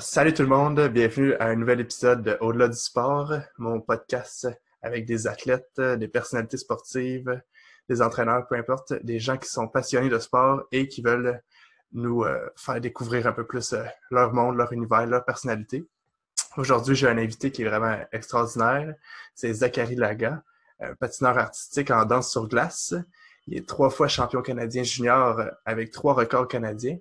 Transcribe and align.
salut 0.00 0.32
tout 0.32 0.42
le 0.42 0.48
monde, 0.48 0.88
bienvenue 0.88 1.34
à 1.34 1.46
un 1.46 1.56
nouvel 1.56 1.80
épisode 1.80 2.22
de 2.22 2.38
Au-delà 2.40 2.68
du 2.68 2.76
sport, 2.76 3.34
mon 3.58 3.80
podcast 3.80 4.48
avec 4.80 5.04
des 5.04 5.26
athlètes, 5.26 5.78
des 5.78 6.08
personnalités 6.08 6.56
sportives, 6.56 7.42
des 7.88 8.00
entraîneurs, 8.00 8.46
peu 8.48 8.56
importe, 8.56 8.94
des 9.04 9.18
gens 9.18 9.36
qui 9.36 9.50
sont 9.50 9.68
passionnés 9.68 10.08
de 10.08 10.18
sport 10.18 10.62
et 10.72 10.88
qui 10.88 11.02
veulent 11.02 11.42
nous 11.92 12.24
euh, 12.24 12.38
faire 12.56 12.80
découvrir 12.80 13.26
un 13.26 13.32
peu 13.32 13.46
plus 13.46 13.74
euh, 13.74 13.84
leur 14.10 14.32
monde, 14.32 14.56
leur 14.56 14.72
univers, 14.72 15.06
leur 15.06 15.24
personnalité. 15.24 15.84
Aujourd'hui, 16.56 16.94
j'ai 16.94 17.08
un 17.08 17.18
invité 17.18 17.52
qui 17.52 17.62
est 17.62 17.68
vraiment 17.68 17.98
extraordinaire. 18.10 18.94
C'est 19.34 19.52
Zachary 19.52 19.96
Laga, 19.96 20.42
patineur 20.98 21.36
artistique 21.36 21.90
en 21.90 22.06
danse 22.06 22.30
sur 22.30 22.48
glace. 22.48 22.94
Il 23.46 23.58
est 23.58 23.68
trois 23.68 23.90
fois 23.90 24.08
champion 24.08 24.40
canadien 24.40 24.82
junior 24.82 25.42
avec 25.66 25.90
trois 25.90 26.14
records 26.14 26.48
canadiens. 26.48 26.96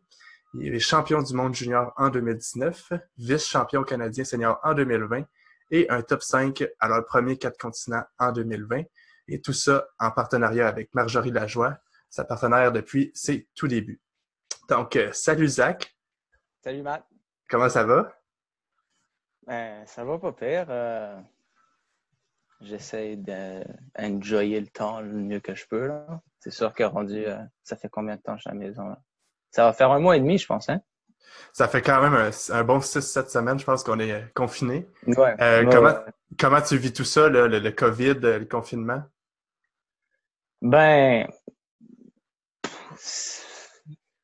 Il 0.56 0.74
est 0.74 0.80
champion 0.80 1.22
du 1.22 1.34
monde 1.36 1.54
junior 1.54 1.94
en 1.96 2.10
2019, 2.10 2.94
vice-champion 3.18 3.84
canadien 3.84 4.24
senior 4.24 4.60
en 4.64 4.74
2020 4.74 5.24
et 5.72 5.90
un 5.90 6.02
top 6.02 6.24
5 6.24 6.64
à 6.80 6.88
leur 6.88 7.06
premier 7.06 7.38
quatre 7.38 7.58
continents 7.60 8.04
en 8.18 8.32
2020. 8.32 8.84
Et 9.28 9.42
tout 9.42 9.54
ça 9.54 9.88
en 10.00 10.10
partenariat 10.10 10.68
avec 10.68 10.94
Marjorie 10.96 11.30
Lajoie, 11.30 11.78
sa 12.10 12.24
partenaire 12.24 12.72
depuis 12.72 13.12
ses 13.14 13.48
tout 13.54 13.68
débuts. 13.68 14.02
Donc, 14.70 14.96
euh, 14.96 15.12
salut 15.14 15.48
Zach. 15.48 15.96
Salut 16.64 16.82
Matt. 16.82 17.06
Comment 17.48 17.70
ça 17.70 17.84
va? 17.84 18.12
Ben, 19.46 19.86
ça 19.86 20.04
va 20.04 20.18
pas 20.18 20.32
pire. 20.34 20.66
Euh, 20.70 21.20
j'essaie 22.62 23.16
d'enjoyer 23.18 24.60
le 24.60 24.68
temps 24.68 25.02
le 25.02 25.14
mieux 25.14 25.40
que 25.40 25.54
je 25.54 25.68
peux. 25.68 25.92
C'est 26.40 26.52
sûr 26.52 26.74
que 26.74 26.84
rendu, 26.84 27.26
euh, 27.26 27.38
ça 27.64 27.76
fait 27.76 27.90
combien 27.90 28.16
de 28.16 28.22
temps 28.22 28.36
je 28.36 28.42
suis 28.42 28.50
à 28.50 28.54
la 28.54 28.60
maison? 28.60 28.96
Ça 29.52 29.66
va 29.66 29.74
faire 29.74 29.92
un 29.92 30.00
mois 30.00 30.18
et 30.18 30.20
demi, 30.20 30.38
je 30.38 30.46
pense. 30.46 30.70
Hein? 30.70 30.82
Ça 31.54 31.68
fait 31.68 31.82
quand 31.82 32.02
même 32.02 32.14
un, 32.14 32.64
bon 32.64 32.80
6-7 32.80 33.30
semaines, 33.30 33.60
je 33.60 33.66
pense 33.66 33.84
qu'on 33.84 34.00
est 34.00 34.32
confiné. 34.34 34.88
Ouais, 35.08 35.36
comment, 35.72 35.96
comment 36.38 36.62
tu 36.62 36.78
vis 36.78 36.94
tout 36.94 37.04
ça, 37.04 37.28
le, 37.28 37.70
COVID, 37.72 38.20
le 38.22 38.46
confinement? 38.46 39.02
Ben, 40.62 41.28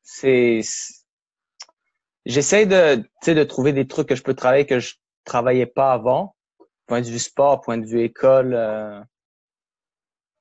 c'est. 0.02 0.60
J'essaie 2.24 2.66
de, 2.66 3.04
de 3.26 3.44
trouver 3.44 3.72
des 3.72 3.86
trucs 3.86 4.08
que 4.08 4.16
je 4.16 4.22
peux 4.22 4.34
travailler 4.34 4.66
que 4.66 4.80
je 4.80 4.94
travaillais 5.24 5.66
pas 5.66 5.92
avant. 5.92 6.34
Point 6.86 7.00
de 7.00 7.06
vue 7.06 7.18
sport, 7.18 7.60
point 7.60 7.78
de 7.78 7.86
vue 7.86 8.02
école, 8.02 8.54
euh, 8.54 9.00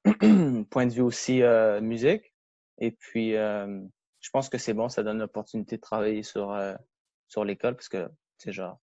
point 0.69 0.85
de 0.85 0.93
vue 0.93 1.01
aussi 1.01 1.41
euh, 1.43 1.81
musique. 1.81 2.33
Et 2.79 2.91
puis, 2.91 3.35
euh, 3.35 3.81
je 4.25 4.31
pense 4.31 4.49
que 4.49 4.57
c'est 4.57 4.73
bon, 4.73 4.89
ça 4.89 5.03
donne 5.03 5.19
l'opportunité 5.19 5.75
de 5.75 5.81
travailler 5.81 6.23
sur, 6.23 6.57
sur 7.27 7.45
l'école 7.45 7.75
parce 7.75 7.89
que, 7.89 8.09
c'est 8.39 8.51
genre, 8.51 8.79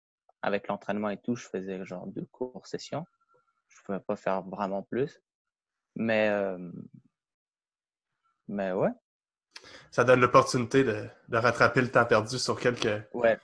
avec 0.43 0.67
l'entraînement 0.67 1.11
et 1.11 1.17
tout, 1.17 1.37
je 1.37 1.47
faisais 1.47 1.85
genre 1.85 2.09
deux 2.09 2.27
cours 2.33 2.67
sessions. 2.67 3.05
Je 3.69 3.77
pouvais 3.85 4.01
pas 4.01 4.17
faire 4.17 4.43
vraiment 4.43 4.83
plus. 4.83 5.23
Mais, 5.95 6.29
mais 8.49 8.73
ouais, 8.73 8.91
ça 9.91 10.05
donne 10.05 10.21
l'opportunité 10.21 10.85
de, 10.85 11.09
rattraper 11.33 11.81
le 11.81 11.91
temps 11.91 12.05
perdu 12.05 12.39
sur 12.39 12.59
quelques, 12.59 13.03
ouais, 13.15 13.39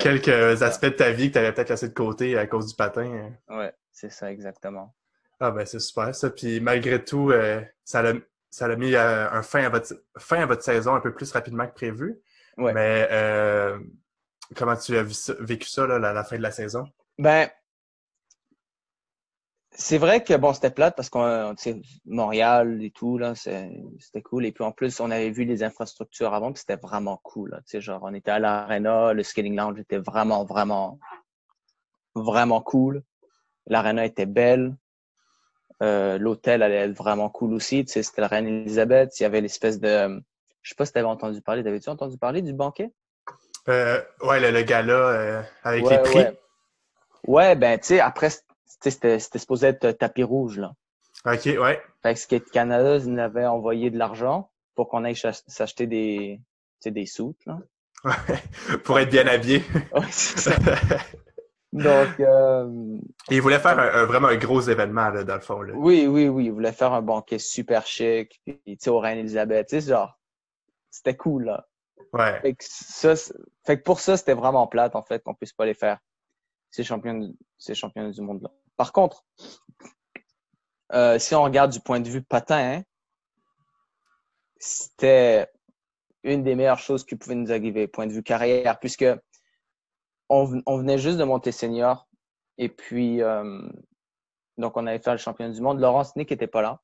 quelques 0.00 0.62
aspects 0.62 0.86
de 0.86 0.90
ta 0.90 1.10
vie 1.10 1.28
que 1.28 1.34
tu 1.34 1.38
avais 1.38 1.52
peut-être 1.52 1.70
laissé 1.70 1.88
de 1.88 1.94
côté 1.94 2.38
à 2.38 2.46
cause 2.46 2.68
du 2.68 2.74
patin. 2.74 3.32
Ouais, 3.48 3.72
c'est 3.92 4.10
ça, 4.10 4.30
exactement. 4.30 4.94
Ah 5.40 5.50
ben 5.52 5.64
c'est 5.64 5.78
super 5.78 6.14
ça. 6.14 6.30
Puis 6.30 6.60
malgré 6.60 7.04
tout, 7.04 7.30
euh, 7.30 7.62
ça 7.84 8.02
l'a 8.02 8.14
ça 8.58 8.66
a 8.66 8.76
mis 8.76 8.94
euh, 8.94 9.30
un 9.30 9.42
fin 9.42 9.62
à 9.62 9.68
votre 9.68 9.94
fin 10.18 10.42
à 10.42 10.46
votre 10.46 10.62
saison 10.62 10.94
un 10.94 11.00
peu 11.00 11.14
plus 11.14 11.30
rapidement 11.30 11.66
que 11.66 11.74
prévu. 11.74 12.20
Ouais. 12.56 12.72
Mais 12.72 13.06
euh, 13.12 13.78
comment 14.56 14.76
tu 14.76 14.96
as 14.96 15.04
vécu 15.38 15.68
ça, 15.68 15.86
là, 15.86 15.98
la 15.98 16.24
fin 16.24 16.36
de 16.36 16.42
la 16.42 16.50
saison? 16.50 16.84
Ben, 17.18 17.48
c'est 19.70 19.98
vrai 19.98 20.24
que 20.24 20.34
bon, 20.34 20.52
c'était 20.52 20.72
plate 20.72 20.96
parce 20.96 21.08
qu'on 21.08 21.54
Montréal 22.04 22.82
et 22.82 22.90
tout, 22.90 23.16
là, 23.16 23.36
c'était 23.36 24.22
cool. 24.24 24.44
Et 24.44 24.50
puis 24.50 24.64
en 24.64 24.72
plus, 24.72 24.98
on 24.98 25.12
avait 25.12 25.30
vu 25.30 25.44
les 25.44 25.62
infrastructures 25.62 26.34
avant, 26.34 26.52
puis 26.52 26.60
c'était 26.60 26.80
vraiment 26.82 27.20
cool. 27.22 27.50
Là. 27.50 27.80
Genre, 27.80 28.00
on 28.02 28.12
était 28.12 28.32
à 28.32 28.40
l'Arena, 28.40 29.12
le 29.12 29.22
skating 29.22 29.54
lounge 29.54 29.78
était 29.78 29.98
vraiment, 29.98 30.44
vraiment, 30.44 30.98
vraiment 32.16 32.60
cool. 32.60 33.04
L'Arena 33.66 34.04
était 34.04 34.26
belle. 34.26 34.76
Euh, 35.82 36.18
L'hôtel 36.18 36.62
allait 36.62 36.76
être 36.76 36.96
vraiment 36.96 37.28
cool 37.28 37.54
aussi. 37.54 37.84
Tu 37.84 37.92
sais, 37.92 38.02
c'était 38.02 38.20
la 38.20 38.28
Reine 38.28 38.46
Elisabeth. 38.46 39.18
Il 39.20 39.22
y 39.22 39.26
avait 39.26 39.40
l'espèce 39.40 39.78
de. 39.78 40.22
Je 40.62 40.70
sais 40.70 40.74
pas 40.74 40.84
si 40.84 40.92
tu 40.92 40.98
avais 40.98 41.08
entendu 41.08 41.40
parler. 41.40 41.62
T'avais-tu 41.62 41.88
entendu 41.88 42.18
parler 42.18 42.42
du 42.42 42.52
banquet? 42.52 42.90
Euh, 43.68 44.00
ouais, 44.22 44.40
le, 44.40 44.62
gala 44.62 44.92
euh, 44.92 45.42
avec 45.62 45.88
les 45.88 45.98
prix. 45.98 46.18
Ouais, 46.18 46.38
ouais 47.26 47.56
ben, 47.56 47.78
tu 47.78 47.88
sais, 47.88 48.00
après, 48.00 48.30
c'était 48.80 49.18
supposé 49.18 49.68
être 49.68 49.90
tapis 49.92 50.22
rouge, 50.22 50.58
là. 50.58 50.72
OK, 51.26 51.44
ouais. 51.44 51.82
Fait 52.02 52.14
que 52.14 52.20
Skate 52.20 52.50
Canada 52.50 52.98
nous 53.04 53.18
avait 53.18 53.46
envoyé 53.46 53.90
de 53.90 53.98
l'argent 53.98 54.50
pour 54.74 54.88
qu'on 54.88 55.04
aille 55.04 55.16
s'acheter 55.16 55.86
des, 55.86 56.40
des 56.84 57.06
soutes, 57.06 57.44
là. 57.46 57.58
Ouais, 58.04 58.78
pour 58.84 58.98
être 58.98 59.10
bien 59.10 59.26
habillé. 59.26 59.62
ouais, 59.92 60.06
c'est 60.10 60.38
ça. 60.38 60.56
Donc. 61.72 62.20
Euh... 62.20 62.98
il 63.30 63.42
voulait 63.42 63.58
faire 63.58 63.78
un, 63.78 64.04
vraiment 64.06 64.28
un 64.28 64.36
gros 64.36 64.60
événement, 64.60 65.10
là, 65.10 65.24
dans 65.24 65.34
le 65.34 65.40
fond. 65.40 65.60
Là. 65.60 65.74
Oui, 65.76 66.06
oui, 66.06 66.28
oui. 66.28 66.46
Il 66.46 66.52
voulait 66.52 66.72
faire 66.72 66.92
un 66.92 67.02
banquet 67.02 67.38
super 67.38 67.86
chic. 67.86 68.40
Puis, 68.44 68.60
tu 68.64 68.76
sais, 68.78 68.90
au 68.90 68.98
Reine-Élisabeth. 68.98 69.68
Tu 69.68 69.80
sais, 69.80 69.88
genre, 69.88 70.18
c'était 70.90 71.16
cool, 71.16 71.44
là. 71.44 71.66
Ouais. 72.12 72.40
Fait 72.40 72.54
que, 72.54 72.64
ça, 72.64 73.14
fait 73.66 73.78
que 73.78 73.82
pour 73.82 74.00
ça, 74.00 74.16
c'était 74.16 74.34
vraiment 74.34 74.66
plate, 74.66 74.96
en 74.96 75.02
fait, 75.02 75.22
qu'on 75.22 75.34
puisse 75.34 75.52
pas 75.52 75.66
les 75.66 75.74
faire. 75.74 75.98
Ces 76.70 76.84
champions, 76.84 77.32
ces 77.56 77.74
champions 77.74 78.08
du 78.08 78.20
monde-là. 78.20 78.50
Par 78.76 78.92
contre, 78.92 79.24
euh, 80.92 81.18
si 81.18 81.34
on 81.34 81.42
regarde 81.42 81.72
du 81.72 81.80
point 81.80 82.00
de 82.00 82.08
vue 82.08 82.22
patin, 82.22 82.78
hein, 82.78 82.82
c'était 84.58 85.48
une 86.24 86.42
des 86.42 86.54
meilleures 86.54 86.78
choses 86.78 87.04
qui 87.04 87.16
pouvait 87.16 87.34
nous 87.34 87.52
arriver, 87.52 87.86
point 87.86 88.06
de 88.06 88.12
vue 88.12 88.22
carrière, 88.22 88.78
puisque 88.78 89.06
on, 90.28 90.78
venait 90.78 90.98
juste 90.98 91.18
de 91.18 91.24
monter 91.24 91.52
senior. 91.52 92.08
Et 92.58 92.68
puis, 92.68 93.22
euh, 93.22 93.62
donc, 94.56 94.76
on 94.76 94.86
avait 94.86 94.98
fait 94.98 95.12
le 95.12 95.18
championnat 95.18 95.54
du 95.54 95.60
monde. 95.60 95.80
Laurence 95.80 96.16
Nick 96.16 96.30
n'était 96.30 96.46
pas 96.46 96.62
là. 96.62 96.80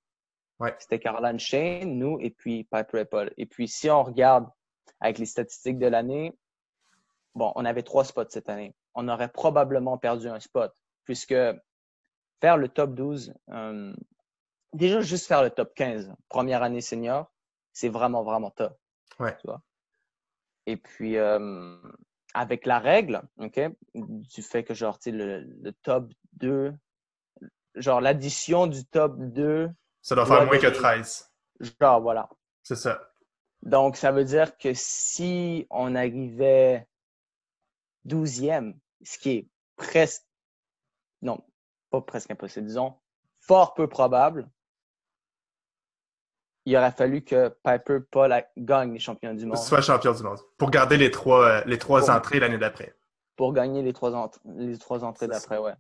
Ouais. 0.61 0.75
C'était 0.79 1.01
Caroline 1.01 1.39
Shane, 1.39 1.99
nous, 1.99 2.19
et 2.21 2.31
puis 2.31 2.65
Piper 2.65 3.01
et 3.01 3.05
Paul. 3.05 3.33
Et 3.37 3.47
puis, 3.47 3.69
si 3.69 3.91
on 3.91 4.03
regarde 4.03 4.49
avec 5.01 5.19
les 5.19 5.27
statistiques 5.27 5.79
de 5.79 5.87
l'année, 5.87 6.33
bon, 7.35 7.53
on 7.57 7.65
avait 7.65 7.83
trois 7.83 8.05
spots 8.05 8.31
cette 8.31 8.49
année. 8.49 8.75
On 8.95 9.09
aurait 9.09 9.29
probablement 9.29 9.99
perdu 9.99 10.29
un 10.29 10.39
spot, 10.39 10.73
puisque 11.05 11.35
faire 12.41 12.57
le 12.57 12.69
top 12.69 12.95
12, 12.95 13.35
euh, 13.51 13.95
déjà 14.73 15.01
juste 15.01 15.27
faire 15.27 15.43
le 15.43 15.51
top 15.51 15.75
15, 15.75 16.15
première 16.29 16.63
année 16.63 16.81
senior, 16.81 17.31
c'est 17.73 17.89
vraiment, 17.89 18.23
vraiment 18.23 18.51
top. 18.51 18.79
Ouais. 19.19 19.37
Et 20.67 20.77
puis, 20.77 21.17
euh, 21.19 21.77
avec 22.35 22.67
la 22.67 22.81
règle, 22.81 23.23
OK, 23.39 23.61
du 23.95 24.43
fait 24.43 24.65
que, 24.65 24.75
genre, 24.75 24.99
le, 25.07 25.41
le 25.41 25.73
top 25.73 26.13
2, 26.35 26.75
genre, 27.77 28.01
l'addition 28.01 28.67
du 28.67 28.85
top 28.85 29.17
2. 29.17 29.71
Ça 30.03 30.15
doit 30.15 30.27
faire 30.27 30.45
moins 30.45 30.59
que 30.59 30.67
13. 30.67 31.33
Genre, 31.81 32.01
voilà. 32.01 32.29
C'est 32.63 32.77
ça. 32.77 33.11
Donc, 33.63 33.97
ça 33.97 34.13
veut 34.13 34.25
dire 34.25 34.59
que 34.59 34.75
si 34.75 35.67
on 35.71 35.95
arrivait 35.95 36.87
12e, 38.07 38.75
ce 39.03 39.19
qui 39.19 39.31
est 39.31 39.49
presque, 39.77 40.25
non, 41.23 41.43
presque 42.07 42.31
impossible, 42.31 42.67
disons, 42.67 42.95
fort 43.39 43.75
peu 43.75 43.89
probable, 43.89 44.51
il 46.67 46.77
aurait 46.77 46.93
fallu 46.93 47.23
que 47.23 47.49
Piper 47.63 47.99
Paul 48.11 48.35
gagne 48.57 48.93
les 48.93 48.99
champions 48.99 49.35
du 49.35 49.47
monde. 49.47 49.59
Soit 49.59 49.83
champion 49.83 50.13
du 50.13 50.23
monde. 50.23 50.39
Pour 50.57 50.71
garder 50.71 50.97
les 50.97 51.11
trois, 51.11 51.45
euh, 51.45 51.63
les 51.67 51.79
trois 51.79 52.11
entrées 52.11 52.41
l'année 52.41 52.59
d'après. 52.59 52.95
Pour 53.37 53.53
gagner 53.53 53.83
les 53.83 53.93
trois, 53.93 54.31
les 54.57 54.79
trois 54.79 55.05
entrées 55.05 55.29
d'après, 55.29 55.59
ouais. 55.59 55.75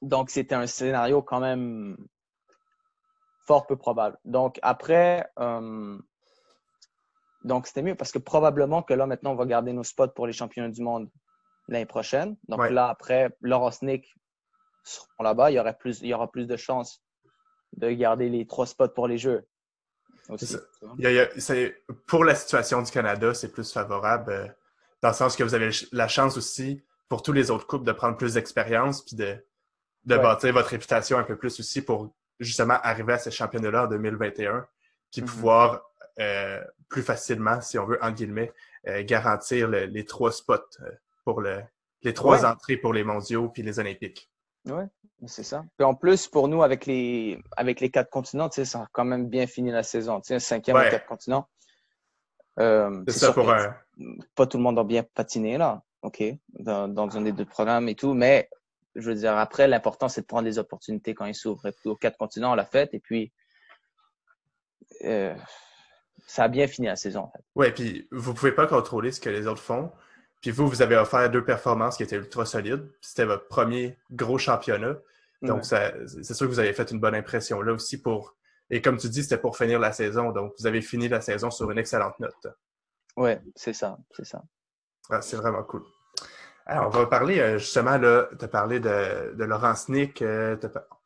Donc, 0.00 0.30
c'était 0.30 0.54
un 0.54 0.66
scénario 0.66 1.22
quand 1.22 1.38
même 1.38 1.96
fort 3.46 3.66
peu 3.66 3.76
probable. 3.76 4.18
Donc, 4.24 4.58
après, 4.62 5.28
euh, 5.38 5.98
donc 7.44 7.66
c'était 7.66 7.82
mieux 7.82 7.94
parce 7.94 8.12
que 8.12 8.18
probablement 8.18 8.82
que 8.82 8.94
là, 8.94 9.06
maintenant, 9.06 9.32
on 9.32 9.36
va 9.36 9.46
garder 9.46 9.72
nos 9.72 9.84
spots 9.84 10.08
pour 10.08 10.26
les 10.26 10.32
championnats 10.32 10.70
du 10.70 10.82
monde 10.82 11.08
l'année 11.68 11.86
prochaine. 11.86 12.36
Donc 12.48 12.68
là, 12.70 12.88
après, 12.88 13.36
Laurent 13.40 13.70
Snick 13.70 14.12
seront 14.84 15.22
là-bas, 15.22 15.50
il 15.50 15.54
y, 15.54 15.60
aurait 15.60 15.76
plus, 15.76 16.00
il 16.00 16.08
y 16.08 16.14
aura 16.14 16.30
plus 16.30 16.46
de 16.46 16.56
chances 16.56 17.02
de 17.76 17.90
garder 17.90 18.28
les 18.28 18.46
trois 18.46 18.66
spots 18.66 18.88
pour 18.88 19.06
les 19.06 19.18
Jeux. 19.18 19.46
Pour 22.06 22.24
la 22.24 22.34
situation 22.34 22.82
du 22.82 22.90
Canada, 22.90 23.34
c'est 23.34 23.50
plus 23.50 23.72
favorable 23.72 24.32
euh, 24.32 24.46
dans 25.02 25.08
le 25.08 25.14
sens 25.14 25.36
que 25.36 25.42
vous 25.42 25.54
avez 25.54 25.70
la 25.92 26.08
chance 26.08 26.36
aussi 26.36 26.82
pour 27.08 27.22
tous 27.22 27.32
les 27.32 27.50
autres 27.50 27.66
couples 27.66 27.84
de 27.84 27.92
prendre 27.92 28.16
plus 28.16 28.34
d'expérience 28.34 29.04
puis 29.04 29.16
de, 29.16 29.36
de 30.04 30.16
bâtir 30.16 30.52
votre 30.52 30.68
réputation 30.68 31.18
un 31.18 31.24
peu 31.24 31.36
plus 31.36 31.58
aussi 31.60 31.82
pour 31.82 32.14
justement 32.38 32.78
arriver 32.82 33.14
à 33.14 33.18
ces 33.18 33.30
championnats-là 33.30 33.84
en 33.84 33.86
2021 33.88 34.66
puis 35.10 35.20
mm-hmm. 35.20 35.24
pouvoir 35.26 35.82
euh, 36.20 36.62
plus 36.88 37.02
facilement, 37.02 37.60
si 37.60 37.78
on 37.78 37.86
veut, 37.86 37.98
en 38.02 38.12
guillemets, 38.12 38.52
euh, 38.86 39.02
garantir 39.02 39.68
les 39.68 40.04
trois 40.04 40.30
spots 40.30 40.78
pour 41.24 41.40
le, 41.40 41.62
les 42.02 42.14
trois 42.14 42.44
entrées 42.44 42.76
pour 42.76 42.92
les 42.92 43.04
mondiaux 43.04 43.48
puis 43.48 43.62
les 43.62 43.78
olympiques. 43.78 44.31
Oui, 44.66 44.84
c'est 45.26 45.42
ça. 45.42 45.64
Puis 45.76 45.84
en 45.84 45.94
plus, 45.94 46.28
pour 46.28 46.48
nous, 46.48 46.62
avec 46.62 46.86
les, 46.86 47.40
avec 47.56 47.80
les 47.80 47.90
quatre 47.90 48.10
continents, 48.10 48.50
ça 48.50 48.78
a 48.80 48.86
quand 48.92 49.04
même 49.04 49.28
bien 49.28 49.46
fini 49.46 49.70
la 49.70 49.82
saison. 49.82 50.20
Tu 50.20 50.28
sais, 50.28 50.34
un 50.36 50.38
cinquième 50.38 50.76
ouais. 50.76 50.90
quatre 50.90 51.06
continents. 51.06 51.48
Euh, 52.58 53.02
c'est 53.08 53.18
ça 53.18 53.32
pour 53.32 53.50
un. 53.50 53.74
Pas 54.34 54.46
tout 54.46 54.58
le 54.58 54.62
monde 54.62 54.78
a 54.78 54.84
bien 54.84 55.02
patiné, 55.02 55.58
là. 55.58 55.82
OK, 56.02 56.22
dans, 56.58 56.88
dans 56.88 57.16
un 57.16 57.22
des 57.22 57.32
deux 57.32 57.44
programmes 57.44 57.88
et 57.88 57.94
tout. 57.94 58.14
Mais 58.14 58.48
je 58.94 59.08
veux 59.08 59.14
dire, 59.14 59.36
après, 59.36 59.68
l'important, 59.68 60.08
c'est 60.08 60.22
de 60.22 60.26
prendre 60.26 60.44
des 60.44 60.58
opportunités 60.58 61.14
quand 61.14 61.24
ils 61.26 61.34
s'ouvrent. 61.34 61.70
Aux 61.84 61.96
quatre 61.96 62.18
continents, 62.18 62.52
on 62.52 62.54
l'a 62.54 62.66
fait. 62.66 62.92
Et 62.94 63.00
puis, 63.00 63.32
euh, 65.04 65.34
ça 66.26 66.44
a 66.44 66.48
bien 66.48 66.66
fini 66.66 66.88
la 66.88 66.96
saison. 66.96 67.22
En 67.22 67.30
fait. 67.30 67.44
Oui, 67.54 67.70
puis 67.72 68.08
vous 68.10 68.34
pouvez 68.34 68.52
pas 68.52 68.66
contrôler 68.66 69.12
ce 69.12 69.20
que 69.20 69.30
les 69.30 69.46
autres 69.46 69.62
font. 69.62 69.90
Puis 70.42 70.50
vous, 70.50 70.68
vous 70.68 70.82
avez 70.82 70.96
offert 70.96 71.30
deux 71.30 71.44
performances 71.44 71.96
qui 71.96 72.02
étaient 72.02 72.16
ultra 72.16 72.44
solides. 72.44 72.90
C'était 73.00 73.24
votre 73.24 73.46
premier 73.46 73.96
gros 74.10 74.38
championnat. 74.38 74.96
Donc, 75.40 75.64
c'est 75.64 76.34
sûr 76.34 76.46
que 76.46 76.52
vous 76.52 76.58
avez 76.58 76.72
fait 76.72 76.90
une 76.90 77.00
bonne 77.00 77.14
impression 77.14 77.62
là 77.62 77.72
aussi 77.72 78.00
pour. 78.02 78.36
Et 78.70 78.80
comme 78.80 78.96
tu 78.96 79.08
dis, 79.08 79.22
c'était 79.22 79.38
pour 79.38 79.56
finir 79.56 79.78
la 79.78 79.92
saison. 79.92 80.30
Donc, 80.30 80.54
vous 80.58 80.66
avez 80.66 80.82
fini 80.82 81.08
la 81.08 81.20
saison 81.20 81.50
sur 81.50 81.70
une 81.70 81.78
excellente 81.78 82.18
note. 82.20 82.46
Oui, 83.16 83.32
c'est 83.54 83.72
ça, 83.72 83.98
c'est 84.12 84.24
ça. 84.24 84.42
Ah, 85.10 85.20
c'est 85.20 85.36
vraiment 85.36 85.62
cool. 85.62 85.84
Alors, 86.64 86.86
on 86.86 86.90
va 86.90 87.06
parler 87.06 87.40
euh, 87.40 87.58
justement, 87.58 87.98
là, 87.98 88.28
tu 88.38 88.44
as 88.44 88.48
parlé 88.48 88.80
de, 88.80 89.34
de 89.34 89.44
Laurence 89.44 89.88
Nick. 89.88 90.22
Euh, 90.22 90.56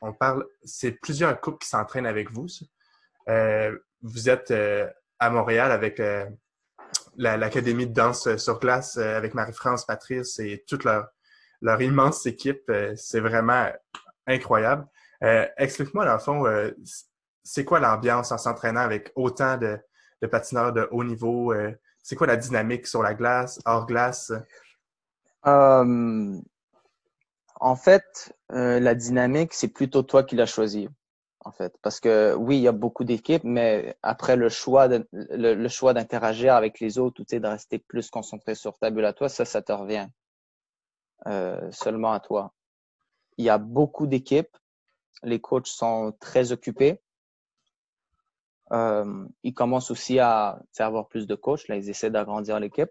on 0.01 0.13
parle, 0.13 0.47
c'est 0.65 0.93
plusieurs 0.93 1.41
couples 1.41 1.59
qui 1.59 1.69
s'entraînent 1.69 2.07
avec 2.07 2.31
vous. 2.31 2.47
Euh, 3.29 3.77
vous 4.03 4.29
êtes 4.29 4.53
à 5.19 5.31
Montréal 5.31 5.73
avec 5.73 6.01
l'Académie 7.17 7.87
de 7.87 7.93
danse 7.93 8.37
sur 8.37 8.59
glace 8.59 8.97
avec 8.97 9.35
Marie-France, 9.35 9.85
Patrice 9.85 10.39
et 10.39 10.65
toute 10.67 10.85
leur, 10.85 11.11
immense 11.81 12.27
équipe. 12.27 12.71
c'est 12.97 13.21
vraiment 13.21 13.69
incroyable. 14.27 14.87
Explique-moi, 15.57 16.05
dans 16.05 16.13
le 16.15 16.19
fond, 16.19 16.45
c'est 17.43 17.65
quoi 17.65 17.81
l'ambiance 17.81 18.33
en 18.33 18.39
s'entraînant 18.39 18.81
avec 18.81 19.13
autant 19.15 19.57
de, 19.57 19.79
patineurs 20.27 20.73
de 20.73 20.89
haut 20.91 21.05
niveau? 21.05 21.55
c'est 22.03 22.15
quoi 22.15 22.29
la 22.29 22.37
dynamique 22.37 22.87
sur 22.87 23.03
la 23.03 23.15
glace, 23.15 23.61
hors 23.65 23.85
glace? 23.85 24.33
Euh, 25.45 26.41
en 27.61 27.77
fait, 27.77 28.33
euh, 28.53 28.79
la 28.79 28.95
dynamique, 28.95 29.55
c'est 29.55 29.69
plutôt 29.69 30.03
toi 30.03 30.23
qui 30.23 30.37
l'as 30.37 30.47
choisi. 30.47 30.89
En 31.47 31.53
fait, 31.53 31.79
parce 31.81 32.01
que 32.01 32.35
oui, 32.35 32.57
il 32.57 32.63
y 32.63 32.67
a 32.67 32.73
beaucoup 32.73 33.05
d'équipes, 33.05 33.45
mais 33.45 33.97
après 34.03 34.35
le 34.35 34.49
choix, 34.49 34.89
le, 35.13 35.69
choix 35.69 35.95
d'interagir 35.95 36.57
avec 36.57 36.81
les 36.81 36.99
autres 36.99 37.23
ou 37.23 37.25
de 37.25 37.47
rester 37.47 37.79
plus 37.79 38.11
concentré 38.11 38.57
sur 38.57 38.77
ta 38.79 38.91
bulle 38.91 39.05
à 39.05 39.13
toi, 39.13 39.29
ça, 39.29 39.45
ça 39.45 39.63
te 39.63 39.71
revient 39.71 40.09
euh, 41.29 41.71
seulement 41.71 42.11
à 42.11 42.19
toi. 42.19 42.53
Il 43.39 43.45
y 43.45 43.49
a 43.49 43.59
beaucoup 43.59 44.09
d'équipes. 44.09 44.57
Les 45.23 45.41
coachs 45.41 45.69
sont 45.69 46.17
très 46.19 46.51
occupés. 46.51 47.01
ils 48.73 49.55
commencent 49.55 49.93
aussi 49.93 50.19
à 50.19 50.59
avoir 50.81 51.07
plus 51.07 51.29
de 51.29 51.37
coachs. 51.37 51.69
Là, 51.69 51.77
ils 51.77 51.89
essaient 51.89 52.11
d'agrandir 52.11 52.59
l'équipe. 52.59 52.91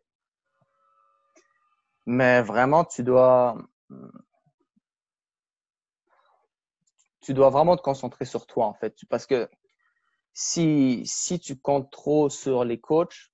Mais 2.06 2.42
vraiment, 2.42 2.86
tu 2.86 3.04
dois, 3.04 3.58
tu 7.26 7.34
dois 7.34 7.50
vraiment 7.50 7.76
te 7.76 7.82
concentrer 7.82 8.26
sur 8.26 8.46
toi, 8.46 8.68
en 8.68 8.74
fait. 8.74 8.96
Parce 9.10 9.26
que 9.26 9.50
si, 10.34 11.02
si 11.06 11.40
tu 11.40 11.58
comptes 11.58 11.92
trop 11.92 12.30
sur 12.30 12.64
les 12.64 12.80
coachs, 12.80 13.10
tu 13.10 13.32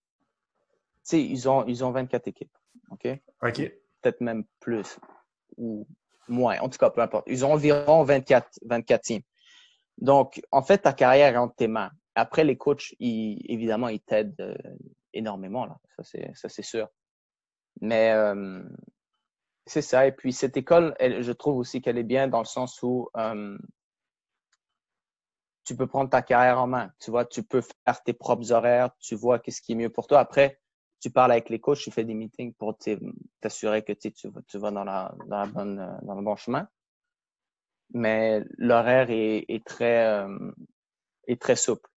sais, 1.04 1.22
ils 1.22 1.50
ont, 1.50 1.66
ils 1.66 1.84
ont 1.84 1.92
24 1.92 2.28
équipes. 2.28 2.56
OK? 2.90 3.08
OK. 3.42 3.58
Peut-être 4.02 4.22
même 4.22 4.46
plus 4.62 4.98
ou 5.58 5.86
moins. 6.30 6.58
En 6.60 6.70
tout 6.70 6.78
cas, 6.78 6.90
peu 6.90 7.02
importe. 7.02 7.26
Ils 7.28 7.46
ont 7.46 7.54
environ 7.54 8.04
24, 8.04 8.60
24 8.66 9.02
teams. 9.02 9.22
Donc, 9.98 10.42
en 10.52 10.62
fait, 10.62 10.80
ta 10.80 10.94
carrière 10.94 11.34
est 11.34 11.38
entre 11.38 11.56
tes 11.56 11.68
mains. 11.68 11.92
Après, 12.16 12.46
les 12.46 12.58
coachs, 12.58 12.96
ils, 13.00 13.42
évidemment, 13.46 13.90
ils 13.90 14.00
t'aident 14.00 14.40
euh, 14.40 14.56
énormément. 15.14 15.66
Là. 15.66 15.78
Ça, 16.02 16.50
c'est 16.50 16.64
sûr. 16.64 16.88
Mais 17.82 18.12
euh, 18.12 18.64
c'est 19.66 19.82
ça. 19.82 20.08
Et 20.08 20.12
puis 20.12 20.34
cette 20.34 20.58
école, 20.58 20.96
je 21.00 21.32
trouve 21.32 21.58
aussi 21.58 21.82
qu'elle 21.82 21.98
est 21.98 22.04
bien 22.04 22.28
dans 22.28 22.40
le 22.40 22.46
sens 22.46 22.82
où 22.84 23.10
euh, 23.18 23.58
tu 25.72 25.78
peux 25.78 25.88
prendre 25.88 26.10
ta 26.10 26.22
carrière 26.22 26.60
en 26.60 26.68
main. 26.68 26.92
Tu 27.00 27.12
vois, 27.12 27.24
tu 27.24 27.44
peux 27.44 27.62
faire 27.62 28.04
tes 28.04 28.12
propres 28.12 28.52
horaires, 28.52 28.90
tu 29.00 29.16
vois 29.16 29.40
qu'est-ce 29.40 29.62
qui 29.62 29.72
est 29.72 29.76
mieux 29.76 29.90
pour 29.90 30.06
toi. 30.06 30.20
Après, 30.20 30.60
tu 31.00 31.10
parles 31.10 31.32
avec 31.32 31.50
les 31.50 31.62
coachs, 31.62 31.80
tu 31.80 31.92
fais 31.92 32.04
des 32.04 32.14
meetings 32.14 32.54
pour 32.54 32.78
t'assurer 33.40 33.82
que 33.82 33.94
tu, 33.94 34.12
tu, 34.12 34.58
vas 34.58 34.72
dans, 34.72 34.84
la, 34.84 35.16
dans, 35.28 35.40
la 35.40 35.46
bonne, 35.46 36.00
dans 36.02 36.16
le 36.16 36.22
bon 36.24 36.36
chemin. 36.36 36.68
Mais 37.94 38.44
l'horaire 38.58 39.10
est, 39.12 39.46
est, 39.48 39.66
très, 39.66 40.08
euh, 40.08 40.52
est 41.28 41.42
très 41.42 41.56
souple. 41.56 41.90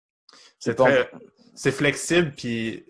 C'est 0.58 0.74
très, 0.74 1.10
c'est 1.54 1.72
flexible, 1.72 2.34
puis 2.36 2.84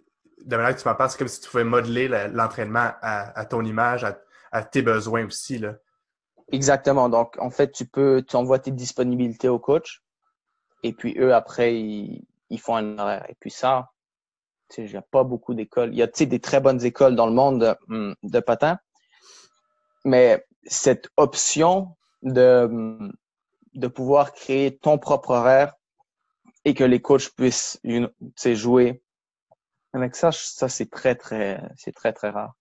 de 0.44 0.56
manière 0.56 0.74
que 0.74 0.82
tu 0.82 0.88
m'en 0.88 0.96
parles, 0.96 1.10
c'est 1.10 1.18
comme 1.18 1.28
si 1.28 1.40
tu 1.40 1.48
pouvais 1.48 1.62
modeler 1.62 2.08
l'entraînement 2.08 2.90
à, 3.02 3.44
ton 3.44 3.64
image, 3.64 4.04
à, 4.50 4.64
tes 4.64 4.82
besoins 4.82 5.26
aussi. 5.26 5.58
Là. 5.58 5.76
Exactement. 6.50 7.08
Donc, 7.08 7.38
en 7.38 7.50
fait, 7.50 7.70
tu 7.70 7.86
peux, 7.86 8.24
tu 8.26 8.34
envoies 8.34 8.58
tes 8.58 8.72
disponibilités 8.72 9.48
au 9.48 9.60
coach 9.60 10.02
et 10.82 10.92
puis 10.92 11.14
eux, 11.18 11.34
après, 11.34 11.74
ils, 11.78 12.24
font 12.58 12.76
un 12.76 12.98
horaire. 12.98 13.24
Et 13.28 13.36
puis 13.38 13.50
ça, 13.50 13.92
il 14.76 14.84
n'y 14.84 14.96
a 14.96 15.02
pas 15.02 15.24
beaucoup 15.24 15.54
d'écoles. 15.54 15.90
Il 15.92 15.98
y 15.98 16.02
a, 16.02 16.06
des 16.06 16.40
très 16.40 16.60
bonnes 16.60 16.84
écoles 16.84 17.14
dans 17.14 17.26
le 17.26 17.32
monde 17.32 17.60
de, 17.60 17.94
hum, 17.94 18.14
de 18.22 18.40
patin, 18.40 18.78
mais 20.04 20.44
cette 20.64 21.08
option 21.16 21.96
de, 22.22 22.64
hum, 22.64 23.12
de 23.74 23.86
pouvoir 23.88 24.32
créer 24.32 24.76
ton 24.76 24.98
propre 24.98 25.30
horaire 25.30 25.74
et 26.64 26.74
que 26.74 26.84
les 26.84 27.00
coachs 27.00 27.30
puissent 27.30 27.80
tu 27.82 28.08
sais, 28.36 28.54
jouer 28.54 29.02
avec 29.92 30.16
ça, 30.16 30.32
ça 30.32 30.68
c'est 30.68 30.90
très, 30.90 31.14
très, 31.14 31.60
c'est 31.76 31.92
très, 31.92 32.12
très 32.12 32.30
rare. 32.30 32.54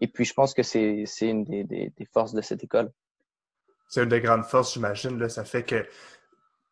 Et 0.00 0.08
puis, 0.08 0.24
je 0.24 0.34
pense 0.34 0.54
que 0.54 0.62
c'est, 0.62 1.04
c'est 1.06 1.28
une 1.28 1.44
des, 1.44 1.64
des, 1.64 1.92
des, 1.96 2.04
forces 2.06 2.34
de 2.34 2.42
cette 2.42 2.64
école. 2.64 2.90
C'est 3.88 4.02
une 4.02 4.08
des 4.08 4.20
grandes 4.20 4.44
forces, 4.44 4.74
j'imagine. 4.74 5.28
Ça 5.28 5.44
fait 5.44 5.62
que 5.62 5.86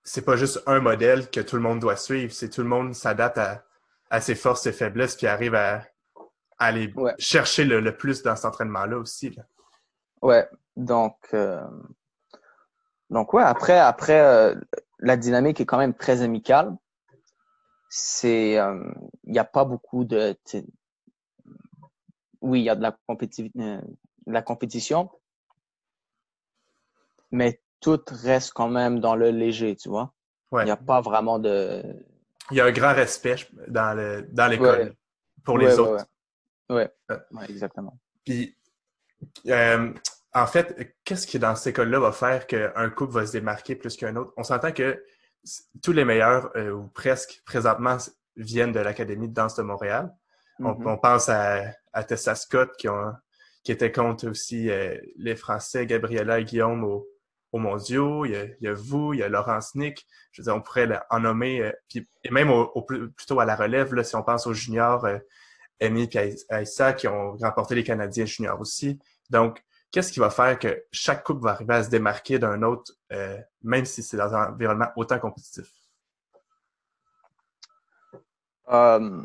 c'est 0.04 0.25
pas 0.25 0.37
juste 0.37 0.62
un 0.66 0.81
modèle 0.81 1.31
que 1.31 1.41
tout 1.41 1.56
le 1.56 1.62
monde 1.62 1.81
doit 1.81 1.96
suivre. 1.96 2.32
C'est 2.32 2.50
tout 2.50 2.62
le 2.62 2.69
monde 2.69 2.94
s'adapte 2.94 3.38
à, 3.38 3.65
à 4.10 4.20
ses 4.20 4.34
forces 4.34 4.67
et 4.67 4.72
faiblesses 4.72 5.17
puis 5.17 5.27
arrive 5.27 5.55
à, 5.55 5.84
aller 6.58 6.94
chercher 7.19 7.65
le, 7.65 7.81
le, 7.81 7.96
plus 7.96 8.22
dans 8.22 8.36
cet 8.36 8.44
entraînement-là 8.44 8.96
aussi. 8.98 9.31
Là. 9.31 9.43
Ouais. 10.22 10.48
Donc, 10.77 11.17
euh... 11.34 11.60
donc 13.10 13.34
ouais, 13.34 13.43
après, 13.43 13.79
après 13.79 14.20
euh, 14.20 14.55
la 15.00 15.17
dynamique 15.17 15.60
est 15.60 15.67
quand 15.67 15.79
même 15.79 15.94
très 15.94 16.22
amicale 16.22 16.77
c'est 17.94 18.53
il 18.53 18.56
euh, 18.56 18.91
n'y 19.27 19.38
a 19.38 19.44
pas 19.44 19.67
beaucoup 19.67 20.06
de 20.06 20.34
oui 22.41 22.60
il 22.60 22.65
y 22.65 22.70
a 22.70 22.74
de 22.74 22.81
la, 22.81 22.96
euh, 23.58 23.81
la 24.27 24.41
compétition 24.41 25.10
mais 27.31 27.61
tout 27.82 28.01
reste 28.08 28.53
quand 28.55 28.69
même 28.69 29.01
dans 29.01 29.17
le 29.17 29.31
léger 29.31 29.77
tu 29.77 29.91
vois 29.91 30.12
il 30.53 30.65
n'y 30.65 30.70
a 30.70 30.77
pas 30.77 31.01
vraiment 31.01 31.39
de 31.39 31.82
il 32.51 32.56
y 32.56 32.60
a 32.60 32.65
un 32.67 32.72
grand 32.72 32.94
respect 32.94 33.48
dans 33.69 33.94
le 33.96 34.27
dans 34.31 34.46
l'école 34.46 34.94
pour 35.44 35.58
les 35.58 35.79
autres 35.79 36.06
ouais, 36.70 36.91
euh. 37.10 37.19
exactement 37.48 37.98
puis 38.24 38.56
en 40.34 40.46
fait, 40.46 40.96
qu'est-ce 41.05 41.27
qui 41.27 41.39
dans 41.39 41.55
cette 41.55 41.69
école-là 41.69 42.01
va 42.01 42.12
faire 42.12 42.46
qu'un 42.46 42.91
couple 42.91 43.12
va 43.12 43.27
se 43.27 43.32
démarquer 43.32 43.77
plus 43.77 43.96
qu'un 43.96 44.17
autre? 44.17 44.32
On 44.36 44.43
s'entend 44.43 44.72
que 44.72 45.03
tous 45.82 45.93
les 45.93 46.05
meilleurs, 46.05 46.51
euh, 46.56 46.70
ou 46.70 46.86
presque 46.89 47.43
présentement, 47.44 47.98
viennent 48.36 48.72
de 48.72 48.81
l'Académie 48.81 49.29
de 49.29 49.34
danse 49.34 49.56
de 49.56 49.62
Montréal. 49.62 50.15
on, 50.58 50.72
mm-hmm. 50.72 51.01
pense 51.01 51.29
à, 51.29 51.65
à, 51.93 52.05
Tessa 52.05 52.34
Scott 52.34 52.70
qui, 52.79 52.89
ont, 52.89 53.12
qui 53.62 53.72
était 53.72 53.93
contre 53.93 54.29
aussi 54.29 54.70
euh, 54.70 54.96
les 55.17 55.36
Français, 55.36 55.86
Gabriella 55.86 56.41
et 56.41 56.44
Guillaume 56.44 56.84
au, 56.84 57.06
au 57.53 57.59
Mondiaux. 57.59 58.25
Il 58.25 58.32
y, 58.32 58.37
a, 58.37 58.44
il 58.44 58.56
y, 58.63 58.69
a, 58.69 58.75
vous, 58.75 59.15
il 59.15 59.21
y 59.21 59.23
a 59.23 59.29
Laurence 59.29 59.75
Nick. 59.75 60.06
Je 60.32 60.43
veux 60.43 60.44
dire, 60.44 60.56
on 60.56 60.61
pourrait 60.61 60.89
en 61.11 61.21
nommer, 61.21 61.63
euh, 61.63 61.73
puis, 61.89 62.09
et 62.25 62.31
même 62.31 62.51
au, 62.51 62.82
plutôt 62.82 63.39
à 63.41 63.44
la 63.44 63.55
relève, 63.55 63.94
là, 63.94 64.03
si 64.03 64.17
on 64.17 64.23
pense 64.23 64.47
aux 64.47 64.55
juniors, 64.55 65.05
euh, 65.05 65.19
Amy 65.81 66.09
et 66.13 66.37
Aïssa 66.49 66.93
qui 66.93 67.09
ont 67.09 67.37
remporté 67.37 67.75
les 67.75 67.85
Canadiens 67.85 68.25
juniors 68.25 68.61
aussi. 68.61 68.99
Donc, 69.31 69.65
qu'est-ce 69.91 70.13
qui 70.13 70.21
va 70.21 70.31
faire 70.31 70.59
que 70.59 70.85
chaque 70.93 71.25
couple 71.25 71.43
va 71.43 71.51
arriver 71.51 71.75
à 71.75 71.82
se 71.85 71.91
démarquer 71.91 72.39
d'un 72.39 72.63
autre, 72.63 72.93
euh, 73.13 73.39
même 73.63 73.85
si 73.85 74.03
c'est 74.03 74.17
dans 74.17 74.35
un 74.35 74.53
environnement 74.53 74.89
autant 74.97 75.19
compétitif? 75.19 75.71
Euh, 78.69 79.23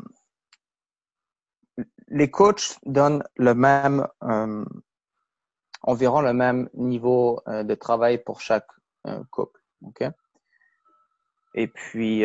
les 2.08 2.30
coachs 2.30 2.76
donnent 2.84 3.22
le 3.36 3.54
même, 3.54 4.06
euh, 4.24 4.64
environ 5.82 6.20
le 6.20 6.32
même 6.32 6.68
niveau 6.74 7.42
de 7.46 7.74
travail 7.74 8.18
pour 8.18 8.40
chaque 8.40 8.68
couple. 9.30 9.60
OK? 9.82 10.04
Et 11.54 11.68
puis, 11.68 12.24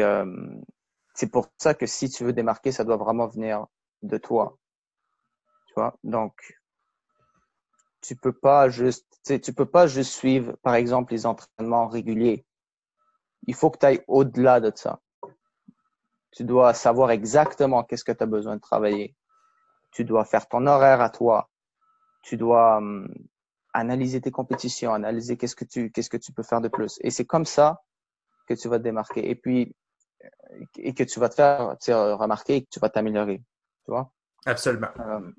c'est 1.14 1.32
pour 1.32 1.48
ça 1.58 1.74
que 1.74 1.86
si 1.86 2.10
tu 2.10 2.24
veux 2.24 2.34
démarquer, 2.34 2.72
ça 2.72 2.84
doit 2.84 2.98
vraiment 2.98 3.28
venir 3.28 3.68
de 4.02 4.18
toi. 4.18 4.58
Tu 5.68 5.74
vois? 5.76 5.96
Donc, 6.04 6.34
tu 8.02 8.16
peux 8.16 8.34
pas 8.34 8.70
juste, 8.70 9.08
tu 9.42 9.54
peux 9.54 9.66
pas 9.66 9.88
juste 9.88 10.12
suivre, 10.12 10.54
par 10.62 10.76
exemple, 10.76 11.14
les 11.14 11.26
entraînements 11.26 11.88
réguliers. 11.88 12.46
Il 13.48 13.56
faut 13.56 13.70
que 13.70 13.78
tu 13.78 13.86
ailles 13.86 14.04
au-delà 14.08 14.60
de 14.60 14.72
ça. 14.76 15.00
Tu 16.32 16.44
dois 16.44 16.74
savoir 16.74 17.12
exactement 17.12 17.84
qu'est-ce 17.84 18.04
que 18.04 18.12
tu 18.12 18.24
as 18.24 18.28
besoin 18.28 18.56
de 18.56 18.62
travailler. 18.62 19.16
Tu 19.92 20.04
dois 20.04 20.26
faire 20.26 20.48
ton 20.48 20.66
horaire 20.66 21.02
à 21.02 21.10
toi. 21.10 21.50
Tu 22.24 22.38
dois 22.38 22.78
hum, 22.78 23.08
analyser 23.74 24.22
tes 24.22 24.32
compétitions, 24.32 24.94
analyser 24.94 25.38
qu'est-ce 25.38 25.56
que 25.56 25.66
tu, 25.66 25.92
qu'est-ce 25.92 26.10
que 26.10 26.18
tu 26.18 26.32
peux 26.32 26.44
faire 26.44 26.62
de 26.62 26.68
plus. 26.68 27.00
Et 27.02 27.10
c'est 27.10 27.26
comme 27.26 27.46
ça 27.46 27.84
que 28.48 28.54
tu 28.54 28.68
vas 28.68 28.78
te 28.78 28.84
démarquer. 28.84 29.30
Et 29.30 29.36
puis, 29.36 29.76
et 30.78 30.94
que 30.94 31.04
tu 31.04 31.20
vas 31.20 31.30
te 31.30 31.36
faire 31.36 31.78
remarquer 32.18 32.56
et 32.56 32.64
que 32.64 32.70
tu 32.70 32.80
vas 32.80 32.90
t'améliorer. 32.90 33.44
Tu 33.86 33.92
vois? 33.92 34.12
Absolument. 34.46 34.88
Euh, 35.00 35.32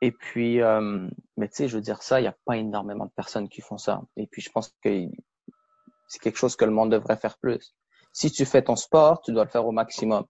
et 0.00 0.12
puis, 0.12 0.60
euh, 0.60 1.08
mais 1.36 1.48
tu 1.48 1.56
sais, 1.56 1.68
je 1.68 1.76
veux 1.76 1.82
dire 1.82 2.02
ça, 2.02 2.20
il 2.20 2.24
n'y 2.24 2.28
a 2.28 2.36
pas 2.44 2.56
énormément 2.56 3.06
de 3.06 3.10
personnes 3.10 3.48
qui 3.48 3.60
font 3.60 3.78
ça. 3.78 4.02
Et 4.16 4.26
puis, 4.26 4.42
je 4.42 4.50
pense 4.50 4.68
que 4.82 5.06
c'est 6.08 6.18
quelque 6.20 6.36
chose 6.36 6.56
que 6.56 6.64
le 6.64 6.70
monde 6.70 6.92
devrait 6.92 7.16
faire 7.16 7.38
plus. 7.38 7.74
Si 8.12 8.30
tu 8.30 8.44
fais 8.44 8.62
ton 8.62 8.76
sport, 8.76 9.20
tu 9.22 9.32
dois 9.32 9.44
le 9.44 9.50
faire 9.50 9.66
au 9.66 9.72
maximum. 9.72 10.24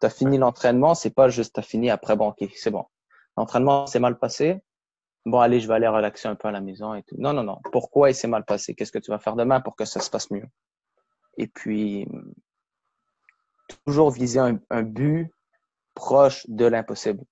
Tu 0.00 0.06
as 0.06 0.10
fini 0.10 0.38
l'entraînement, 0.38 0.94
c'est 0.94 1.10
pas 1.10 1.28
juste 1.28 1.54
tu 1.54 1.60
as 1.60 1.62
fini 1.62 1.90
après, 1.90 2.16
bon, 2.16 2.28
ok, 2.28 2.48
c'est 2.56 2.70
bon. 2.70 2.86
L'entraînement 3.36 3.86
s'est 3.86 4.00
mal 4.00 4.18
passé. 4.18 4.62
Bon, 5.26 5.40
allez, 5.40 5.60
je 5.60 5.68
vais 5.68 5.74
aller 5.74 5.88
relaxer 5.88 6.28
un 6.28 6.34
peu 6.34 6.48
à 6.48 6.50
la 6.50 6.60
maison 6.60 6.94
et 6.94 7.02
tout. 7.02 7.16
Non, 7.18 7.32
non, 7.32 7.42
non. 7.42 7.58
Pourquoi 7.72 8.10
il 8.10 8.14
s'est 8.14 8.28
mal 8.28 8.44
passé? 8.44 8.74
Qu'est-ce 8.74 8.92
que 8.92 8.98
tu 8.98 9.10
vas 9.10 9.18
faire 9.18 9.36
demain 9.36 9.60
pour 9.60 9.76
que 9.76 9.84
ça 9.84 10.00
se 10.00 10.10
passe 10.10 10.30
mieux? 10.30 10.46
Et 11.36 11.46
puis, 11.46 12.06
toujours 13.84 14.10
viser 14.10 14.40
un 14.40 14.82
but 14.82 15.30
proche 15.94 16.46
de 16.48 16.64
l'impossible. 16.64 17.24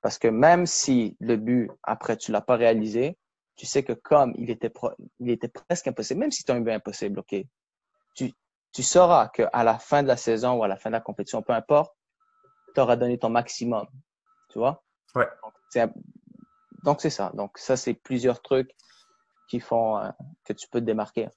Parce 0.00 0.18
que 0.18 0.28
même 0.28 0.66
si 0.66 1.16
le 1.20 1.36
but, 1.36 1.70
après, 1.82 2.16
tu 2.16 2.32
l'as 2.32 2.40
pas 2.40 2.56
réalisé, 2.56 3.16
tu 3.56 3.66
sais 3.66 3.82
que 3.82 3.92
comme 3.92 4.34
il 4.36 4.50
était, 4.50 4.72
il 5.20 5.30
était 5.30 5.48
presque 5.48 5.86
impossible, 5.86 6.20
même 6.20 6.30
si 6.30 6.44
tu 6.44 6.52
as 6.52 6.54
un 6.54 6.60
but 6.60 6.72
impossible, 6.72 7.20
OK, 7.20 7.34
tu, 8.14 8.32
tu 8.72 8.82
sauras 8.82 9.28
qu'à 9.28 9.64
la 9.64 9.78
fin 9.78 10.02
de 10.02 10.08
la 10.08 10.16
saison 10.16 10.58
ou 10.58 10.64
à 10.64 10.68
la 10.68 10.76
fin 10.76 10.90
de 10.90 10.94
la 10.94 11.00
compétition, 11.00 11.42
peu 11.42 11.52
importe, 11.52 11.94
tu 12.74 12.80
auras 12.80 12.96
donné 12.96 13.18
ton 13.18 13.30
maximum. 13.30 13.86
Tu 14.50 14.58
vois? 14.58 14.82
Ouais. 15.14 15.28
Donc, 16.84 17.00
c'est 17.00 17.10
ça. 17.10 17.32
Donc, 17.34 17.58
ça, 17.58 17.76
c'est 17.76 17.94
plusieurs 17.94 18.40
trucs 18.42 18.70
qui 19.48 19.58
font 19.58 19.98
euh, 19.98 20.10
que 20.44 20.52
tu 20.52 20.68
peux 20.68 20.80
te 20.80 20.84
démarquer. 20.84 21.28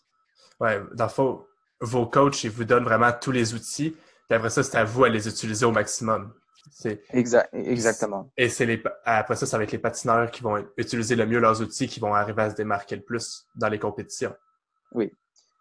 Ouais, 0.60 0.82
dans 0.94 1.06
le 1.06 1.10
fond, 1.10 1.46
vos 1.82 2.06
coachs, 2.06 2.44
ils 2.44 2.52
vous 2.52 2.66
donnent 2.66 2.84
vraiment 2.84 3.12
tous 3.12 3.32
les 3.32 3.54
outils 3.54 3.96
puis 4.28 4.36
après 4.36 4.50
ça, 4.50 4.62
c'est 4.62 4.78
à 4.78 4.84
vous 4.84 5.06
à 5.06 5.10
les 5.10 5.28
utiliser 5.28 5.66
au 5.66 5.72
maximum. 5.72 6.34
Exact, 7.12 7.50
exactement. 7.54 8.30
Et 8.36 8.50
c'est 8.50 8.66
les, 8.66 8.84
après 9.06 9.38
ça, 9.38 9.46
ça 9.46 9.58
va 9.58 9.64
être 9.64 9.72
les 9.72 9.78
patineurs 9.78 10.30
qui 10.32 10.44
vont 10.44 10.66
utiliser 10.76 11.16
le 11.16 11.26
mieux 11.26 11.40
leurs 11.40 11.62
outils, 11.62 11.88
qui 11.88 12.02
vont 12.02 12.14
arriver 12.14 12.42
à 12.42 12.50
se 12.50 12.56
démarquer 12.56 12.98
le 12.98 13.04
plus 13.04 13.48
dans 13.56 13.70
les 13.70 13.80
compétitions. 13.80 14.36
Oui, 14.92 15.14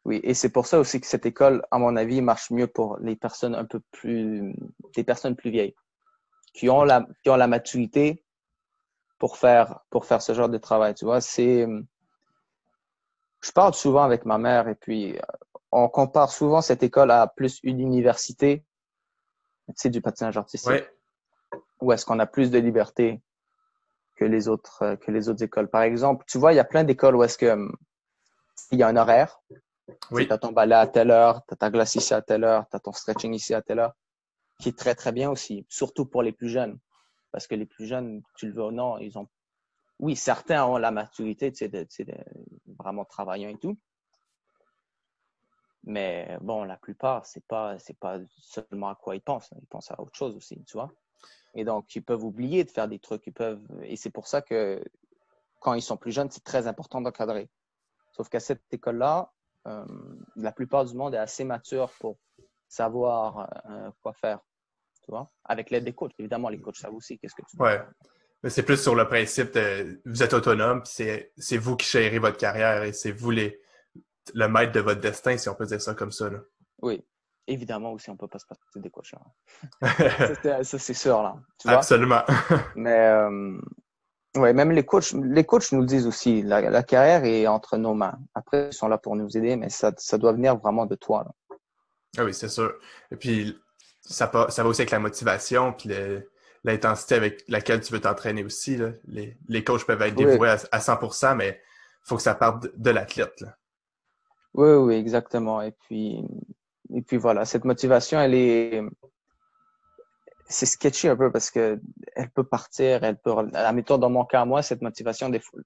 oui. 0.04 0.20
Et 0.24 0.34
c'est 0.34 0.48
pour 0.48 0.66
ça 0.66 0.80
aussi 0.80 1.00
que 1.00 1.06
cette 1.06 1.24
école, 1.26 1.62
à 1.70 1.78
mon 1.78 1.94
avis, 1.94 2.20
marche 2.22 2.50
mieux 2.50 2.66
pour 2.66 2.98
les 2.98 3.14
personnes 3.14 3.54
un 3.54 3.64
peu 3.64 3.80
plus, 3.92 4.52
des 4.96 5.04
personnes 5.04 5.36
plus 5.36 5.50
vieilles, 5.50 5.76
qui 6.52 6.68
ont 6.68 6.82
la, 6.82 7.06
qui 7.22 7.30
ont 7.30 7.36
la 7.36 7.46
maturité 7.46 8.24
pour 9.18 9.36
faire, 9.36 9.80
pour 9.90 10.04
faire 10.04 10.22
ce 10.22 10.34
genre 10.34 10.48
de 10.48 10.58
travail. 10.58 10.94
Tu 10.94 11.04
vois, 11.04 11.20
c'est, 11.20 11.66
je 13.40 13.52
parle 13.52 13.74
souvent 13.74 14.02
avec 14.02 14.24
ma 14.24 14.38
mère 14.38 14.68
et 14.68 14.74
puis 14.74 15.18
on 15.72 15.88
compare 15.88 16.30
souvent 16.30 16.60
cette 16.60 16.82
école 16.82 17.10
à 17.10 17.26
plus 17.26 17.60
une 17.62 17.80
université, 17.80 18.64
tu 19.68 19.74
sais, 19.76 19.90
du 19.90 20.00
patinage 20.00 20.36
artistique. 20.36 20.70
Ouais. 20.70 20.90
Où 21.80 21.92
est-ce 21.92 22.06
qu'on 22.06 22.18
a 22.18 22.26
plus 22.26 22.50
de 22.50 22.58
liberté 22.58 23.20
que 24.16 24.24
les 24.24 24.48
autres, 24.48 24.82
euh, 24.82 24.96
que 24.96 25.10
les 25.10 25.28
autres 25.28 25.42
écoles? 25.42 25.68
Par 25.68 25.82
exemple, 25.82 26.24
tu 26.26 26.38
vois, 26.38 26.52
il 26.52 26.56
y 26.56 26.60
a 26.60 26.64
plein 26.64 26.84
d'écoles 26.84 27.16
où 27.16 27.22
est-ce 27.22 27.36
que 27.36 27.46
hum, 27.46 27.76
il 28.70 28.78
y 28.78 28.82
a 28.82 28.88
un 28.88 28.96
horaire. 28.96 29.40
Oui. 30.10 30.26
Tu 30.26 30.32
as 30.32 30.38
ton 30.38 30.52
ballet 30.52 30.74
à 30.74 30.86
telle 30.86 31.10
heure, 31.10 31.42
tu 31.46 31.54
as 31.54 31.56
ta 31.56 31.70
glace 31.70 31.94
ici 31.94 32.12
à 32.14 32.22
telle 32.22 32.44
heure, 32.44 32.64
tu 32.70 32.76
as 32.76 32.80
ton 32.80 32.92
stretching 32.92 33.32
ici 33.34 33.54
à 33.54 33.62
telle 33.62 33.78
heure, 33.78 33.94
qui 34.58 34.70
est 34.70 34.78
très, 34.78 34.94
très 34.94 35.12
bien 35.12 35.30
aussi, 35.30 35.64
surtout 35.68 36.06
pour 36.06 36.22
les 36.22 36.32
plus 36.32 36.48
jeunes. 36.48 36.78
Parce 37.36 37.46
que 37.46 37.54
les 37.54 37.66
plus 37.66 37.84
jeunes, 37.84 38.22
tu 38.38 38.46
le 38.46 38.54
veux 38.54 38.64
ou 38.64 38.70
non, 38.70 38.96
ils 38.96 39.18
ont. 39.18 39.28
Oui, 39.98 40.16
certains 40.16 40.64
ont 40.64 40.78
la 40.78 40.90
maturité, 40.90 41.52
tu 41.52 41.68
sais, 41.68 41.68
de, 41.68 42.14
vraiment 42.78 43.04
travailler 43.04 43.50
et 43.50 43.58
tout. 43.58 43.76
Mais 45.84 46.38
bon, 46.40 46.64
la 46.64 46.78
plupart, 46.78 47.26
c'est 47.26 47.44
pas, 47.46 47.78
c'est 47.78 47.98
pas 47.98 48.20
seulement 48.40 48.88
à 48.88 48.94
quoi 48.94 49.16
ils 49.16 49.20
pensent. 49.20 49.52
Ils 49.60 49.66
pensent 49.66 49.90
à 49.90 50.00
autre 50.00 50.14
chose 50.16 50.34
aussi, 50.34 50.64
tu 50.64 50.78
vois. 50.78 50.90
Et 51.52 51.64
donc, 51.66 51.94
ils 51.94 52.02
peuvent 52.02 52.24
oublier 52.24 52.64
de 52.64 52.70
faire 52.70 52.88
des 52.88 53.00
trucs. 53.00 53.26
Ils 53.26 53.34
peuvent, 53.34 53.60
et 53.82 53.96
c'est 53.96 54.08
pour 54.08 54.28
ça 54.28 54.40
que 54.40 54.82
quand 55.60 55.74
ils 55.74 55.82
sont 55.82 55.98
plus 55.98 56.12
jeunes, 56.12 56.30
c'est 56.30 56.42
très 56.42 56.66
important 56.66 57.02
d'encadrer. 57.02 57.50
Sauf 58.12 58.30
qu'à 58.30 58.40
cette 58.40 58.62
école-là, 58.72 59.30
euh, 59.66 59.84
la 60.36 60.52
plupart 60.52 60.86
du 60.86 60.94
monde 60.94 61.14
est 61.14 61.18
assez 61.18 61.44
mature 61.44 61.92
pour 62.00 62.16
savoir 62.66 63.50
euh, 63.68 63.90
quoi 64.00 64.14
faire, 64.14 64.40
tu 65.06 65.12
vois. 65.12 65.30
Avec 65.44 65.70
l'aide 65.70 65.84
des 65.84 65.94
coachs. 65.94 66.12
Évidemment, 66.18 66.48
les 66.48 66.60
coachs 66.60 66.76
savent 66.76 66.94
aussi 66.94 67.18
qu'est-ce 67.18 67.34
que 67.34 67.42
tu 67.48 67.56
ouais. 67.62 67.80
Mais 68.42 68.50
c'est 68.50 68.62
plus 68.62 68.76
sur 68.76 68.94
le 68.94 69.08
principe 69.08 69.54
de 69.54 70.00
vous 70.04 70.22
êtes 70.22 70.34
autonome, 70.34 70.82
c'est 70.84 71.56
vous 71.56 71.76
qui 71.76 71.88
gérez 71.88 72.18
votre 72.18 72.36
carrière 72.36 72.82
et 72.82 72.92
c'est 72.92 73.10
vous 73.10 73.30
les, 73.30 73.58
le 74.34 74.48
maître 74.48 74.72
de 74.72 74.80
votre 74.80 75.00
destin, 75.00 75.36
si 75.38 75.48
on 75.48 75.54
peut 75.54 75.66
dire 75.66 75.80
ça 75.80 75.94
comme 75.94 76.12
ça. 76.12 76.28
Là. 76.28 76.40
Oui. 76.82 77.02
Évidemment 77.48 77.92
aussi, 77.92 78.10
on 78.10 78.14
ne 78.14 78.18
peut 78.18 78.28
pas 78.28 78.40
se 78.40 78.46
passer 78.46 78.60
des 78.76 78.90
coachs. 78.90 79.14
ça, 80.62 80.78
c'est 80.78 80.94
sûr, 80.94 81.22
là. 81.22 81.36
Absolument. 81.66 82.22
Mais 82.74 83.08
euh, 83.08 83.56
ouais, 84.36 84.52
même 84.52 84.72
les 84.72 84.84
coachs, 84.84 85.12
les 85.12 85.44
coachs 85.44 85.70
nous 85.70 85.80
le 85.80 85.86
disent 85.86 86.08
aussi. 86.08 86.42
La, 86.42 86.82
carrière 86.82 87.24
est 87.24 87.46
entre 87.46 87.76
nos 87.76 87.94
mains. 87.94 88.18
Après, 88.34 88.68
ils 88.68 88.72
sont 88.72 88.88
là 88.88 88.98
pour 88.98 89.14
nous 89.14 89.36
aider, 89.36 89.54
mais 89.56 89.68
ça, 89.68 89.92
ça 89.96 90.18
doit 90.18 90.32
venir 90.32 90.56
vraiment 90.56 90.86
de 90.86 90.96
toi. 90.96 91.24
Là. 91.24 91.58
Ah 92.18 92.24
oui, 92.24 92.34
c'est 92.34 92.48
sûr. 92.48 92.74
Et 93.12 93.16
puis, 93.16 93.56
ça, 94.06 94.30
ça 94.48 94.62
va 94.62 94.68
aussi 94.68 94.82
avec 94.82 94.90
la 94.90 94.98
motivation, 94.98 95.72
puis 95.72 95.90
l'intensité 96.64 97.14
avec 97.14 97.44
laquelle 97.48 97.80
tu 97.80 97.92
veux 97.92 98.00
t'entraîner 98.00 98.44
aussi. 98.44 98.76
Là. 98.76 98.90
Les, 99.06 99.36
les 99.48 99.64
coachs 99.64 99.84
peuvent 99.84 100.02
être 100.02 100.14
dévoués 100.14 100.48
à, 100.48 100.58
à 100.72 100.78
100%, 100.78 101.36
mais 101.36 101.60
il 102.04 102.08
faut 102.08 102.16
que 102.16 102.22
ça 102.22 102.34
parte 102.34 102.62
de, 102.62 102.72
de 102.76 102.90
l'athlète. 102.90 103.44
Oui, 104.54 104.70
oui, 104.70 104.94
exactement. 104.94 105.60
Et 105.60 105.72
puis, 105.72 106.24
et 106.94 107.02
puis 107.02 107.16
voilà, 107.16 107.44
cette 107.44 107.64
motivation, 107.64 108.20
elle 108.20 108.34
est, 108.34 108.82
c'est 110.48 110.66
sketchy 110.66 111.08
un 111.08 111.16
peu 111.16 111.30
parce 111.30 111.50
que 111.50 111.80
elle 112.14 112.30
peut 112.30 112.44
partir, 112.44 113.04
elle 113.04 113.18
peut, 113.18 113.34
la 113.52 113.72
méthode 113.72 114.00
dans 114.00 114.10
mon 114.10 114.24
cas, 114.24 114.44
moi, 114.44 114.62
cette 114.62 114.82
motivation, 114.82 115.28
des 115.28 115.40
fois, 115.40 115.60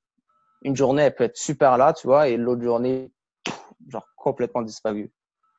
une 0.62 0.76
journée, 0.76 1.02
elle 1.02 1.14
peut 1.14 1.24
être 1.24 1.36
super 1.36 1.78
là, 1.78 1.92
tu 1.92 2.06
vois, 2.06 2.28
et 2.28 2.36
l'autre 2.36 2.62
journée, 2.62 3.12
genre 3.88 4.06
complètement 4.16 4.62
disparue. 4.62 5.12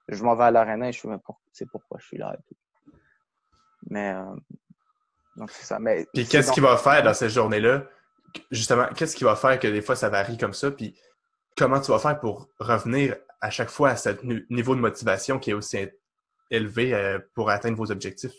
Je 0.08 0.24
m'en 0.24 0.36
vais 0.36 0.46
à 0.46 0.52
l'arena 0.52 0.90
et 0.90 0.92
je 0.92 1.00
suis 1.00 1.08
même 1.08 1.22
c'est 1.52 1.70
pourquoi 1.70 1.98
je 2.00 2.08
suis 2.08 2.18
là 2.18 2.34
et 2.34 2.42
tout. 2.48 2.56
Mais, 3.90 4.14
euh, 4.14 4.36
donc 5.36 5.52
c'est 5.52 5.66
ça. 5.66 5.80
Mais. 5.80 6.08
Puis 6.14 6.28
qu'est-ce 6.28 6.52
qu'il 6.52 6.64
va 6.64 6.78
faire 6.78 7.04
dans 7.04 7.14
cette 7.14 7.30
journée-là? 7.30 7.84
Justement, 8.50 8.88
qu'est-ce 8.96 9.16
qu'il 9.16 9.26
va 9.26 9.36
faire 9.36 9.60
que 9.60 9.68
des 9.68 9.82
fois 9.82 9.96
ça 9.96 10.10
varie 10.10 10.38
comme 10.38 10.54
ça? 10.54 10.72
Puis 10.72 10.96
comment 11.58 11.82
tu 11.82 11.92
vas 11.92 12.00
faire 12.00 12.20
pour 12.20 12.48
revenir 12.60 13.16
à 13.42 13.50
chaque 13.50 13.70
fois 13.70 13.90
à 13.90 13.96
ce 13.96 14.10
niveau 14.54 14.76
de 14.76 14.80
motivation 14.80 15.40
qui 15.40 15.52
est 15.52 15.54
aussi 15.54 15.90
élevé 16.50 16.94
euh, 16.94 17.20
pour 17.34 17.50
atteindre 17.50 17.78
vos 17.78 17.92
objectifs? 17.92 18.34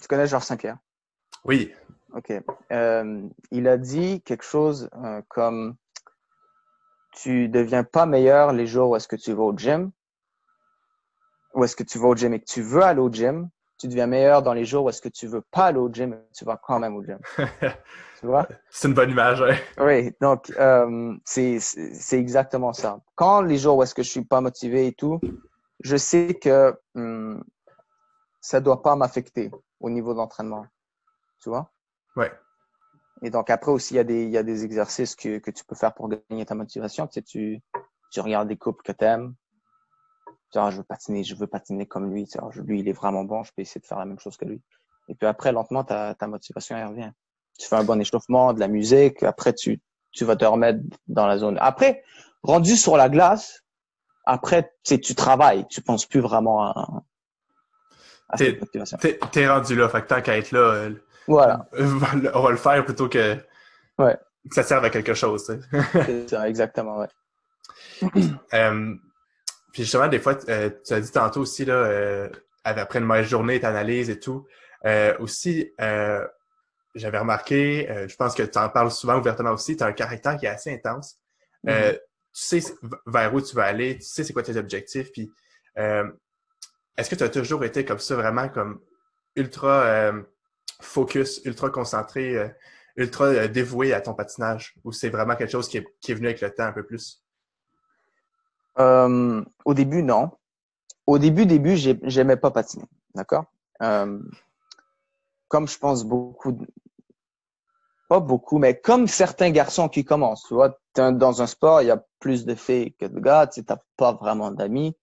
Tu 0.00 0.08
connais 0.08 0.26
Georges 0.26 0.44
Saint-Pierre? 0.44 0.78
Oui. 1.44 1.72
OK. 2.14 2.32
Euh, 2.72 3.28
il 3.50 3.68
a 3.68 3.76
dit 3.76 4.22
quelque 4.22 4.44
chose 4.44 4.88
euh, 5.02 5.22
comme 5.28 5.76
tu 7.12 7.48
deviens 7.48 7.84
pas 7.84 8.06
meilleur 8.06 8.52
les 8.52 8.66
jours 8.66 8.90
où 8.90 8.96
est-ce 8.96 9.08
que 9.08 9.16
tu 9.16 9.32
vas 9.32 9.44
au 9.44 9.56
gym, 9.56 9.90
où 11.54 11.64
est-ce 11.64 11.76
que 11.76 11.82
tu 11.82 11.98
vas 11.98 12.08
au 12.08 12.16
gym 12.16 12.34
et 12.34 12.40
que 12.40 12.44
tu 12.44 12.62
veux 12.62 12.82
aller 12.82 13.00
au 13.00 13.10
gym, 13.10 13.48
tu 13.78 13.88
deviens 13.88 14.06
meilleur 14.06 14.42
dans 14.42 14.52
les 14.52 14.64
jours 14.64 14.84
où 14.84 14.88
est-ce 14.88 15.02
que 15.02 15.08
tu 15.08 15.26
veux 15.26 15.42
pas 15.50 15.66
aller 15.66 15.78
au 15.78 15.92
gym, 15.92 16.16
tu 16.36 16.44
vas 16.44 16.56
quand 16.56 16.78
même 16.78 16.96
au 16.96 17.02
gym. 17.04 17.18
tu 18.20 18.26
vois? 18.26 18.46
C'est 18.70 18.88
une 18.88 18.94
bonne 18.94 19.10
image, 19.10 19.42
hein? 19.42 19.56
Oui, 19.78 20.12
donc 20.20 20.50
euh, 20.58 21.14
c'est 21.24 21.58
exactement 22.12 22.72
ça. 22.72 22.98
Quand 23.14 23.42
les 23.42 23.56
jours 23.58 23.76
où 23.76 23.82
est-ce 23.82 23.94
que 23.94 24.02
je 24.02 24.10
suis 24.10 24.24
pas 24.24 24.40
motivé 24.40 24.86
et 24.86 24.92
tout, 24.92 25.20
je 25.80 25.96
sais 25.96 26.34
que 26.34 26.74
hum, 26.94 27.42
ça 28.40 28.60
doit 28.60 28.82
pas 28.82 28.96
m'affecter 28.96 29.50
au 29.80 29.90
niveau 29.90 30.14
d'entraînement. 30.14 30.66
Tu 31.40 31.48
vois? 31.48 31.70
Oui. 32.16 32.26
Et 33.22 33.30
donc 33.30 33.48
après 33.50 33.72
aussi, 33.72 33.94
il 33.94 33.96
y 33.96 34.00
a 34.00 34.04
des, 34.04 34.24
il 34.24 34.30
y 34.30 34.38
a 34.38 34.42
des 34.42 34.64
exercices 34.64 35.14
que, 35.16 35.38
que 35.38 35.50
tu 35.50 35.64
peux 35.64 35.74
faire 35.74 35.94
pour 35.94 36.08
gagner 36.08 36.44
ta 36.44 36.54
motivation. 36.54 37.06
Tu, 37.06 37.14
sais, 37.14 37.22
tu, 37.22 37.60
tu 38.10 38.20
regardes 38.20 38.48
des 38.48 38.56
couples 38.56 38.82
que 38.84 38.92
tu 38.92 39.04
aimes, 39.04 39.34
je 40.54 40.76
veux 40.76 40.82
patiner, 40.82 41.24
je 41.24 41.34
veux 41.34 41.46
patiner 41.46 41.86
comme 41.86 42.12
lui. 42.12 42.28
lui, 42.64 42.80
il 42.80 42.88
est 42.88 42.92
vraiment 42.92 43.24
bon, 43.24 43.42
je 43.42 43.52
peux 43.56 43.62
essayer 43.62 43.80
de 43.80 43.86
faire 43.86 43.98
la 43.98 44.04
même 44.04 44.18
chose 44.18 44.36
que 44.36 44.44
lui. 44.44 44.60
Et 45.08 45.14
puis 45.14 45.26
après, 45.26 45.52
lentement, 45.52 45.84
ta, 45.84 46.14
ta 46.14 46.26
motivation, 46.26 46.76
elle 46.76 46.86
revient. 46.86 47.10
Tu 47.58 47.68
fais 47.68 47.76
un 47.76 47.84
bon 47.84 48.00
échauffement, 48.00 48.52
de 48.52 48.60
la 48.60 48.68
musique, 48.68 49.22
après, 49.22 49.52
tu, 49.52 49.80
tu 50.12 50.24
vas 50.24 50.36
te 50.36 50.44
remettre 50.44 50.80
dans 51.06 51.26
la 51.26 51.38
zone. 51.38 51.58
Après, 51.60 52.02
rendu 52.42 52.76
sur 52.76 52.96
la 52.96 53.08
glace, 53.08 53.64
après, 54.24 54.72
tu, 54.82 55.00
tu 55.00 55.14
travailles, 55.14 55.66
tu 55.68 55.82
penses 55.82 56.06
plus 56.06 56.20
vraiment 56.20 56.64
à, 56.64 57.02
à 58.28 58.36
cette 58.36 58.60
motivation. 58.60 58.98
T'es 58.98 59.48
rendu 59.48 59.76
là, 59.76 59.88
fait 59.88 60.02
que 60.02 60.06
tant 60.06 60.22
qu'à 60.22 60.38
être 60.38 60.52
là, 60.52 60.60
euh, 60.60 60.90
Voilà. 61.28 61.68
On 62.34 62.42
va 62.42 62.50
le 62.50 62.56
faire 62.56 62.84
plutôt 62.84 63.08
que, 63.08 63.36
ouais. 63.98 64.16
que 64.48 64.54
ça 64.54 64.62
serve 64.62 64.84
à 64.84 64.90
quelque 64.90 65.14
chose. 65.14 65.60
C'est 65.92 66.28
ça, 66.28 66.48
exactement, 66.48 66.98
ouais. 66.98 67.08
Euh, 68.54 68.94
puis 69.74 69.82
justement, 69.82 70.06
des 70.06 70.20
fois, 70.20 70.38
euh, 70.48 70.70
tu 70.86 70.94
as 70.94 71.00
dit 71.00 71.10
tantôt 71.10 71.40
aussi, 71.40 71.64
là, 71.64 71.74
euh, 71.74 72.28
après 72.62 73.00
une 73.00 73.06
mauvaise 73.06 73.26
journée, 73.26 73.58
tu 73.58 73.66
analyses 73.66 74.08
et 74.08 74.20
tout. 74.20 74.46
aussi, 75.18 75.72
j'avais 76.94 77.18
remarqué, 77.18 77.88
je 78.08 78.14
pense 78.14 78.34
que 78.36 78.44
tu 78.44 78.56
en 78.56 78.68
parles 78.68 78.92
souvent 78.92 79.18
ouvertement 79.18 79.50
aussi, 79.50 79.76
tu 79.76 79.82
as 79.82 79.86
un 79.86 79.92
caractère 79.92 80.36
qui 80.36 80.46
est 80.46 80.50
assez 80.50 80.72
intense. 80.72 81.18
Mm-hmm. 81.64 81.94
tu 81.94 82.00
sais 82.32 82.62
vers 83.06 83.34
où 83.34 83.40
tu 83.40 83.56
vas 83.56 83.64
aller, 83.64 83.96
tu 83.96 84.04
sais 84.04 84.22
c'est 84.22 84.32
quoi 84.32 84.44
tes 84.44 84.56
objectifs, 84.56 85.10
puis 85.10 85.32
est-ce 85.76 87.10
que 87.10 87.16
tu 87.16 87.24
as 87.24 87.28
toujours 87.28 87.64
été 87.64 87.84
comme 87.84 87.98
ça, 87.98 88.14
vraiment 88.14 88.48
comme 88.48 88.80
ultra 89.34 90.12
focus, 90.80 91.40
ultra 91.44 91.68
concentré, 91.68 92.52
ultra 92.96 93.48
dévoué 93.48 93.92
à 93.92 94.00
ton 94.00 94.14
patinage, 94.14 94.76
ou 94.84 94.92
c'est 94.92 95.10
vraiment 95.10 95.34
quelque 95.34 95.50
chose 95.50 95.68
qui 95.68 95.78
est, 95.78 95.86
qui 96.00 96.12
est 96.12 96.14
venu 96.14 96.28
avec 96.28 96.40
le 96.40 96.50
temps 96.54 96.64
un 96.66 96.72
peu 96.72 96.86
plus? 96.86 97.23
Euh, 98.78 99.44
au 99.64 99.74
début, 99.74 100.02
non. 100.02 100.30
Au 101.06 101.18
début, 101.18 101.46
début, 101.46 101.76
j'aimais 101.76 102.36
pas 102.36 102.50
patiner. 102.50 102.86
D'accord? 103.14 103.44
Euh, 103.82 104.20
comme 105.48 105.68
je 105.68 105.78
pense 105.78 106.04
beaucoup, 106.04 106.58
pas 108.08 108.20
beaucoup, 108.20 108.58
mais 108.58 108.80
comme 108.80 109.06
certains 109.06 109.50
garçons 109.50 109.88
qui 109.88 110.04
commencent, 110.04 110.44
tu 110.48 110.54
vois, 110.54 110.78
dans 110.94 111.42
un 111.42 111.46
sport, 111.46 111.82
il 111.82 111.88
y 111.88 111.90
a 111.90 112.04
plus 112.18 112.44
de 112.44 112.54
filles 112.54 112.94
que 112.94 113.06
de 113.06 113.20
gars, 113.20 113.46
tu 113.46 113.62
n'as 113.68 113.78
pas 113.96 114.12
vraiment 114.12 114.50
d'amis, 114.50 114.96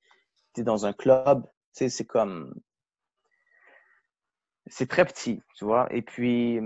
tu 0.53 0.61
es 0.61 0.63
dans 0.63 0.85
un 0.85 0.93
club, 0.93 1.43
tu 1.43 1.49
sais, 1.73 1.89
c'est 1.89 2.05
comme, 2.05 2.53
c'est 4.67 4.89
très 4.89 5.05
petit, 5.05 5.41
tu 5.55 5.65
vois. 5.65 5.87
Et 5.93 6.01
puis, 6.01 6.59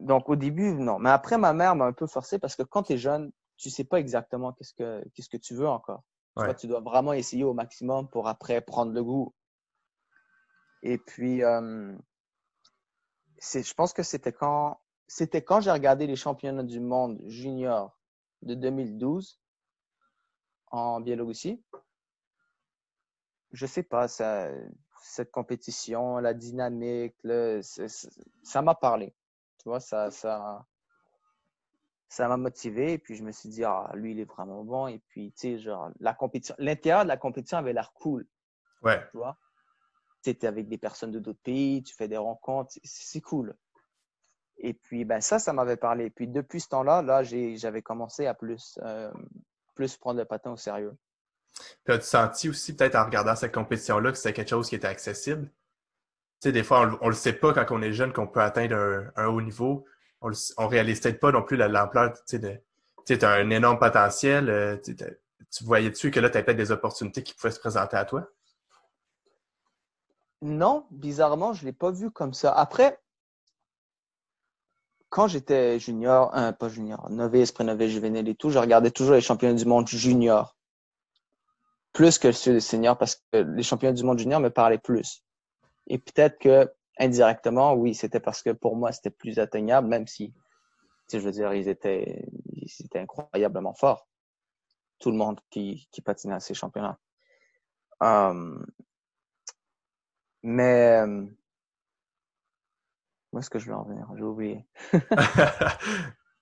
donc 0.00 0.28
au 0.28 0.36
début, 0.36 0.72
non. 0.72 0.98
Mais 0.98 1.10
après, 1.10 1.38
ma 1.38 1.52
mère 1.52 1.74
m'a 1.74 1.86
un 1.86 1.92
peu 1.92 2.06
forcé 2.06 2.38
parce 2.38 2.56
que 2.56 2.62
quand 2.62 2.84
tu 2.84 2.94
es 2.94 2.98
jeune, 2.98 3.30
tu 3.58 3.70
sais 3.70 3.84
pas 3.84 3.98
exactement 3.98 4.52
qu'est-ce 4.52 4.72
que, 4.72 5.06
qu'est-ce 5.14 5.28
que 5.28 5.36
tu 5.36 5.54
veux 5.54 5.68
encore. 5.68 6.02
Tu, 6.58 6.68
dois 6.68 6.80
vraiment 6.80 7.12
essayer 7.12 7.42
au 7.42 7.52
maximum 7.52 8.08
pour 8.08 8.28
après 8.28 8.60
prendre 8.60 8.92
le 8.92 9.02
goût. 9.02 9.34
Et 10.82 10.96
puis, 10.96 11.42
euh, 11.42 11.96
c'est, 13.38 13.64
je 13.64 13.74
pense 13.74 13.92
que 13.92 14.04
c'était 14.04 14.32
quand, 14.32 14.80
c'était 15.08 15.42
quand 15.42 15.60
j'ai 15.60 15.72
regardé 15.72 16.06
les 16.06 16.14
championnats 16.14 16.62
du 16.62 16.78
monde 16.78 17.20
junior 17.26 17.98
de 18.42 18.54
2012 18.54 19.40
en 20.68 21.00
Biélorussie. 21.00 21.60
Je 23.50 23.66
sais 23.66 23.82
pas, 23.82 24.06
ça, 24.06 24.48
cette 25.02 25.32
compétition, 25.32 26.18
la 26.18 26.34
dynamique, 26.34 27.16
ça 28.44 28.62
m'a 28.62 28.76
parlé. 28.76 29.12
Tu 29.58 29.68
vois, 29.68 29.80
ça, 29.80 30.12
ça, 30.12 30.64
ça 32.08 32.26
m'a 32.28 32.36
motivé. 32.36 32.94
Et 32.94 32.98
puis, 32.98 33.14
je 33.14 33.22
me 33.22 33.32
suis 33.32 33.48
dit, 33.48 33.64
ah, 33.64 33.90
lui, 33.94 34.12
il 34.12 34.20
est 34.20 34.24
vraiment 34.24 34.64
bon. 34.64 34.86
Et 34.88 35.00
puis, 35.08 35.32
tu 35.32 35.40
sais, 35.40 35.58
genre, 35.58 35.90
la 36.00 36.14
compétition, 36.14 36.54
l'intérieur 36.58 37.04
de 37.04 37.08
la 37.08 37.16
compétition 37.16 37.58
avait 37.58 37.72
l'air 37.72 37.92
cool. 37.92 38.26
Ouais. 38.82 39.00
Tu 39.10 39.18
vois? 39.18 39.36
Tu 40.22 40.30
es 40.30 40.44
avec 40.46 40.68
des 40.68 40.78
personnes 40.78 41.12
de 41.12 41.18
d'autres 41.18 41.42
pays, 41.42 41.82
tu 41.82 41.94
fais 41.94 42.08
des 42.08 42.16
rencontres, 42.16 42.72
c'est 42.82 43.20
cool. 43.20 43.54
Et 44.56 44.74
puis, 44.74 45.04
ben, 45.04 45.20
ça, 45.20 45.38
ça 45.38 45.52
m'avait 45.52 45.76
parlé. 45.76 46.06
Et 46.06 46.10
puis, 46.10 46.26
depuis 46.26 46.60
ce 46.60 46.68
temps-là, 46.68 47.02
là, 47.02 47.22
j'avais 47.22 47.82
commencé 47.82 48.26
à 48.26 48.34
plus, 48.34 48.78
euh, 48.82 49.12
plus 49.74 49.96
prendre 49.96 50.18
le 50.18 50.24
patin 50.24 50.50
au 50.50 50.56
sérieux. 50.56 50.96
Puis, 51.84 51.94
as-tu 51.94 52.06
senti 52.06 52.48
aussi, 52.48 52.74
peut-être 52.74 52.96
en 52.96 53.04
regardant 53.04 53.36
cette 53.36 53.54
compétition-là, 53.54 54.10
que 54.10 54.18
c'était 54.18 54.32
quelque 54.32 54.50
chose 54.50 54.68
qui 54.68 54.74
était 54.74 54.88
accessible? 54.88 55.46
Tu 56.40 56.48
sais, 56.48 56.52
des 56.52 56.64
fois, 56.64 56.98
on 57.00 57.04
ne 57.04 57.10
le 57.10 57.16
sait 57.16 57.32
pas 57.32 57.52
quand 57.52 57.66
on 57.70 57.82
est 57.82 57.92
jeune 57.92 58.12
qu'on 58.12 58.26
peut 58.26 58.40
atteindre 58.40 59.10
un 59.16 59.26
haut 59.26 59.42
niveau 59.42 59.84
on, 60.20 60.30
on 60.56 60.68
réalise 60.68 61.00
peut-être 61.00 61.20
pas 61.20 61.32
non 61.32 61.42
plus 61.42 61.56
l'ampleur, 61.56 62.12
tu 62.26 62.38
sais, 62.38 63.18
tu 63.18 63.24
as 63.24 63.30
un 63.30 63.50
énorme 63.50 63.78
potentiel. 63.78 64.50
Euh, 64.50 64.76
tu 65.50 65.64
voyais-tu 65.64 66.10
que 66.10 66.20
là, 66.20 66.28
tu 66.28 66.38
as 66.38 66.42
peut-être 66.42 66.56
des 66.56 66.72
opportunités 66.72 67.22
qui 67.22 67.34
pouvaient 67.34 67.52
se 67.52 67.60
présenter 67.60 67.96
à 67.96 68.04
toi? 68.04 68.28
Non, 70.42 70.86
bizarrement, 70.90 71.52
je 71.52 71.62
ne 71.62 71.66
l'ai 71.66 71.72
pas 71.72 71.90
vu 71.90 72.10
comme 72.10 72.34
ça. 72.34 72.52
Après, 72.52 73.00
quand 75.08 75.26
j'étais 75.26 75.78
junior, 75.78 76.36
euh, 76.36 76.52
pas 76.52 76.68
junior, 76.68 77.08
novice, 77.10 77.50
pré-novice, 77.50 77.90
juvénile 77.90 78.28
et 78.28 78.34
tout, 78.34 78.50
je 78.50 78.58
regardais 78.58 78.90
toujours 78.90 79.14
les 79.14 79.20
championnats 79.20 79.54
du 79.58 79.64
monde 79.64 79.88
junior. 79.88 80.54
Plus 81.92 82.18
que 82.18 82.30
ceux 82.30 82.52
des 82.52 82.60
seniors 82.60 82.98
parce 82.98 83.16
que 83.16 83.38
les 83.38 83.62
championnats 83.62 83.94
du 83.94 84.04
monde 84.04 84.18
junior 84.18 84.38
me 84.38 84.50
parlaient 84.50 84.78
plus. 84.78 85.24
Et 85.86 85.98
peut-être 85.98 86.38
que 86.38 86.70
indirectement, 86.98 87.74
oui, 87.74 87.94
c'était 87.94 88.20
parce 88.20 88.42
que 88.42 88.50
pour 88.50 88.76
moi, 88.76 88.92
c'était 88.92 89.10
plus 89.10 89.38
atteignable, 89.38 89.88
même 89.88 90.06
si, 90.06 90.32
je 91.12 91.18
veux 91.18 91.32
dire, 91.32 91.52
ils 91.54 91.68
étaient, 91.68 92.24
ils 92.52 92.84
étaient 92.84 92.98
incroyablement 92.98 93.74
forts. 93.74 94.08
Tout 94.98 95.10
le 95.10 95.16
monde 95.16 95.40
qui, 95.50 95.88
qui 95.92 96.00
patinait 96.00 96.34
à 96.34 96.40
ces 96.40 96.54
championnats. 96.54 96.98
Um, 98.00 98.66
mais, 100.42 101.02
où 103.32 103.38
est-ce 103.38 103.50
que 103.50 103.58
je 103.58 103.66
vais 103.66 103.74
en 103.74 103.84
venir? 103.84 104.08
J'ai 104.16 104.22
oublié. 104.22 104.66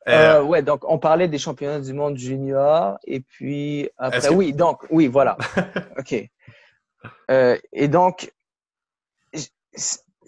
Euh, 0.09 0.41
ouais, 0.41 0.63
donc 0.63 0.85
on 0.89 1.01
parlait 1.01 1.27
des 1.27 1.39
championnats 1.39 1.81
du 1.81 1.93
monde 1.93 2.17
junior 2.17 2.97
et 3.09 3.19
puis 3.19 3.91
après, 3.97 4.29
oui, 4.29 4.53
donc, 4.53 4.87
oui, 4.91 5.09
voilà. 5.09 5.37
OK. 5.99 6.15
Euh, 7.29 7.59
et 7.73 7.89
donc, 7.89 8.33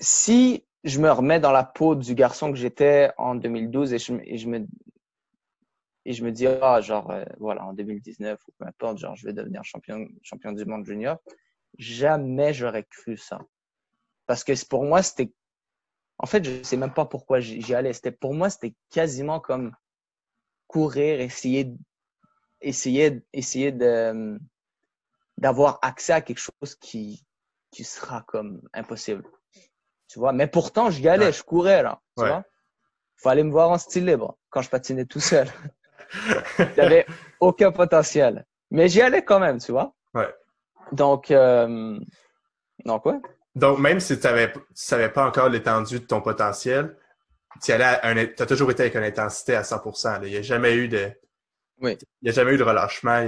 si 0.00 0.64
je 0.84 1.00
me 1.00 1.11
remets 1.11 1.40
dans 1.40 1.52
la 1.52 1.64
peau 1.64 1.94
du 1.94 2.14
garçon 2.14 2.52
que 2.52 2.58
j'étais 2.58 3.11
en 3.18 3.34
2012 3.34 3.92
et 3.92 3.98
je, 3.98 4.12
me 4.12 4.66
et 6.04 6.12
je 6.12 6.24
me 6.24 6.32
dis 6.32 6.46
ah 6.46 6.80
genre 6.80 7.11
euh, 7.11 7.24
voilà 7.38 7.64
en 7.64 7.72
2019 7.72 8.40
ou 8.46 8.52
peu 8.58 8.66
importe 8.66 8.98
genre 8.98 9.16
je 9.16 9.26
vais 9.26 9.32
devenir 9.32 9.64
champion 9.64 10.06
champion 10.22 10.52
du 10.52 10.64
monde 10.64 10.87
junior 10.87 11.18
jamais 11.78 12.54
j'aurais 12.54 12.84
cru 12.84 13.16
ça. 13.16 13.40
Parce 14.26 14.44
que 14.44 14.52
pour 14.68 14.84
moi 14.84 15.02
c'était 15.02 15.32
en 16.18 16.26
fait 16.26 16.44
je 16.44 16.62
sais 16.62 16.76
même 16.76 16.94
pas 16.94 17.04
pourquoi 17.04 17.40
j'y 17.40 17.74
allais. 17.74 17.92
C'était 17.92 18.12
pour 18.12 18.34
moi 18.34 18.50
c'était 18.50 18.74
quasiment 18.90 19.40
comme 19.40 19.74
courir 20.66 21.20
essayer 21.20 21.74
essayer 22.61 23.22
essayer 23.32 23.72
de 23.72 24.38
d'avoir 25.37 25.78
accès 25.82 26.12
à 26.12 26.20
quelque 26.20 26.40
chose 26.40 26.74
qui 26.80 27.24
qui 27.70 27.84
sera 27.84 28.22
comme 28.22 28.62
impossible 28.72 29.24
tu 30.09 30.18
vois. 30.18 30.33
Mais 30.33 30.47
pourtant, 30.47 30.90
je 30.90 31.01
galais, 31.01 31.33
je 31.33 31.42
courais, 31.42 31.83
là. 31.83 32.01
Tu 32.16 32.25
vois. 32.25 32.44
Fallait 33.16 33.44
me 33.44 33.51
voir 33.51 33.71
en 33.71 33.79
style 33.79 34.07
libre 34.07 34.38
quand 34.51 34.62
je 34.62 34.71
patinais 34.71 35.05
tout 35.05 35.21
seul. 35.21 35.49
J'avais 36.77 37.07
aucun 37.40 37.73
potentiel. 37.73 38.47
Mais 38.71 38.88
j'y 38.88 39.03
allais 39.03 39.25
quand 39.25 39.40
même, 39.40 39.59
tu 39.59 39.73
vois. 39.73 39.94
Ouais. 40.14 40.33
Donc, 40.92 41.31
euh... 41.31 41.99
donc 42.85 43.07
ouais. 43.07 43.21
Donc, 43.55 43.79
même 43.79 43.99
si 43.99 44.18
tu 44.18 44.27
ne 44.27 44.49
savais 44.75 45.09
pas 45.09 45.27
encore 45.27 45.49
l'étendue 45.49 46.01
de 46.01 46.07
ton 46.07 46.21
potentiel, 46.21 46.97
tu 47.62 47.73
as 47.73 48.47
toujours 48.47 48.71
été 48.71 48.83
avec 48.83 48.94
une 48.94 49.03
intensité 49.03 49.57
à 49.57 49.64
100 49.64 49.83
Il 50.23 50.31
n'y 50.31 50.37
a 50.37 50.42
jamais 50.42 50.75
eu 50.75 50.88
de. 50.88 51.11
Oui. 51.81 51.97
Il 52.23 52.25
n'y 52.25 52.31
a 52.31 52.33
jamais 52.33 52.53
eu 52.55 52.57
de 52.57 52.62
relâchement. 52.62 53.27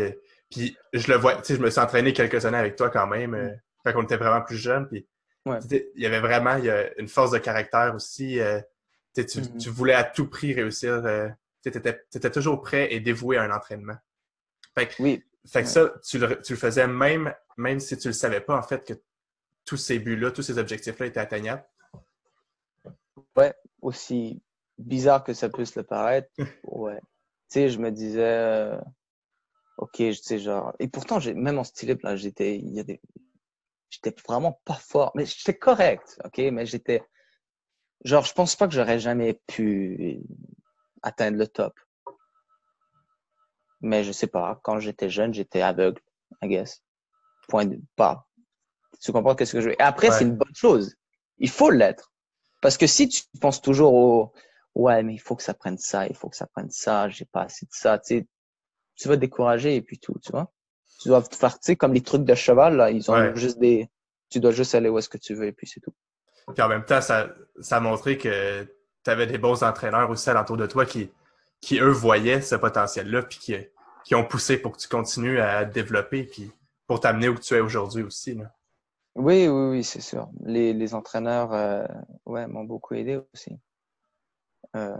Puis, 0.51 0.77
je 0.93 1.11
le 1.11 1.19
vois, 1.19 1.37
tu 1.37 1.45
sais, 1.45 1.57
je 1.57 1.61
me 1.61 1.71
suis 1.71 1.81
entraîné 1.81 2.13
quelques 2.13 2.45
années 2.45 2.59
avec 2.59 2.77
toi 2.77 2.91
quand 2.91 3.07
même, 3.07 3.35
euh, 3.35 3.51
quand 3.85 3.93
on 3.97 4.03
était 4.03 4.17
vraiment 4.17 4.43
plus 4.43 4.57
jeune. 4.57 4.89
Puis, 4.89 5.07
il 5.47 5.89
y 5.97 6.07
avait 6.07 6.21
vraiment 6.21 6.57
il 6.57 6.65
y 6.65 6.71
a 6.71 6.99
une 6.99 7.09
force 7.09 7.31
de 7.31 7.39
caractère 7.39 7.95
aussi. 7.95 8.39
Euh, 8.41 8.61
mm-hmm. 9.17 9.59
tu, 9.59 9.71
voulais 9.71 9.95
à 9.95 10.05
tout 10.05 10.29
prix 10.29 10.53
réussir. 10.53 11.05
Euh, 11.05 11.29
tu 11.63 11.69
étais, 11.69 12.31
toujours 12.31 12.61
prêt 12.61 12.93
et 12.93 13.01
dévoué 13.01 13.37
à 13.37 13.43
un 13.43 13.51
entraînement. 13.51 13.97
Fait 14.75 14.89
que, 14.89 15.03
oui. 15.03 15.25
Fait 15.47 15.63
que 15.63 15.69
ça, 15.69 15.93
tu 16.07 16.19
le, 16.19 16.43
faisais 16.43 16.87
même, 16.87 17.35
même 17.57 17.81
si 17.81 17.97
tu 17.97 18.09
ne 18.09 18.13
le 18.13 18.17
savais 18.17 18.41
pas, 18.41 18.57
en 18.57 18.63
fait, 18.63 18.87
que 18.87 18.95
tous 19.65 19.77
ces 19.77 19.99
buts-là, 19.99 20.31
tous 20.31 20.43
ces 20.43 20.59
objectifs-là 20.59 21.07
étaient 21.07 21.21
atteignables. 21.21 21.65
Ouais, 23.37 23.55
aussi 23.81 24.43
bizarre 24.79 25.25
que 25.25 25.33
ça 25.33 25.49
puisse 25.49 25.75
le 25.77 25.83
paraître. 25.83 26.31
ouais. 26.65 27.01
Tu 27.01 27.55
sais, 27.55 27.69
je 27.71 27.79
me 27.79 27.91
disais, 27.91 28.21
euh, 28.23 28.79
ok, 29.79 29.97
je 29.99 30.13
sais, 30.13 30.39
genre. 30.39 30.75
Et 30.79 30.89
pourtant, 30.89 31.19
même 31.35 31.59
en 31.59 31.65
style, 31.65 31.99
là, 32.03 32.17
j'étais, 32.17 32.57
il 32.57 32.73
y 32.73 32.81
a 32.81 32.85
des, 32.85 33.01
j'étais 33.91 34.15
vraiment 34.27 34.61
pas 34.65 34.75
fort, 34.75 35.13
mais 35.15 35.27
j'étais 35.27 35.59
correct, 35.59 36.19
ok, 36.25 36.39
mais 36.53 36.65
j'étais, 36.65 37.03
genre, 38.05 38.25
je 38.25 38.33
pense 38.33 38.57
pas 38.57 38.67
que 38.69 38.75
j'aurais 38.75 39.01
jamais 39.01 39.41
pu 39.47 40.21
atteindre 41.03 41.37
le 41.37 41.47
top. 41.47 41.79
Mais 43.83 44.05
je 44.05 44.13
sais 44.13 44.27
pas, 44.27 44.61
quand 44.63 44.79
j'étais 44.79 45.11
jeune, 45.11 45.35
j'étais 45.35 45.63
aveugle, 45.63 46.01
I 46.43 46.49
guess. 46.49 46.83
Point 47.49 47.67
de 47.67 47.81
pas. 47.97 48.29
Tu 49.03 49.13
comprends 49.13 49.35
qu'est-ce 49.35 49.53
que 49.53 49.61
je 49.61 49.71
veux? 49.71 49.81
Et 49.81 49.83
après, 49.83 50.11
c'est 50.11 50.25
une 50.25 50.37
bonne 50.37 50.55
chose. 50.55 50.97
Il 51.39 51.49
faut 51.49 51.71
l'être. 51.71 52.13
Parce 52.61 52.77
que 52.77 52.87
si 52.87 53.09
tu 53.09 53.23
penses 53.41 53.63
toujours 53.63 53.95
au, 53.95 54.33
ouais, 54.75 55.03
mais 55.03 55.15
il 55.15 55.19
faut 55.19 55.35
que 55.35 55.43
ça 55.43 55.55
prenne 55.55 55.79
ça, 55.79 56.07
il 56.07 56.15
faut 56.15 56.29
que 56.29 56.37
ça 56.37 56.47
prenne 56.47 56.71
ça, 56.71 57.09
j'ai 57.09 57.25
pas 57.25 57.45
assez 57.45 57.65
de 57.65 57.73
ça, 57.73 57.99
tu 57.99 58.19
sais, 58.19 58.27
tu 58.97 59.09
vas 59.09 59.17
te 59.17 59.21
décourager 59.21 59.77
et 59.77 59.83
puis 59.83 59.99
tout, 59.99 60.15
tu 60.23 60.31
vois? 60.31 60.53
Tu 61.01 61.09
dois 61.09 61.23
faire, 61.23 61.55
tu 61.55 61.61
sais, 61.63 61.77
comme 61.77 61.95
les 61.95 62.03
trucs 62.03 62.25
de 62.25 62.35
cheval, 62.35 62.77
là, 62.77 62.91
ils 62.91 63.11
ont 63.11 63.35
juste 63.35 63.59
des. 63.59 63.89
Tu 64.29 64.39
dois 64.39 64.53
juste 64.53 64.75
aller 64.75 64.89
où 64.89 64.99
est-ce 64.99 65.09
que 65.09 65.19
tu 65.19 65.35
veux 65.35 65.47
et 65.47 65.53
puis 65.53 65.67
c'est 65.67 65.81
tout. 65.81 65.95
Puis 66.53 66.63
en 66.63 66.69
même 66.69 66.85
temps, 66.85 67.01
ça, 67.01 67.31
ça 67.61 67.79
a 67.79 67.81
montré 67.81 68.19
que 68.19 68.65
tu 69.05 69.11
avais 69.11 69.27
des 69.27 69.39
bons 69.39 69.63
entraîneurs 69.63 70.11
aussi 70.11 70.29
alentour 70.31 70.57
de 70.57 70.67
toi 70.67 70.85
qui, 70.85 71.11
qui 71.61 71.81
eux, 71.81 71.91
voyaient 71.91 72.43
ce 72.43 72.55
potentiel-là, 72.55 73.23
puis 73.23 73.39
qui, 73.39 73.57
qui 74.05 74.15
ont 74.15 74.25
poussé 74.25 74.59
pour 74.59 74.73
que 74.73 74.79
tu 74.79 74.89
continues 74.89 75.41
à 75.41 75.65
te 75.65 75.73
développer, 75.73 76.25
puis 76.25 76.53
pour 76.87 77.01
t'amener 77.01 77.29
où 77.29 77.39
tu 77.39 77.55
es 77.55 77.61
aujourd'hui 77.61 78.03
aussi. 78.03 78.35
Là. 78.35 78.53
Oui, 79.15 79.49
oui, 79.49 79.71
oui, 79.71 79.85
c'est 79.85 80.01
sûr. 80.01 80.29
Les, 80.45 80.73
les 80.73 80.95
entraîneurs 80.95 81.53
euh, 81.53 81.85
ouais, 82.27 82.47
m'ont 82.47 82.65
beaucoup 82.65 82.95
aidé 82.95 83.21
aussi. 83.33 83.59
Euh. 84.77 84.97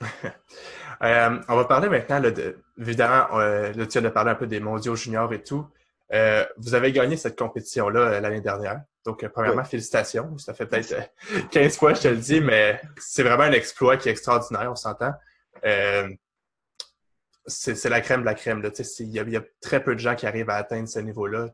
euh, 1.02 1.40
on 1.48 1.56
va 1.56 1.64
parler 1.64 1.88
maintenant, 1.88 2.18
là, 2.20 2.30
de, 2.30 2.58
évidemment, 2.78 3.38
euh, 3.38 3.72
là, 3.72 3.86
tu 3.86 3.98
viens 3.98 4.02
de 4.02 4.08
parler 4.12 4.30
un 4.30 4.34
peu 4.34 4.46
des 4.46 4.60
mondiaux 4.60 4.96
juniors 4.96 5.32
et 5.32 5.42
tout. 5.42 5.66
Euh, 6.12 6.44
vous 6.56 6.74
avez 6.74 6.92
gagné 6.92 7.16
cette 7.16 7.38
compétition-là 7.38 8.20
l'année 8.20 8.40
dernière. 8.40 8.80
Donc, 9.04 9.26
premièrement, 9.28 9.64
félicitations. 9.64 10.36
Ça 10.38 10.54
fait 10.54 10.66
peut-être 10.66 10.94
15 11.50 11.76
fois, 11.76 11.94
je 11.94 12.02
te 12.02 12.08
le 12.08 12.16
dis, 12.16 12.40
mais 12.40 12.80
c'est 12.98 13.22
vraiment 13.22 13.44
un 13.44 13.52
exploit 13.52 13.96
qui 13.96 14.08
est 14.08 14.12
extraordinaire, 14.12 14.70
on 14.70 14.76
s'entend. 14.76 15.12
c'est 17.46 17.84
la 17.84 18.00
crème 18.00 18.20
de 18.20 18.26
la 18.26 18.34
crème. 18.34 18.62
Il 19.00 19.06
y, 19.06 19.30
y, 19.30 19.36
a 19.36 19.42
très 19.60 19.82
peu 19.82 19.94
de 19.94 20.00
gens 20.00 20.14
qui 20.14 20.26
arrivent 20.26 20.50
à 20.50 20.56
atteindre 20.56 20.88
ce 20.88 20.98
niveau-là. 20.98 21.48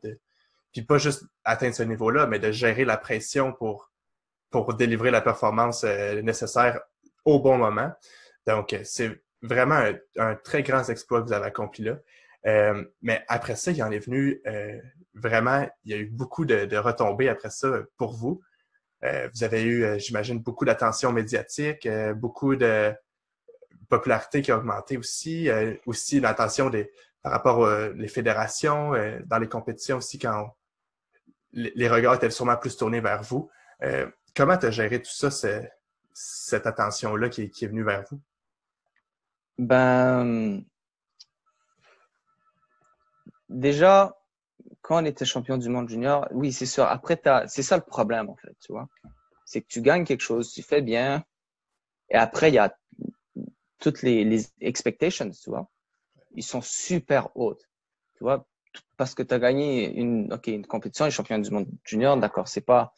Puis 0.72 0.83
pas 0.83 0.98
juste 0.98 1.24
atteindre 1.44 1.74
ce 1.74 1.85
niveau-là, 1.85 2.26
mais 2.26 2.38
de 2.38 2.50
gérer 2.50 2.85
la 2.85 2.96
pression 2.96 3.52
pour, 3.52 3.90
pour 4.50 4.74
délivrer 4.74 5.11
la 5.11 5.20
performance 5.20 5.85
nécessaire 5.85 6.80
au 7.24 7.40
bon 7.40 7.59
moment. 7.59 7.92
Donc, 8.46 8.76
c'est 8.85 9.22
vraiment 9.42 9.83
un, 10.18 10.35
très 10.37 10.62
grand 10.62 10.88
exploit 10.88 11.22
que 11.22 11.26
vous 11.26 11.33
avez 11.33 11.46
accompli 11.46 11.85
là. 11.85 11.98
Euh, 12.46 12.85
mais 13.00 13.24
après 13.28 13.57
ça, 13.57 13.70
il 13.70 13.83
en 13.83 13.90
est 13.90 14.00
venu 14.00 14.42
euh, 14.46 14.78
vraiment, 15.14 15.66
il 15.85 15.92
y 15.92 15.94
a 15.94 15.98
eu 15.98 16.07
beaucoup 16.07 16.44
de, 16.44 16.76
retombées 16.76 17.28
après 17.28 17.50
ça 17.50 17.83
pour 17.96 18.14
vous. 18.14 18.42
Euh, 19.04 19.28
vous 19.35 19.44
avez 19.44 19.62
eu, 19.62 19.85
euh, 19.85 19.98
j'imagine, 19.98 20.38
beaucoup 20.38 20.64
d'attention 20.64 21.12
médiatique, 21.12 21.87
euh, 21.87 22.14
beaucoup 22.14 22.57
de 22.57 22.92
popularité 23.88 24.42
qui 24.42 24.50
a 24.50 24.57
augmenté 24.59 24.96
aussi, 24.96 25.48
euh, 25.50 25.74
aussi 25.87 26.20
l'attention 26.20 26.70
par 27.22 27.33
rapport 27.33 27.59
aux 27.61 28.09
fédérations, 28.09 28.92
dans 29.24 29.38
les 29.38 29.48
compétitions 29.48 29.96
aussi, 29.96 30.18
quand 30.18 30.54
les, 31.52 31.88
regards 31.88 32.16
étaient 32.16 32.28
sûrement 32.28 32.57
plus 32.57 32.76
tournés 32.76 33.00
vers 33.00 33.22
vous. 33.22 33.48
comment 34.37 34.59
tu 34.59 34.66
as 34.66 34.70
géré 34.70 35.00
tout 35.00 35.11
ça, 35.11 35.30
cette 36.12 36.66
attention-là 36.66 37.30
qui, 37.30 37.44
est 37.44 37.66
venue 37.66 37.83
vers 37.83 38.04
vous? 38.11 38.20
Ben, 39.59 40.64
déjà, 43.49 44.17
quand 44.83 45.03
on 45.03 45.07
était 45.07 45.25
champion 45.25 45.59
du 45.59 45.69
monde 45.69 45.88
junior, 45.88 46.29
oui, 46.33 46.53
c'est 46.53 46.67
sûr. 46.67 46.85
Après, 46.85 47.21
c'est 47.49 47.62
ça 47.62 47.77
le 47.77 47.85
problème, 47.85 48.29
en 48.31 48.37
fait, 48.37 48.57
tu 48.61 48.73
vois. 48.73 48.88
C'est 49.47 49.62
que 49.62 49.69
tu 49.69 49.83
gagnes 49.83 50.05
quelque 50.05 50.23
chose, 50.23 50.53
tu 50.53 50.62
fais 50.62 50.83
bien, 50.83 51.25
et 52.11 52.17
après, 52.17 52.51
il 52.51 52.55
y 52.55 52.59
a 52.59 52.77
toutes 53.79 54.03
les, 54.03 54.25
les 54.25 54.47
expectations, 54.61 55.31
tu 55.31 55.51
vois. 55.51 55.69
Ils 56.35 56.43
sont 56.45 56.62
super 56.62 57.31
hautes, 57.37 57.69
tu 58.17 58.25
vois. 58.25 58.47
Parce 58.97 59.14
que 59.14 59.23
tu 59.23 59.35
as 59.35 59.38
gagné 59.38 59.93
une, 59.95 60.33
ok, 60.33 60.49
une 60.49 60.67
compétition, 60.67 61.05
les 61.05 61.11
champions 61.11 61.38
du 61.38 61.51
monde 61.51 61.69
junior, 61.85 62.17
d'accord, 62.17 62.49
c'est 62.49 62.61
pas, 62.61 62.93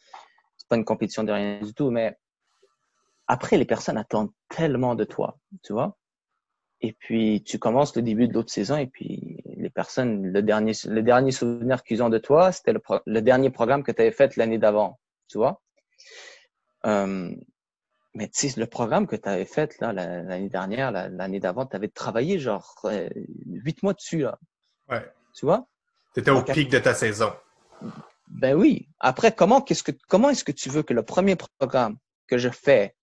pas 0.69 0.75
une 0.75 0.85
compétition 0.85 1.23
de 1.23 1.31
rien 1.31 1.61
du 1.61 1.73
tout, 1.73 1.91
mais 1.91 2.17
après, 3.27 3.57
les 3.57 3.65
personnes 3.65 3.97
attendent 3.97 4.31
tellement 4.49 4.95
de 4.95 5.03
toi, 5.03 5.37
tu 5.63 5.73
vois. 5.73 5.97
Et 6.81 6.93
puis, 6.93 7.43
tu 7.43 7.57
commences 7.57 7.95
le 7.95 8.03
début 8.03 8.27
de 8.27 8.33
l'autre 8.33 8.51
saison 8.51 8.77
et 8.77 8.87
puis 8.87 9.41
les 9.45 9.69
personnes, 9.69 10.27
le 10.27 10.41
dernier, 10.43 10.73
le 10.85 11.01
dernier 11.01 11.31
souvenir 11.31 11.83
qu'ils 11.83 12.03
ont 12.03 12.09
de 12.09 12.19
toi, 12.19 12.51
c'était 12.51 12.73
le, 12.73 12.81
le, 13.05 13.21
dernier 13.21 13.49
programme 13.49 13.83
que 13.83 13.91
tu 13.91 14.01
avais 14.01 14.11
fait 14.11 14.35
l'année 14.35 14.59
d'avant, 14.59 14.99
tu 15.27 15.39
vois? 15.39 15.61
Euh, 16.85 17.31
mais 18.13 18.27
tu 18.29 18.49
sais, 18.49 18.59
le 18.59 18.67
programme 18.67 19.07
que 19.07 19.15
tu 19.15 19.27
avais 19.27 19.45
fait 19.45 19.79
là 19.79 19.93
l'année 19.93 20.49
dernière, 20.49 20.91
l'année 20.91 21.39
d'avant, 21.39 21.65
tu 21.65 21.75
avais 21.75 21.87
travaillé 21.87 22.39
genre 22.39 22.75
euh, 22.85 23.09
huit 23.45 23.81
mois 23.83 23.93
dessus 23.93 24.19
là. 24.19 24.39
Ouais. 24.89 25.05
Tu 25.35 25.45
vois? 25.45 25.67
Tu 26.13 26.21
étais 26.21 26.31
au 26.31 26.41
pic 26.41 26.69
de 26.69 26.79
ta 26.79 26.93
saison. 26.93 27.31
Ben 28.27 28.55
oui. 28.55 28.89
Après, 28.99 29.31
comment 29.31 29.61
qu'est-ce 29.61 29.83
que 29.83 29.91
comment 30.07 30.29
est-ce 30.29 30.43
que 30.43 30.51
tu 30.51 30.69
veux 30.69 30.83
que 30.83 30.93
le 30.93 31.03
premier 31.03 31.35
programme 31.35 31.97
que 32.27 32.37
je 32.37 32.49
fais 32.49 32.95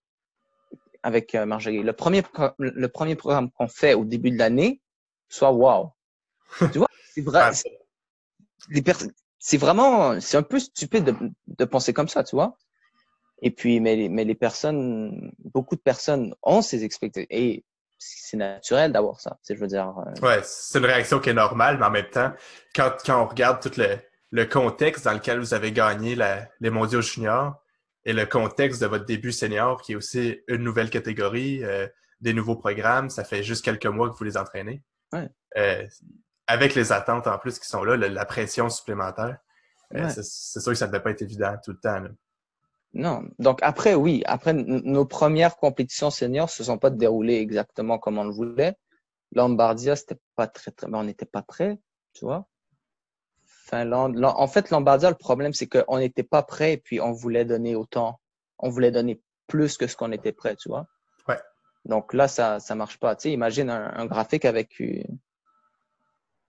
avec 1.05 1.35
euh, 1.35 1.45
Marjorie. 1.45 1.83
Le 1.83 1.93
premier, 1.93 2.23
le 2.59 2.89
premier 2.89 3.15
programme 3.15 3.51
qu'on 3.51 3.69
fait 3.69 3.95
au 3.95 4.05
début 4.05 4.31
de 4.31 4.39
l'année 4.39 4.81
soit 5.29 5.53
wow. 5.53 5.93
tu 6.73 6.79
vois, 6.79 6.89
c'est 7.15 7.21
vrai. 7.21 7.51
C'est 9.39 9.59
vraiment, 9.59 10.19
c'est 10.21 10.39
un 10.39 10.43
peu 10.43 10.59
stupide 10.59 11.05
de, 11.05 11.15
de, 11.47 11.65
penser 11.67 11.93
comme 11.93 12.09
ça, 12.09 12.25
tu 12.25 12.35
vois. 12.35 12.57
Et 13.43 13.51
puis, 13.51 13.79
mais, 13.79 14.09
mais 14.11 14.25
les 14.25 14.35
personnes, 14.35 15.33
beaucoup 15.39 15.77
de 15.77 15.83
personnes 15.83 16.35
ont 16.43 16.63
ces 16.63 16.83
expectations. 16.83 17.27
Et 17.29 17.63
c'est 17.99 18.39
naturel 18.39 18.93
d'avoir 18.93 19.21
ça. 19.21 19.37
Je 19.47 19.55
veux 19.55 19.67
dire. 19.67 19.95
Euh... 19.99 20.27
Ouais, 20.27 20.41
c'est 20.45 20.79
une 20.79 20.87
réaction 20.87 21.21
qui 21.21 21.29
est 21.29 21.35
normale, 21.35 21.77
mais 21.79 21.85
en 21.85 21.91
même 21.91 22.09
temps, 22.09 22.33
quand, 22.75 22.93
quand 23.05 23.23
on 23.23 23.27
regarde 23.27 23.61
tout 23.61 23.79
le, 23.79 23.99
le 24.31 24.47
contexte 24.47 25.05
dans 25.05 25.13
lequel 25.13 25.41
vous 25.41 25.53
avez 25.53 25.73
gagné 25.73 26.15
la, 26.15 26.49
les 26.61 26.71
mondiaux 26.71 27.03
juniors, 27.03 27.63
et 28.05 28.13
le 28.13 28.27
contexte 28.27 28.81
de 28.81 28.87
votre 28.87 29.05
début 29.05 29.33
senior, 29.33 29.81
qui 29.81 29.93
est 29.93 29.97
aussi 29.97 30.41
une 30.49 30.63
nouvelle 30.63 30.91
catégorie, 30.91 31.65
euh, 31.65 31.87
des 32.21 32.33
nouveaux 32.35 32.57
programmes. 32.57 33.11
Ça 33.11 33.25
fait 33.25 33.43
juste 33.43 33.65
quelques 33.65 33.87
mois 33.87 34.11
que 34.11 34.17
vous 34.17 34.25
les 34.25 34.37
entraînez. 34.37 34.83
Ouais. 35.13 35.29
Euh, 35.57 35.87
avec 36.47 36.75
les 36.75 36.93
attentes 36.93 37.27
en 37.27 37.39
plus 37.39 37.59
qui 37.59 37.67
sont 37.67 37.85
là, 37.85 37.97
la, 37.97 38.09
la 38.09 38.25
pression 38.25 38.69
supplémentaire. 38.69 39.39
Euh, 39.95 40.05
ouais. 40.05 40.11
c'est 40.11 40.61
sûr 40.61 40.73
que 40.73 40.79
ça 40.79 40.87
ne 40.87 40.93
devait 40.93 41.03
pas 41.03 41.11
être 41.11 41.23
évident 41.23 41.55
tout 41.63 41.73
le 41.73 41.79
temps. 41.79 42.01
Là. 42.01 42.11
Non. 42.95 43.25
Donc 43.39 43.59
après, 43.63 43.95
oui, 43.95 44.23
après 44.27 44.53
nos 44.53 45.05
premières 45.05 45.57
compétitions 45.57 46.11
seniors 46.11 46.51
se 46.51 46.65
sont 46.65 46.79
pas 46.79 46.91
déroulées 46.91 47.39
exactement 47.39 47.99
comme 47.99 48.19
on 48.19 48.25
le 48.25 48.33
voulait. 48.33 48.77
Lombardia, 49.35 49.97
c'était 49.97 50.21
pas 50.37 50.47
très, 50.47 50.71
très, 50.71 50.87
on 50.93 51.03
n'était 51.05 51.27
pas 51.27 51.43
prêt, 51.43 51.79
tu 52.13 52.25
vois. 52.25 52.47
Finlande. 53.65 54.23
En 54.23 54.47
fait, 54.47 54.71
Lombardia, 54.71 55.09
le 55.09 55.17
problème, 55.17 55.55
c'est 55.55 55.67
qu'on 55.67 55.99
n'était 55.99 56.23
pas 56.23 56.43
prêt 56.43 56.75
et 56.75 56.77
puis 56.77 57.01
on 57.01 57.13
voulait 57.13 57.47
donner 57.47 57.75
autant. 57.75 58.21
On 58.59 58.69
voulait 58.69 58.91
donner 58.91 59.23
plus 59.47 59.79
que 59.79 59.87
ce 59.87 59.97
qu'on 59.97 60.13
était 60.13 60.33
prêt, 60.33 60.55
tu 60.57 60.69
vois. 60.69 60.87
Ouais. 61.29 61.39
Donc 61.87 62.13
là, 62.13 62.29
ça 62.29 62.61
ça 62.61 62.75
marche 62.75 62.99
pas. 62.99 63.17
Tu 63.17 63.23
sais, 63.23 63.33
imagine 63.33 63.71
un, 63.71 63.93
un, 63.97 64.07
graphique 64.07 64.45
avec 64.45 64.79
une, 64.81 65.19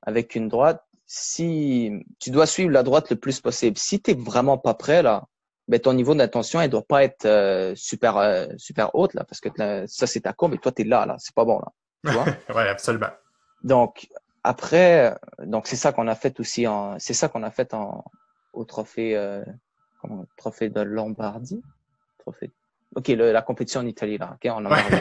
avec 0.01 0.36
une 0.36 0.49
droite. 0.49 0.84
Si 1.06 1.91
tu 2.19 2.32
dois 2.32 2.47
suivre 2.47 2.71
la 2.71 2.84
droite 2.84 3.10
le 3.10 3.15
plus 3.15 3.39
possible, 3.39 3.78
si 3.78 4.01
tu 4.01 4.12
n'es 4.12 4.21
vraiment 4.21 4.58
pas 4.58 4.73
prêt, 4.73 5.01
là, 5.01 5.25
ben 5.67 5.80
ton 5.80 5.93
niveau 5.93 6.15
d'attention, 6.15 6.60
elle 6.60 6.69
doit 6.69 6.86
pas 6.86 7.04
être 7.04 7.25
euh, 7.25 7.73
super 7.75 8.17
euh, 8.17 8.47
super 8.58 8.93
haute 8.93 9.13
là, 9.13 9.23
parce 9.23 9.39
que 9.39 9.49
ça 9.88 10.08
c'est 10.08 10.21
ta 10.21 10.34
courbe 10.34 10.54
et 10.54 10.58
toi 10.58 10.71
tu 10.71 10.82
es 10.82 10.86
là 10.86 11.06
là, 11.06 11.15
c'est 11.17 11.34
pas 11.34 11.45
bon 11.45 11.60
là. 11.60 11.71
Tu 12.06 12.12
vois? 12.12 12.25
ouais, 12.56 12.67
absolument. 12.69 13.10
Donc 13.63 14.08
après, 14.45 15.17
donc 15.39 15.65
c'est 15.65 15.75
ça 15.75 15.91
qu'on 15.91 16.08
a 16.08 16.13
fait 16.13 16.39
aussi 16.39 16.67
en, 16.67 16.99
c'est 16.99 17.15
ça 17.15 17.29
qu'on 17.29 17.41
a 17.41 17.49
fait 17.49 17.73
en, 17.73 18.05
au 18.53 18.63
trophée, 18.63 19.17
euh, 19.17 19.43
comment, 19.99 20.23
trophée 20.38 20.69
de 20.69 20.81
Lombardie, 20.81 21.63
trophée. 22.19 22.51
Ok, 22.95 23.08
le, 23.08 23.31
la 23.31 23.41
compétition 23.41 23.81
en 23.81 23.88
Italie 23.88 24.19
là, 24.19 24.36
ok, 24.36 24.51
en 24.51 24.60
Lombardie. 24.62 24.97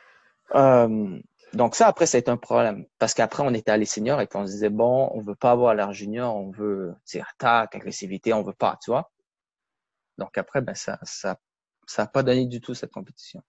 euh, 0.54 1.20
donc 1.52 1.74
ça 1.74 1.88
après 1.88 2.06
c'est 2.06 2.30
un 2.30 2.38
problème 2.38 2.86
parce 2.98 3.12
qu'après 3.12 3.42
on 3.42 3.52
était 3.52 3.70
à 3.70 3.76
les 3.76 3.84
seniors 3.84 4.22
et 4.22 4.28
on 4.32 4.46
se 4.46 4.52
disait 4.52 4.70
bon, 4.70 5.10
on 5.12 5.20
veut 5.20 5.34
pas 5.34 5.50
avoir 5.50 5.74
l'air 5.74 5.92
junior, 5.92 6.34
on 6.34 6.50
veut, 6.50 6.94
c'est 7.04 7.20
attaque, 7.20 7.74
agressivité, 7.76 8.32
on 8.32 8.42
veut 8.42 8.54
pas, 8.54 8.78
tu 8.82 8.90
vois. 8.90 9.10
Donc 10.16 10.38
après 10.38 10.62
ben 10.62 10.74
ça, 10.74 10.98
ça, 11.02 11.36
ça 11.86 12.04
a 12.04 12.06
pas 12.06 12.22
donné 12.22 12.46
du 12.46 12.62
tout 12.62 12.72
cette 12.72 12.92
compétition. 12.92 13.42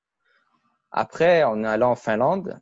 Après 0.91 1.45
on 1.45 1.63
est 1.63 1.67
allé 1.67 1.85
en 1.85 1.95
Finlande 1.95 2.59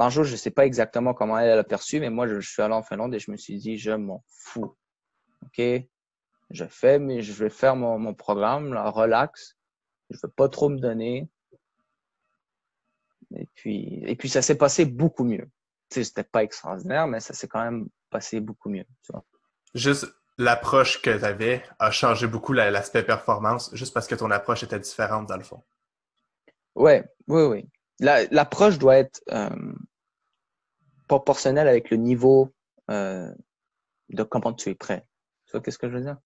Marjo, 0.00 0.24
je 0.24 0.32
ne 0.32 0.36
sais 0.38 0.50
pas 0.50 0.64
exactement 0.64 1.12
comment 1.12 1.38
elle 1.38 1.58
a 1.58 1.62
perçu, 1.62 2.00
mais 2.00 2.08
moi, 2.08 2.26
je, 2.26 2.40
je, 2.40 2.48
suis 2.48 2.62
allé 2.62 2.72
en 2.72 2.82
Finlande 2.82 3.14
et 3.14 3.18
je 3.18 3.30
me 3.30 3.36
suis 3.36 3.58
dit, 3.58 3.76
je 3.76 3.90
m'en 3.90 4.24
fous. 4.28 4.74
OK? 5.42 5.62
Je 6.48 6.64
fais, 6.64 6.98
mais 6.98 7.20
je 7.20 7.34
vais 7.34 7.50
faire 7.50 7.76
mon, 7.76 7.98
mon 7.98 8.14
programme, 8.14 8.72
là, 8.72 8.88
relax. 8.88 9.58
Je 10.08 10.16
ne 10.16 10.20
veux 10.22 10.32
pas 10.32 10.48
trop 10.48 10.70
me 10.70 10.78
donner. 10.78 11.28
Et 13.36 13.46
puis, 13.54 14.02
et 14.06 14.16
puis 14.16 14.30
ça 14.30 14.40
s'est 14.40 14.56
passé 14.56 14.86
beaucoup 14.86 15.22
mieux. 15.22 15.50
Tu 15.90 15.96
sais, 15.96 16.04
c'était 16.04 16.24
pas 16.24 16.44
extraordinaire, 16.44 17.06
mais 17.06 17.20
ça 17.20 17.34
s'est 17.34 17.46
quand 17.46 17.62
même 17.62 17.86
passé 18.08 18.40
beaucoup 18.40 18.70
mieux. 18.70 18.86
Tu 19.04 19.12
vois. 19.12 19.22
Juste 19.74 20.06
l'approche 20.38 21.02
que 21.02 21.10
tu 21.10 21.24
avais 21.26 21.62
a 21.78 21.90
changé 21.90 22.26
beaucoup 22.26 22.54
l'aspect 22.54 23.02
performance, 23.02 23.68
juste 23.74 23.92
parce 23.92 24.06
que 24.06 24.14
ton 24.14 24.30
approche 24.30 24.62
était 24.62 24.80
différente 24.80 25.26
dans 25.26 25.36
le 25.36 25.44
fond. 25.44 25.62
Ouais, 26.74 27.04
oui, 27.28 27.42
oui. 27.42 27.68
L'approche 28.00 28.74
la, 28.74 28.78
doit 28.78 28.96
être 28.96 29.20
euh, 29.30 29.74
proportionnel 31.10 31.66
avec 31.66 31.90
le 31.90 31.96
niveau 31.96 32.54
euh, 32.88 33.28
de 34.10 34.22
comment 34.22 34.52
tu 34.52 34.70
es 34.70 34.76
prêt. 34.76 35.04
Tu 35.46 35.52
vois 35.52 35.60
qu'est-ce 35.60 35.76
que 35.76 35.88
je 35.88 35.96
veux 35.96 36.02
dire? 36.02 36.18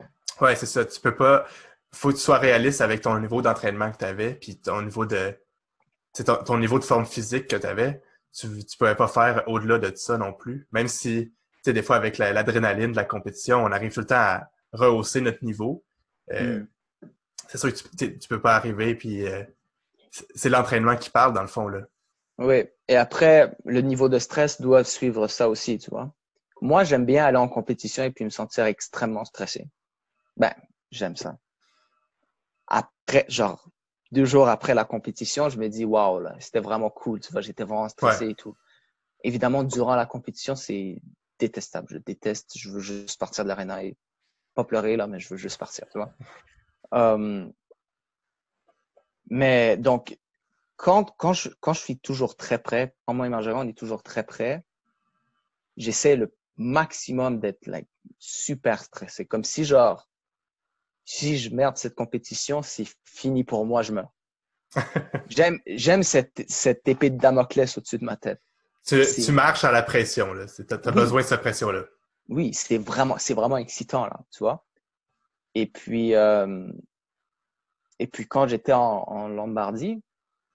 Ouais, 0.42 0.54
c'est 0.56 0.66
ça. 0.66 0.84
Tu 0.84 1.00
peux 1.00 1.16
pas. 1.16 1.46
faut 1.90 2.10
que 2.10 2.16
tu 2.16 2.20
sois 2.20 2.36
réaliste 2.36 2.82
avec 2.82 3.00
ton 3.00 3.18
niveau 3.18 3.40
d'entraînement 3.40 3.90
que 3.90 3.96
tu 3.96 4.04
avais, 4.04 4.34
puis 4.34 4.60
ton 4.60 4.82
niveau 4.82 5.06
de. 5.06 5.34
Ton, 6.12 6.36
ton, 6.36 6.58
niveau 6.58 6.78
de 6.78 6.84
forme 6.84 7.06
physique 7.06 7.48
que 7.48 7.56
tu 7.56 7.66
avais. 7.66 8.02
Tu 8.32 8.46
ne 8.46 8.76
pouvais 8.78 8.94
pas 8.94 9.08
faire 9.08 9.42
au-delà 9.46 9.78
de 9.78 9.90
ça 9.96 10.18
non 10.18 10.34
plus. 10.34 10.68
Même 10.70 10.86
si, 10.86 11.32
tu 11.32 11.34
sais, 11.64 11.72
des 11.72 11.82
fois, 11.82 11.96
avec 11.96 12.18
l'adrénaline 12.18 12.88
la, 12.88 12.92
de 12.92 12.96
la 12.96 13.04
compétition, 13.04 13.64
on 13.64 13.72
arrive 13.72 13.92
tout 13.92 14.00
le 14.00 14.06
temps 14.06 14.16
à 14.16 14.50
rehausser 14.72 15.22
notre 15.22 15.42
niveau. 15.44 15.82
mm. 16.30 16.66
c'est 17.48 17.58
sûr 17.58 17.72
que 17.72 17.78
tu, 17.96 18.18
tu 18.18 18.28
peux 18.28 18.40
pas 18.40 18.54
arriver, 18.54 18.94
puis 18.94 19.24
c'est 20.10 20.50
l'entraînement 20.50 20.96
qui 20.96 21.08
parle, 21.08 21.32
dans 21.32 21.42
le 21.42 21.48
fond, 21.48 21.68
là. 21.68 21.80
Oui, 22.38 22.64
et 22.88 22.96
après, 22.96 23.56
le 23.64 23.80
niveau 23.80 24.08
de 24.08 24.18
stress 24.18 24.60
doit 24.60 24.84
suivre 24.84 25.28
ça 25.28 25.48
aussi, 25.48 25.78
tu 25.78 25.90
vois. 25.90 26.12
Moi, 26.60 26.84
j'aime 26.84 27.04
bien 27.04 27.24
aller 27.24 27.36
en 27.36 27.48
compétition 27.48 28.04
et 28.04 28.10
puis 28.10 28.24
me 28.24 28.30
sentir 28.30 28.64
extrêmement 28.64 29.24
stressé. 29.24 29.68
Ben, 30.36 30.52
j'aime 30.90 31.16
ça. 31.16 31.36
Après, 32.66 33.24
genre, 33.28 33.68
deux 34.10 34.24
jours 34.24 34.48
après 34.48 34.74
la 34.74 34.84
compétition, 34.84 35.48
je 35.48 35.58
me 35.58 35.68
dis, 35.68 35.84
waouh, 35.84 36.20
là, 36.20 36.34
c'était 36.40 36.60
vraiment 36.60 36.90
cool, 36.90 37.20
tu 37.20 37.32
vois, 37.32 37.40
j'étais 37.40 37.64
vraiment 37.64 37.88
stressé 37.88 38.30
et 38.30 38.34
tout. 38.34 38.56
Évidemment, 39.22 39.62
durant 39.62 39.94
la 39.94 40.06
compétition, 40.06 40.54
c'est 40.54 41.00
détestable. 41.38 41.88
Je 41.90 41.98
déteste, 41.98 42.52
je 42.56 42.70
veux 42.70 42.80
juste 42.80 43.18
partir 43.18 43.44
de 43.44 43.48
l'arena 43.48 43.84
et 43.84 43.96
pas 44.54 44.64
pleurer, 44.64 44.96
là, 44.96 45.06
mais 45.06 45.20
je 45.20 45.28
veux 45.28 45.36
juste 45.36 45.58
partir, 45.58 45.86
tu 45.90 45.98
vois. 45.98 46.14
Euh, 46.94 47.48
mais 49.30 49.76
donc, 49.76 50.16
quand, 50.76 51.14
quand, 51.16 51.32
je, 51.32 51.50
quand 51.60 51.72
je 51.72 51.80
suis 51.80 51.98
toujours 51.98 52.36
très 52.36 52.58
près, 52.58 52.94
quand 53.06 53.14
moi 53.14 53.26
et 53.26 53.30
Marjorie, 53.30 53.56
on 53.56 53.68
est 53.68 53.76
toujours 53.78 54.02
très 54.02 54.24
près, 54.24 54.64
j'essaie 55.76 56.16
le 56.16 56.34
maximum 56.56 57.40
d'être 57.40 57.66
like, 57.66 57.88
super 58.18 58.82
stressé. 58.82 59.26
Comme 59.26 59.44
si, 59.44 59.64
genre, 59.64 60.08
si 61.04 61.38
je 61.38 61.50
merde 61.50 61.76
cette 61.76 61.94
compétition, 61.94 62.62
c'est 62.62 62.86
fini 63.04 63.44
pour 63.44 63.66
moi, 63.66 63.82
je 63.82 63.92
meurs. 63.92 64.12
j'aime, 65.28 65.60
j'aime 65.66 66.02
cette, 66.02 66.44
cette 66.48 66.86
épée 66.88 67.10
de 67.10 67.18
Damoclès 67.18 67.76
au-dessus 67.78 67.98
de 67.98 68.04
ma 68.04 68.16
tête. 68.16 68.40
Tu, 68.86 69.02
tu 69.24 69.32
marches 69.32 69.64
à 69.64 69.72
la 69.72 69.82
pression, 69.82 70.34
là. 70.34 70.46
Tu 70.46 70.62
as, 70.68 70.76
besoin 70.90 71.22
de 71.22 71.26
cette 71.26 71.40
pression-là. 71.40 71.84
Oui, 72.28 72.52
c'est 72.52 72.78
vraiment, 72.78 73.16
c'est 73.18 73.34
vraiment 73.34 73.56
excitant, 73.56 74.06
là, 74.06 74.20
tu 74.30 74.40
vois. 74.40 74.66
Et 75.54 75.66
puis, 75.66 76.14
euh, 76.14 76.68
et 77.98 78.06
puis 78.06 78.26
quand 78.26 78.46
j'étais 78.48 78.72
en, 78.72 79.04
en 79.06 79.28
Lombardie, 79.28 80.02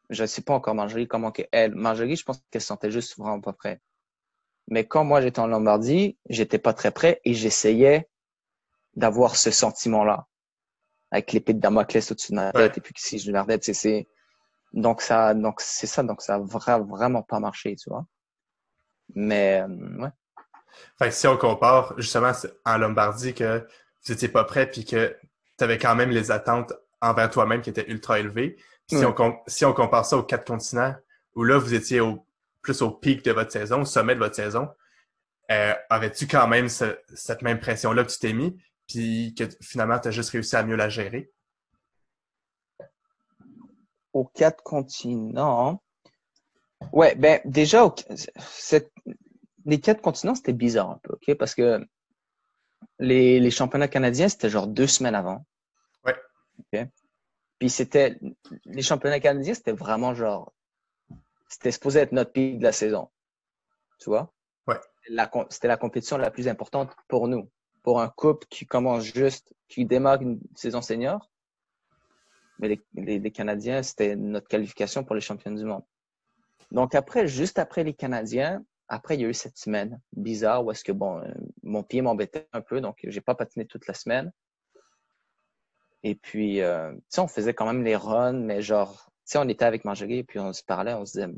je 0.10 0.24
ne 0.24 0.28
sais 0.28 0.41
pas 0.41 0.54
encore 0.54 0.76
Marjorie 0.76 1.08
comment 1.08 1.32
elle. 1.52 1.76
Marjorie, 1.76 2.15
je 2.15 2.24
pense 2.24 2.41
qu'elle 2.52 2.62
se 2.62 2.67
sentait 2.67 2.91
juste 2.91 3.17
vraiment 3.17 3.41
pas 3.41 3.54
prête. 3.54 3.82
Mais 4.67 4.88
quand 4.88 5.04
moi 5.04 5.22
j'étais 5.22 5.39
en 5.39 5.48
Lombardie, 5.48 6.17
j'étais 6.30 6.60
pas 6.60 6.74
très 6.74 6.91
prêt 6.91 7.22
et 7.26 7.34
j'essayais 7.34 8.10
d'avoir 8.95 9.36
ce 9.36 9.52
sentiment-là 9.52 10.28
avec 11.12 11.32
l'épée 11.32 11.54
de 11.54 11.60
Damoclès 11.60 12.12
au-dessus 12.12 12.32
de 12.32 12.36
ma 12.36 12.52
tête 12.52 12.78
et 12.78 12.82
puis 12.82 12.93
si 12.98 13.17
je 13.17 13.28
regardais, 13.28 13.60
c'est 13.62 14.08
donc 14.74 15.02
ça 15.02 15.34
donc 15.34 15.62
c'est 15.62 15.88
ça 15.88 16.04
donc 16.04 16.22
ça 16.22 16.36
a 16.36 16.80
vraiment 16.80 17.24
pas 17.24 17.39
marché, 17.39 17.76
tu 17.76 17.89
vois. 17.89 18.06
Mais 19.15 19.62
euh, 19.62 20.04
ouais. 20.04 20.10
Fait 21.00 21.12
si 21.12 21.28
on 21.28 21.38
compare 21.38 21.95
justement 21.98 22.32
en 22.65 22.78
Lombardie 22.78 23.34
que 23.34 23.67
tu 24.04 24.12
n'étais 24.12 24.28
pas 24.28 24.43
prêt 24.43 24.69
puis 24.69 24.86
que 24.86 25.17
tu 25.58 25.63
avais 25.63 25.80
quand 25.80 25.95
même 25.95 26.12
les 26.12 26.30
attentes 26.30 26.74
envers 27.02 27.30
toi-même 27.30 27.62
qui 27.62 27.69
étaient 27.69 27.89
ultra 27.89 28.19
élevées, 28.19 28.58
si, 28.89 29.06
on, 29.06 29.39
si 29.47 29.65
on 29.65 29.73
compare 29.73 30.06
ça 30.06 30.17
aux 30.17 30.23
quatre 30.23 30.45
continents, 30.45 30.95
où 31.36 31.43
là, 31.43 31.58
vous 31.58 31.73
étiez 31.73 31.99
au, 31.99 32.25
plus 32.62 32.82
au 32.82 32.91
pic 32.91 33.23
de 33.23 33.32
votre 33.32 33.52
saison, 33.52 33.82
au 33.82 33.86
sommet 33.86 34.15
de 34.15 34.19
votre 34.19 34.36
saison, 34.36 34.69
euh, 35.52 35.73
avais-tu 35.89 36.28
quand 36.28 36.47
même 36.47 36.67
cette 36.69 37.41
même 37.41 37.60
pression-là 37.60 38.04
que 38.04 38.12
tu 38.12 38.19
t'es 38.19 38.34
mis, 38.34 38.58
puis 38.88 39.36
que 39.38 39.45
finalement, 39.62 39.99
tu 39.99 40.08
as 40.08 40.12
juste 40.12 40.32
réussi 40.32 40.56
à 40.56 40.63
mieux 40.63 40.75
la 40.75 40.89
gérer? 40.89 41.32
Aux 44.13 44.25
quatre 44.25 44.63
continents, 44.63 45.82
ouais, 46.91 47.15
ben 47.15 47.39
déjà, 47.45 47.93
les 49.65 49.80
quatre 49.80 50.02
continents, 50.02 50.36
c'était 50.36 50.54
bizarre 50.54 50.91
un 50.91 50.99
peu, 51.04 51.13
OK? 51.13 51.36
Parce 51.36 51.54
que 51.54 51.86
les, 52.97 53.39
les 53.39 53.52
championnats 53.52 53.88
canadiens, 53.88 54.30
c'était 54.30 54.49
genre 54.49 54.67
deux 54.67 54.88
semaines 54.88 55.15
avant. 55.15 55.45
Ouais. 56.06 56.89
Puis 57.60 57.69
c'était 57.69 58.19
les 58.65 58.82
championnats 58.82 59.19
canadiens, 59.19 59.54
c'était 59.54 59.74
vraiment 59.74 60.13
genre 60.15 60.54
c'était 61.50 61.72
supposé 61.72 62.00
être 62.00 62.12
notre 62.12 62.32
pic 62.32 62.60
de 62.60 62.63
la 62.63 62.72
saison. 62.72 63.10
Tu 64.00 64.10
vois? 64.10 64.32
Ouais. 64.67 64.78
C'était 65.50 65.67
la 65.67 65.78
compétition 65.78 66.17
la 66.17 66.32
plus 66.32 66.48
importante 66.48 66.95
pour 67.08 67.28
nous. 67.28 67.50
Pour 67.82 68.02
un 68.02 68.10
couple 68.10 68.45
qui 68.50 68.65
commence 68.65 69.04
juste, 69.04 69.54
qui 69.67 69.86
démarre 69.86 70.22
une 70.22 70.39
saison 70.56 70.82
senior. 70.82 71.30
Mais 72.60 72.80
les, 72.93 73.19
les, 73.19 73.32
Canadiens, 73.32 73.82
c'était 73.82 74.15
notre 74.15 74.48
qualification 74.48 75.04
pour 75.04 75.15
les 75.15 75.22
champions 75.22 75.52
du 75.52 75.63
monde. 75.63 75.84
Donc 76.72 76.93
après, 76.93 77.28
juste 77.28 77.58
après 77.58 77.84
les 77.84 77.93
Canadiens, 77.93 78.63
après, 78.89 79.15
il 79.15 79.22
y 79.22 79.26
a 79.26 79.30
eu 79.30 79.34
cette 79.34 79.58
semaine 79.58 80.02
bizarre 80.13 80.65
où 80.65 80.72
est-ce 80.72 80.84
que, 80.84 80.91
bon, 80.91 81.19
euh, 81.19 81.32
mon 81.63 81.84
pied 81.84 82.02
m'embêtait 82.02 82.48
un 82.54 82.62
peu, 82.62 82.82
donc 82.82 82.98
j'ai 83.04 83.22
pas 83.22 83.36
patiné 83.36 83.65
toute 83.65 83.88
la 83.88 83.93
semaine. 83.93 84.32
Et 86.04 86.16
puis, 86.16 86.62
euh, 86.62 86.94
tu 86.94 87.02
sais, 87.10 87.22
on 87.22 87.28
faisait 87.28 87.54
quand 87.54 87.66
même 87.66 87.84
les 87.84 87.96
runs, 87.96 88.34
mais 88.34 88.62
genre, 88.62 89.12
tu 89.26 89.34
sais, 89.34 89.38
on 89.38 89.48
était 89.48 89.66
avec 89.66 89.84
et 89.86 90.24
puis 90.24 90.40
on 90.40 90.54
se 90.54 90.64
parlait, 90.64 90.94
on 90.94 91.06
se 91.06 91.20
disait, 91.20 91.34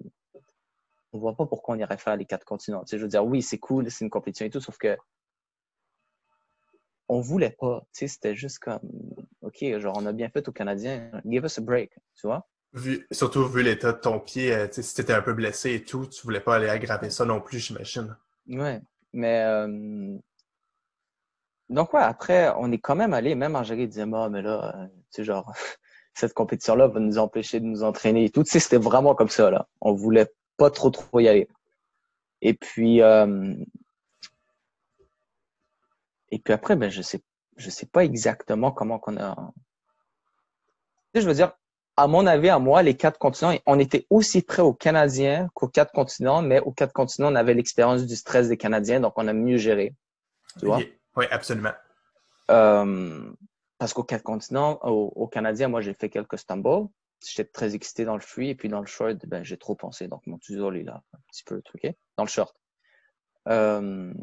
on 1.13 1.19
voit 1.19 1.35
pas 1.35 1.45
pourquoi 1.45 1.75
on 1.75 1.79
irait 1.79 1.97
faire 1.97 2.15
les 2.15 2.25
quatre 2.25 2.45
continents. 2.45 2.83
Tu 2.83 2.91
sais, 2.91 2.97
je 2.97 3.03
veux 3.03 3.09
dire, 3.09 3.25
oui, 3.25 3.41
c'est 3.41 3.57
cool, 3.57 3.89
c'est 3.89 4.05
une 4.05 4.11
compétition 4.11 4.45
et 4.45 4.49
tout, 4.49 4.61
sauf 4.61 4.77
que 4.77 4.97
on 7.09 7.19
voulait 7.19 7.55
pas. 7.59 7.81
Tu 7.93 7.99
sais, 7.99 8.07
c'était 8.07 8.35
juste 8.35 8.59
comme, 8.59 8.79
OK, 9.41 9.63
genre, 9.79 9.97
on 9.97 10.05
a 10.05 10.13
bien 10.13 10.29
fait 10.29 10.47
aux 10.47 10.53
Canadiens, 10.53 11.11
give 11.25 11.43
us 11.43 11.57
a 11.57 11.61
break, 11.61 11.91
tu 12.15 12.27
vois? 12.27 12.47
surtout 13.11 13.45
vu 13.47 13.63
l'état 13.63 13.91
de 13.91 13.97
ton 13.97 14.21
pied, 14.21 14.53
euh, 14.53 14.67
tu 14.67 14.75
sais, 14.75 14.81
si 14.81 14.95
t'étais 14.95 15.11
un 15.11 15.21
peu 15.21 15.33
blessé 15.33 15.73
et 15.73 15.83
tout, 15.83 16.05
tu 16.07 16.21
voulais 16.23 16.39
pas 16.39 16.55
aller 16.55 16.69
aggraver 16.69 17.09
ça 17.09 17.25
non 17.25 17.41
plus, 17.41 17.59
j'imagine. 17.59 18.15
Ouais, 18.47 18.79
mais 19.11 19.41
euh, 19.41 20.17
donc, 21.71 21.93
ouais, 21.93 22.01
après, 22.01 22.53
on 22.57 22.69
est 22.71 22.79
quand 22.79 22.95
même 22.95 23.13
allé, 23.13 23.33
même 23.33 23.55
Angélique 23.55 23.89
disait, 23.89 24.05
moi, 24.05 24.29
mais 24.29 24.41
là, 24.41 24.75
euh, 24.75 24.85
tu 24.87 24.91
sais, 25.11 25.23
genre, 25.23 25.51
cette 26.13 26.33
compétition-là 26.33 26.87
va 26.87 26.99
nous 26.99 27.17
empêcher 27.17 27.61
de 27.61 27.65
nous 27.65 27.83
entraîner 27.83 28.25
et 28.25 28.29
tout. 28.29 28.43
Tu 28.43 28.51
sais, 28.51 28.59
c'était 28.59 28.77
vraiment 28.77 29.15
comme 29.15 29.29
ça, 29.29 29.49
là. 29.49 29.67
On 29.79 29.93
voulait 29.93 30.27
pas 30.57 30.69
trop, 30.69 30.89
trop 30.89 31.21
y 31.21 31.29
aller. 31.29 31.47
Et 32.41 32.53
puis, 32.53 33.01
euh, 33.01 33.55
et 36.29 36.39
puis 36.39 36.53
après, 36.53 36.75
ben, 36.75 36.89
je 36.89 37.01
sais, 37.01 37.21
je 37.55 37.69
sais 37.69 37.85
pas 37.85 38.03
exactement 38.03 38.71
comment 38.71 38.99
qu'on 38.99 39.15
a. 39.15 39.35
Tu 41.13 41.19
sais, 41.19 41.21
je 41.21 41.27
veux 41.27 41.33
dire, 41.33 41.53
à 41.95 42.07
mon 42.07 42.27
avis, 42.27 42.49
à 42.49 42.59
moi, 42.59 42.83
les 42.83 42.97
quatre 42.97 43.17
continents, 43.17 43.55
on 43.65 43.79
était 43.79 44.07
aussi 44.09 44.41
près 44.41 44.61
aux 44.61 44.73
Canadiens 44.73 45.49
qu'aux 45.53 45.69
quatre 45.69 45.93
continents, 45.93 46.41
mais 46.41 46.59
aux 46.59 46.71
quatre 46.71 46.93
continents, 46.93 47.31
on 47.31 47.35
avait 47.35 47.53
l'expérience 47.53 48.05
du 48.05 48.15
stress 48.17 48.49
des 48.49 48.57
Canadiens, 48.57 48.99
donc 48.99 49.13
on 49.15 49.27
a 49.29 49.33
mieux 49.33 49.57
géré. 49.57 49.93
Tu 50.59 50.65
vois? 50.65 50.81
Oui, 51.15 51.25
absolument. 51.31 51.73
Euh, 52.49 53.31
parce 53.77 53.93
qu'au 53.93 54.03
quatre 54.03 54.23
continents, 54.23 54.79
au, 54.83 55.27
Canadien, 55.27 55.67
moi, 55.67 55.81
j'ai 55.81 55.93
fait 55.93 56.09
quelques 56.09 56.37
stumbles. 56.37 56.87
J'étais 57.23 57.49
très 57.49 57.75
excité 57.75 58.05
dans 58.05 58.15
le 58.15 58.21
free 58.21 58.49
et 58.49 58.55
puis 58.55 58.69
dans 58.69 58.79
le 58.79 58.87
short, 58.87 59.25
ben, 59.27 59.43
j'ai 59.43 59.57
trop 59.57 59.75
pensé. 59.75 60.07
Donc, 60.07 60.25
mon 60.27 60.37
tuzo, 60.37 60.71
est 60.71 60.83
là, 60.83 61.03
un 61.13 61.19
petit 61.29 61.43
peu 61.43 61.61
truqué. 61.61 61.97
Dans 62.17 62.23
le 62.23 62.29
short. 62.29 62.55
Euh, 63.47 64.13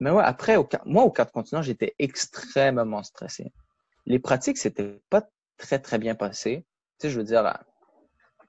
mais 0.00 0.10
ouais, 0.10 0.22
après, 0.22 0.56
au, 0.56 0.68
moi, 0.84 1.04
au 1.04 1.10
quatre 1.10 1.32
continents, 1.32 1.62
j'étais 1.62 1.94
extrêmement 1.98 3.02
stressé. 3.02 3.52
Les 4.06 4.18
pratiques, 4.18 4.58
c'était 4.58 5.00
pas 5.10 5.28
très, 5.56 5.78
très 5.78 5.98
bien 5.98 6.14
passé. 6.14 6.66
Tu 6.98 7.06
sais, 7.06 7.10
je 7.10 7.18
veux 7.18 7.24
dire, 7.24 7.58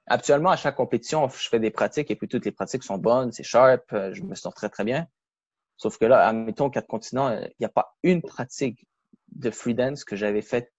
actuellement, 0.08 0.49
à 0.49 0.58
chaque 0.58 0.75
compétition, 0.75 1.27
je 1.29 1.49
fais 1.49 1.60
des 1.60 1.71
pratiques 1.71 2.12
et 2.12 2.15
puis 2.15 2.27
toutes 2.27 2.45
les 2.45 2.51
pratiques 2.51 2.84
sont 2.84 2.97
bonnes, 2.97 3.31
c'est 3.31 3.43
sharp, 3.43 3.84
je 3.91 4.21
me 4.23 4.36
sens 4.36 4.53
très, 4.53 4.69
très 4.69 4.84
bien. 4.84 5.08
Sauf 5.77 5.97
que 5.97 6.05
là, 6.05 6.27
admettons, 6.27 6.69
quatre 6.69 6.88
continents, 6.88 7.31
il 7.31 7.55
n'y 7.59 7.65
a 7.65 7.69
pas 7.69 7.95
une 8.03 8.21
pratique 8.21 8.88
de 9.31 9.51
free 9.51 9.75
dance 9.75 10.05
que 10.05 10.15
j'avais 10.15 10.41
faite 10.41 10.71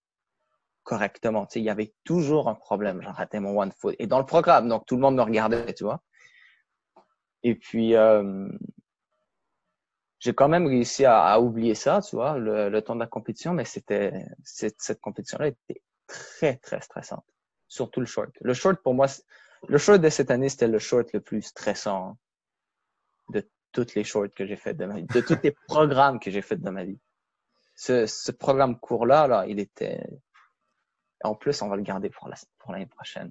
correctement. 0.82 1.46
Tu 1.46 1.54
sais, 1.54 1.60
il 1.60 1.64
y 1.64 1.70
avait 1.70 1.92
toujours 2.04 2.48
un 2.48 2.54
problème. 2.54 3.02
J'en 3.02 3.12
ratais 3.12 3.40
mon 3.40 3.58
one 3.60 3.72
foot. 3.72 3.94
Et 3.98 4.06
dans 4.06 4.18
le 4.18 4.24
programme, 4.24 4.68
donc 4.68 4.86
tout 4.86 4.94
le 4.94 5.02
monde 5.02 5.16
me 5.16 5.22
regardait, 5.22 5.74
tu 5.74 5.84
vois. 5.84 6.00
Et 7.42 7.54
puis, 7.54 7.94
euh, 7.94 8.48
j'ai 10.18 10.34
quand 10.34 10.48
même 10.48 10.66
réussi 10.66 11.04
à, 11.04 11.38
oublier 11.40 11.74
ça, 11.74 12.00
tu 12.00 12.16
vois, 12.16 12.38
le, 12.38 12.80
temps 12.80 12.94
de 12.94 13.00
la 13.00 13.06
compétition, 13.06 13.52
mais 13.52 13.64
c'était 13.64 14.26
cette 14.44 15.00
compétition-là 15.00 15.48
était 15.48 15.82
très, 16.06 16.56
très 16.56 16.80
stressante. 16.80 17.24
Surtout 17.68 18.00
le 18.00 18.06
short. 18.06 18.30
Le 18.40 18.54
short, 18.54 18.82
pour 18.82 18.94
moi, 18.94 19.06
le 19.68 19.78
short 19.78 20.00
de 20.00 20.08
cette 20.08 20.30
année, 20.30 20.48
c'était 20.48 20.68
le 20.68 20.78
short 20.78 21.12
le 21.12 21.20
plus 21.20 21.42
stressant 21.42 22.10
de 22.10 22.16
toutes 23.76 23.94
les 23.94 24.04
shorts 24.04 24.34
que 24.34 24.46
j'ai 24.46 24.56
faites 24.56 24.78
de 24.78 24.86
ma 24.86 24.94
vie, 24.94 25.04
de 25.04 25.20
tous 25.20 25.36
les 25.42 25.50
programmes 25.68 26.18
que 26.18 26.30
j'ai 26.30 26.40
fait 26.40 26.56
de 26.56 26.70
ma 26.70 26.84
vie. 26.84 26.98
Ce, 27.74 28.06
ce 28.06 28.32
programme 28.32 28.78
court-là, 28.80 29.26
là, 29.26 29.44
il 29.46 29.60
était. 29.60 30.02
En 31.22 31.34
plus, 31.34 31.60
on 31.60 31.68
va 31.68 31.76
le 31.76 31.82
garder 31.82 32.08
pour 32.08 32.28
l'année 32.28 32.86
pour 32.86 32.96
prochaine. 32.96 33.30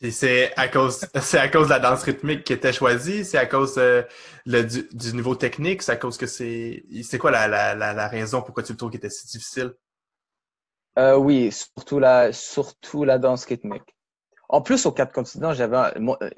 Puis 0.00 0.10
c'est 0.10 0.52
à 0.56 0.66
cause 0.66 1.06
c'est 1.22 1.38
à 1.38 1.48
cause 1.48 1.66
de 1.66 1.70
la 1.70 1.78
danse 1.78 2.02
rythmique 2.02 2.42
qui 2.42 2.52
était 2.52 2.72
choisie, 2.72 3.24
c'est 3.24 3.38
à 3.38 3.46
cause 3.46 3.76
euh, 3.78 4.02
le, 4.44 4.62
du, 4.64 4.88
du, 4.92 5.14
niveau 5.14 5.36
technique, 5.36 5.82
c'est 5.82 5.92
à 5.92 5.96
cause 5.96 6.18
que 6.18 6.26
c'est 6.26 6.84
c'est 7.02 7.18
quoi 7.18 7.30
la, 7.30 7.46
la, 7.46 7.74
la, 7.74 8.08
raison 8.08 8.42
pourquoi 8.42 8.64
tu 8.64 8.72
le 8.72 8.76
trouves 8.76 8.90
qu'il 8.90 8.98
était 8.98 9.08
si 9.08 9.26
difficile? 9.26 9.72
Euh, 10.98 11.16
oui, 11.16 11.52
surtout 11.52 12.00
la 12.00 12.32
surtout 12.32 13.04
la 13.04 13.18
danse 13.18 13.44
rythmique. 13.44 13.96
En 14.48 14.62
plus, 14.62 14.84
aux 14.86 14.92
quatre 14.92 15.12
continents, 15.12 15.54
j'avais, 15.54 15.76
euh, 15.76 16.28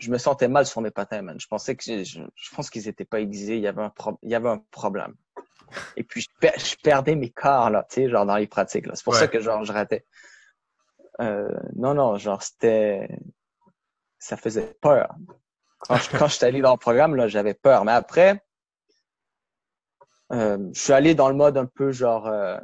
je, 0.00 0.06
je, 0.06 0.10
me 0.10 0.18
sentais 0.18 0.48
mal 0.48 0.66
sur 0.66 0.80
mes 0.80 0.90
patins, 0.90 1.22
man. 1.22 1.38
Je 1.38 1.46
pensais 1.46 1.76
que, 1.76 1.84
je, 1.84 2.20
je 2.34 2.54
pense 2.54 2.70
qu'ils 2.70 2.88
étaient 2.88 3.04
pas 3.04 3.20
aiguisés. 3.20 3.56
Il 3.56 3.62
y 3.62 3.68
avait 3.68 3.82
un, 3.82 3.92
il 4.22 4.30
y 4.30 4.34
avait 4.34 4.48
un 4.48 4.58
problème. 4.70 5.14
Et 5.96 6.02
puis, 6.04 6.22
je, 6.22 6.76
perdais 6.82 7.14
mes 7.14 7.30
quarts, 7.30 7.70
là, 7.70 7.86
tu 7.88 7.96
sais, 7.96 8.08
genre 8.08 8.26
dans 8.26 8.36
les 8.36 8.46
pratiques. 8.46 8.86
C'est 8.94 9.04
pour 9.04 9.14
ça 9.14 9.28
que, 9.28 9.40
genre, 9.40 9.64
je 9.64 9.72
ratais. 9.72 10.04
Euh, 11.20 11.48
non, 11.76 11.94
non, 11.94 12.16
genre, 12.16 12.42
c'était. 12.42 13.08
Ça 14.18 14.36
faisait 14.36 14.74
peur. 14.80 15.14
Quand 15.78 15.96
je, 15.96 16.16
quand 16.16 16.28
suis 16.28 16.44
allé 16.44 16.60
dans 16.60 16.72
le 16.72 16.78
programme, 16.78 17.14
là, 17.14 17.28
j'avais 17.28 17.54
peur. 17.54 17.84
Mais 17.84 17.92
après, 17.92 18.42
euh, 20.32 20.70
je 20.72 20.80
suis 20.80 20.92
allé 20.92 21.14
dans 21.14 21.28
le 21.28 21.34
mode 21.34 21.56
un 21.56 21.66
peu, 21.66 21.90
genre, 21.90 22.26
euh, 22.26 22.58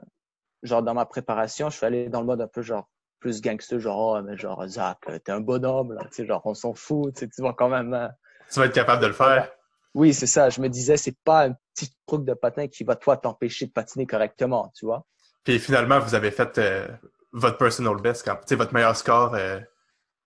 genre, 0.62 0.82
dans 0.82 0.94
ma 0.94 1.06
préparation, 1.06 1.70
je 1.70 1.76
suis 1.76 1.86
allé 1.86 2.08
dans 2.08 2.20
le 2.20 2.26
mode 2.26 2.40
un 2.40 2.48
peu, 2.48 2.62
genre, 2.62 2.88
plus 3.26 3.40
gangster, 3.40 3.80
genre, 3.80 4.18
oh, 4.18 4.22
mais 4.22 4.36
genre, 4.36 4.64
Zach, 4.68 4.98
t'es 5.24 5.32
un 5.32 5.40
bonhomme, 5.40 5.94
là, 5.94 6.02
tu 6.04 6.08
sais, 6.12 6.26
genre, 6.26 6.42
on 6.44 6.54
s'en 6.54 6.74
fout, 6.74 7.12
tu 7.14 7.42
vas 7.42 7.52
quand 7.54 7.68
même. 7.68 7.92
Hein. 7.92 8.12
Tu 8.52 8.60
vas 8.60 8.66
être 8.66 8.72
capable 8.74 9.02
de 9.02 9.08
le 9.08 9.12
faire. 9.12 9.50
Oui, 9.94 10.14
c'est 10.14 10.28
ça. 10.28 10.48
Je 10.48 10.60
me 10.60 10.68
disais, 10.68 10.96
c'est 10.96 11.16
pas 11.24 11.46
un 11.46 11.56
petit 11.74 11.92
truc 12.06 12.24
de 12.24 12.34
patin 12.34 12.68
qui 12.68 12.84
va, 12.84 12.94
toi, 12.94 13.16
t'empêcher 13.16 13.66
de 13.66 13.72
patiner 13.72 14.06
correctement, 14.06 14.72
tu 14.76 14.86
vois. 14.86 15.04
Puis 15.42 15.58
finalement, 15.58 15.98
vous 15.98 16.14
avez 16.14 16.30
fait 16.30 16.56
euh, 16.58 16.86
votre 17.32 17.58
personal 17.58 17.96
best, 17.96 18.24
quand, 18.24 18.52
votre 18.52 18.72
meilleur 18.72 18.96
score 18.96 19.34
euh, 19.34 19.58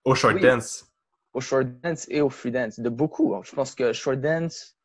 au 0.04 0.14
short 0.14 0.38
dance. 0.38 0.84
Au 1.32 1.40
short 1.40 1.68
dance 1.82 2.06
et 2.10 2.20
au 2.20 2.28
free 2.28 2.50
dance. 2.50 2.80
De 2.80 2.90
beaucoup. 2.90 3.34
Je 3.42 3.52
pense 3.52 3.74
que 3.74 3.94
short 3.94 4.20
dance, 4.20 4.76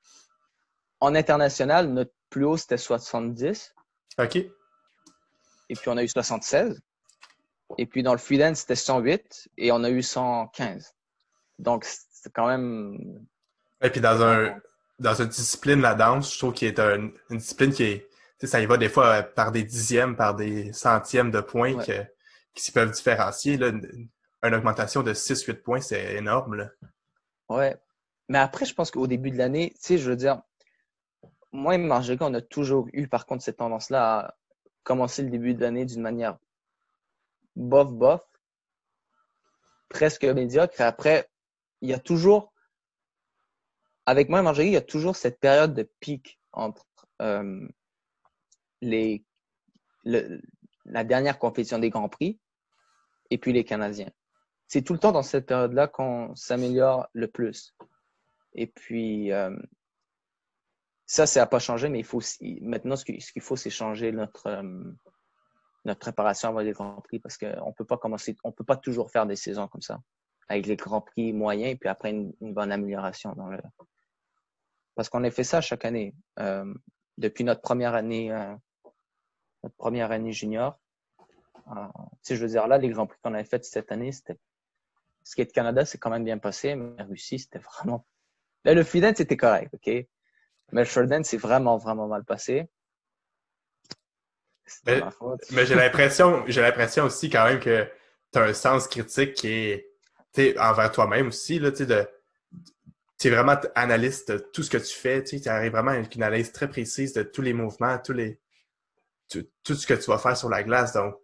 en 1.01 1.15
international, 1.15 1.89
notre 1.89 2.13
plus 2.29 2.45
haut, 2.45 2.55
c'était 2.55 2.77
70. 2.77 3.75
OK. 4.19 4.35
Et 4.37 4.51
puis, 5.69 5.89
on 5.89 5.97
a 5.97 6.03
eu 6.03 6.07
76. 6.07 6.79
Et 7.77 7.85
puis, 7.85 8.03
dans 8.03 8.11
le 8.11 8.17
free 8.17 8.37
dance, 8.37 8.59
c'était 8.59 8.75
108 8.75 9.49
et 9.57 9.71
on 9.71 9.83
a 9.83 9.89
eu 9.89 10.01
115. 10.01 10.93
Donc, 11.59 11.85
c'est 11.85 12.31
quand 12.31 12.47
même. 12.47 13.25
Et 13.81 13.89
puis, 13.89 14.01
dans, 14.01 14.21
un, 14.21 14.59
dans 14.99 15.15
une 15.15 15.27
discipline, 15.27 15.81
la 15.81 15.95
danse, 15.95 16.33
je 16.33 16.39
trouve 16.39 16.53
qu'il 16.53 16.67
est 16.67 16.79
une 16.79 17.11
discipline 17.31 17.71
qui 17.71 17.83
est. 17.83 18.09
Ça 18.43 18.61
y 18.61 18.65
va 18.65 18.77
des 18.77 18.89
fois 18.89 19.23
par 19.23 19.51
des 19.51 19.63
dixièmes, 19.63 20.15
par 20.15 20.35
des 20.35 20.71
centièmes 20.73 21.31
de 21.31 21.39
points 21.39 21.77
qui 22.53 22.63
s'y 22.63 22.71
peuvent 22.71 22.91
différencier. 22.91 23.57
Là. 23.57 23.69
Une, 23.69 24.53
augmentation 24.53 25.01
de 25.01 25.13
6-8 25.13 25.63
points, 25.63 25.81
c'est 25.81 26.15
énorme. 26.15 26.55
Là. 26.55 26.69
Ouais. 27.49 27.75
Mais 28.29 28.37
après, 28.37 28.65
je 28.65 28.75
pense 28.75 28.91
qu'au 28.91 29.07
début 29.07 29.31
de 29.31 29.37
l'année, 29.37 29.71
tu 29.71 29.79
sais, 29.79 29.97
je 29.97 30.07
veux 30.09 30.15
dire, 30.15 30.41
moi 31.51 31.73
et 31.73 31.77
Marjorie, 31.79 32.17
on 32.21 32.33
a 32.35 32.41
toujours 32.41 32.87
eu, 32.93 33.07
par 33.07 33.25
contre, 33.25 33.43
cette 33.43 33.57
tendance-là 33.57 34.19
à 34.19 34.35
commencer 34.83 35.23
le 35.23 35.29
début 35.29 35.53
de 35.55 35.61
l'année 35.61 35.85
d'une 35.85 36.01
manière 36.01 36.37
bof, 37.55 37.91
bof, 37.91 38.21
presque 39.89 40.25
médiocre. 40.25 40.81
Après, 40.81 41.29
il 41.81 41.89
y 41.89 41.93
a 41.93 41.99
toujours, 41.99 42.53
avec 44.05 44.29
moi 44.29 44.39
et 44.39 44.43
Marjorie, 44.43 44.67
il 44.67 44.73
y 44.73 44.77
a 44.77 44.81
toujours 44.81 45.15
cette 45.15 45.39
période 45.39 45.73
de 45.73 45.89
pic 45.99 46.39
entre 46.51 46.85
euh, 47.21 47.67
les, 48.81 49.23
la 50.03 51.03
dernière 51.03 51.39
compétition 51.39 51.79
des 51.79 51.89
Grands 51.89 52.09
Prix 52.09 52.39
et 53.29 53.37
puis 53.37 53.53
les 53.53 53.63
Canadiens. 53.63 54.11
C'est 54.67 54.81
tout 54.81 54.93
le 54.93 54.99
temps 54.99 55.11
dans 55.11 55.23
cette 55.23 55.45
période-là 55.45 55.87
qu'on 55.87 56.35
s'améliore 56.35 57.07
le 57.13 57.27
plus. 57.27 57.75
Et 58.53 58.67
puis, 58.67 59.31
euh, 59.31 59.55
ça, 61.05 61.27
ça 61.27 61.41
n'a 61.41 61.45
pas 61.45 61.59
changé, 61.59 61.89
mais 61.89 61.99
il 61.99 62.05
faut 62.05 62.21
maintenant, 62.61 62.95
ce 62.95 63.05
qu'il 63.05 63.41
faut, 63.41 63.55
c'est 63.55 63.69
changer 63.69 64.11
notre, 64.11 64.47
euh, 64.47 64.91
notre 65.85 65.99
préparation 65.99 66.49
avant 66.49 66.59
les 66.59 66.71
Grands 66.71 67.01
Prix 67.01 67.19
parce 67.19 67.37
qu'on 67.37 67.73
peut 67.73 67.85
pas 67.85 67.97
commencer, 67.97 68.35
on 68.43 68.51
peut 68.51 68.63
pas 68.63 68.77
toujours 68.77 69.11
faire 69.11 69.25
des 69.25 69.35
saisons 69.35 69.67
comme 69.67 69.81
ça 69.81 69.99
avec 70.47 70.65
les 70.67 70.75
Grands 70.75 71.01
Prix 71.01 71.33
moyens 71.33 71.71
et 71.71 71.75
puis 71.75 71.89
après 71.89 72.11
une, 72.11 72.33
bonne 72.53 72.71
amélioration 72.71 73.33
dans 73.33 73.47
le. 73.47 73.59
Parce 74.95 75.09
qu'on 75.09 75.23
a 75.23 75.31
fait 75.31 75.43
ça 75.43 75.61
chaque 75.61 75.85
année. 75.85 76.15
Euh, 76.39 76.73
depuis 77.17 77.43
notre 77.43 77.61
première 77.61 77.95
année, 77.95 78.31
euh, 78.31 78.55
notre 79.63 79.75
première 79.75 80.11
année 80.11 80.31
junior. 80.31 80.79
Euh, 81.75 81.87
je 82.27 82.35
veux 82.35 82.47
dire, 82.47 82.67
là, 82.67 82.77
les 82.77 82.89
Grands 82.89 83.07
Prix 83.07 83.17
qu'on 83.23 83.33
avait 83.33 83.43
fait 83.45 83.63
cette 83.65 83.91
année, 83.91 84.11
c'était. 84.11 84.37
Skate 85.23 85.51
Canada, 85.51 85.85
c'est 85.85 85.97
quand 85.97 86.11
même 86.11 86.23
bien 86.23 86.37
passé, 86.37 86.75
mais 86.75 87.01
Russie, 87.01 87.39
c'était 87.39 87.57
vraiment. 87.59 88.05
Là, 88.63 88.75
le 88.75 88.83
freedance, 88.83 89.17
c'était 89.17 89.37
correct, 89.37 89.73
OK? 89.73 89.87
Mais 90.71 90.81
le 90.81 90.85
short 90.85 91.09
c'est 91.23 91.37
vraiment, 91.37 91.77
vraiment 91.77 92.07
mal 92.07 92.23
passé. 92.23 92.69
Mais, 94.85 95.01
mais 95.51 95.65
j'ai 95.65 95.75
l'impression, 95.75 96.43
j'ai 96.47 96.61
l'impression 96.61 97.05
aussi 97.05 97.29
quand 97.29 97.45
même 97.45 97.59
que 97.59 97.87
tu 98.33 98.39
as 98.39 98.43
un 98.43 98.53
sens 98.53 98.87
critique 98.87 99.33
qui 99.33 99.47
est 99.47 99.87
envers 100.57 100.91
toi-même 100.91 101.27
aussi, 101.27 101.59
là, 101.59 101.71
tu 101.71 101.85
de 101.85 102.07
tu 103.17 103.29
es 103.29 103.31
vraiment 103.31 103.55
analyste 103.75 104.29
de 104.31 104.37
tout 104.37 104.61
ce 104.61 104.69
que 104.69 104.77
tu 104.77 104.93
fais, 104.93 105.23
tu 105.23 105.39
arrives 105.47 105.71
vraiment 105.71 105.91
avec 105.91 106.13
une 106.15 106.23
analyse 106.23 106.51
très 106.51 106.67
précise 106.67 107.13
de 107.13 107.23
tous 107.23 107.41
les 107.41 107.53
mouvements, 107.53 107.97
tous 107.97 108.11
les 108.11 108.41
tout, 109.29 109.73
ce 109.73 109.87
que 109.87 109.93
tu 109.93 110.09
vas 110.09 110.17
faire 110.17 110.35
sur 110.35 110.49
la 110.49 110.63
glace. 110.63 110.93
Donc, 110.93 111.15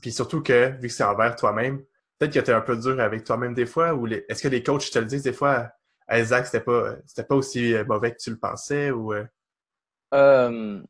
puis 0.00 0.12
surtout 0.12 0.42
que, 0.42 0.68
vu 0.80 0.88
que 0.88 0.94
c'est 0.94 1.04
envers 1.04 1.36
toi-même, 1.36 1.84
peut-être 2.18 2.32
que 2.32 2.40
tu 2.40 2.50
es 2.50 2.54
un 2.54 2.62
peu 2.62 2.76
dur 2.76 2.98
avec 3.00 3.24
toi-même 3.24 3.54
des 3.54 3.66
fois, 3.66 3.94
ou 3.94 4.06
est-ce 4.06 4.42
que 4.42 4.48
les 4.48 4.62
coachs 4.62 4.90
te 4.90 4.98
le 4.98 5.04
disent 5.04 5.24
des 5.24 5.32
fois, 5.32 5.70
à 6.08 6.20
Isaac, 6.20 6.46
c'était 6.46 6.60
pas, 6.60 6.96
c'était 7.04 7.24
pas 7.24 7.34
aussi 7.34 7.74
mauvais 7.86 8.12
que 8.12 8.18
tu 8.18 8.30
le 8.30 8.38
pensais, 8.38 8.90
ou... 8.90 9.12
Euh? 9.12 10.82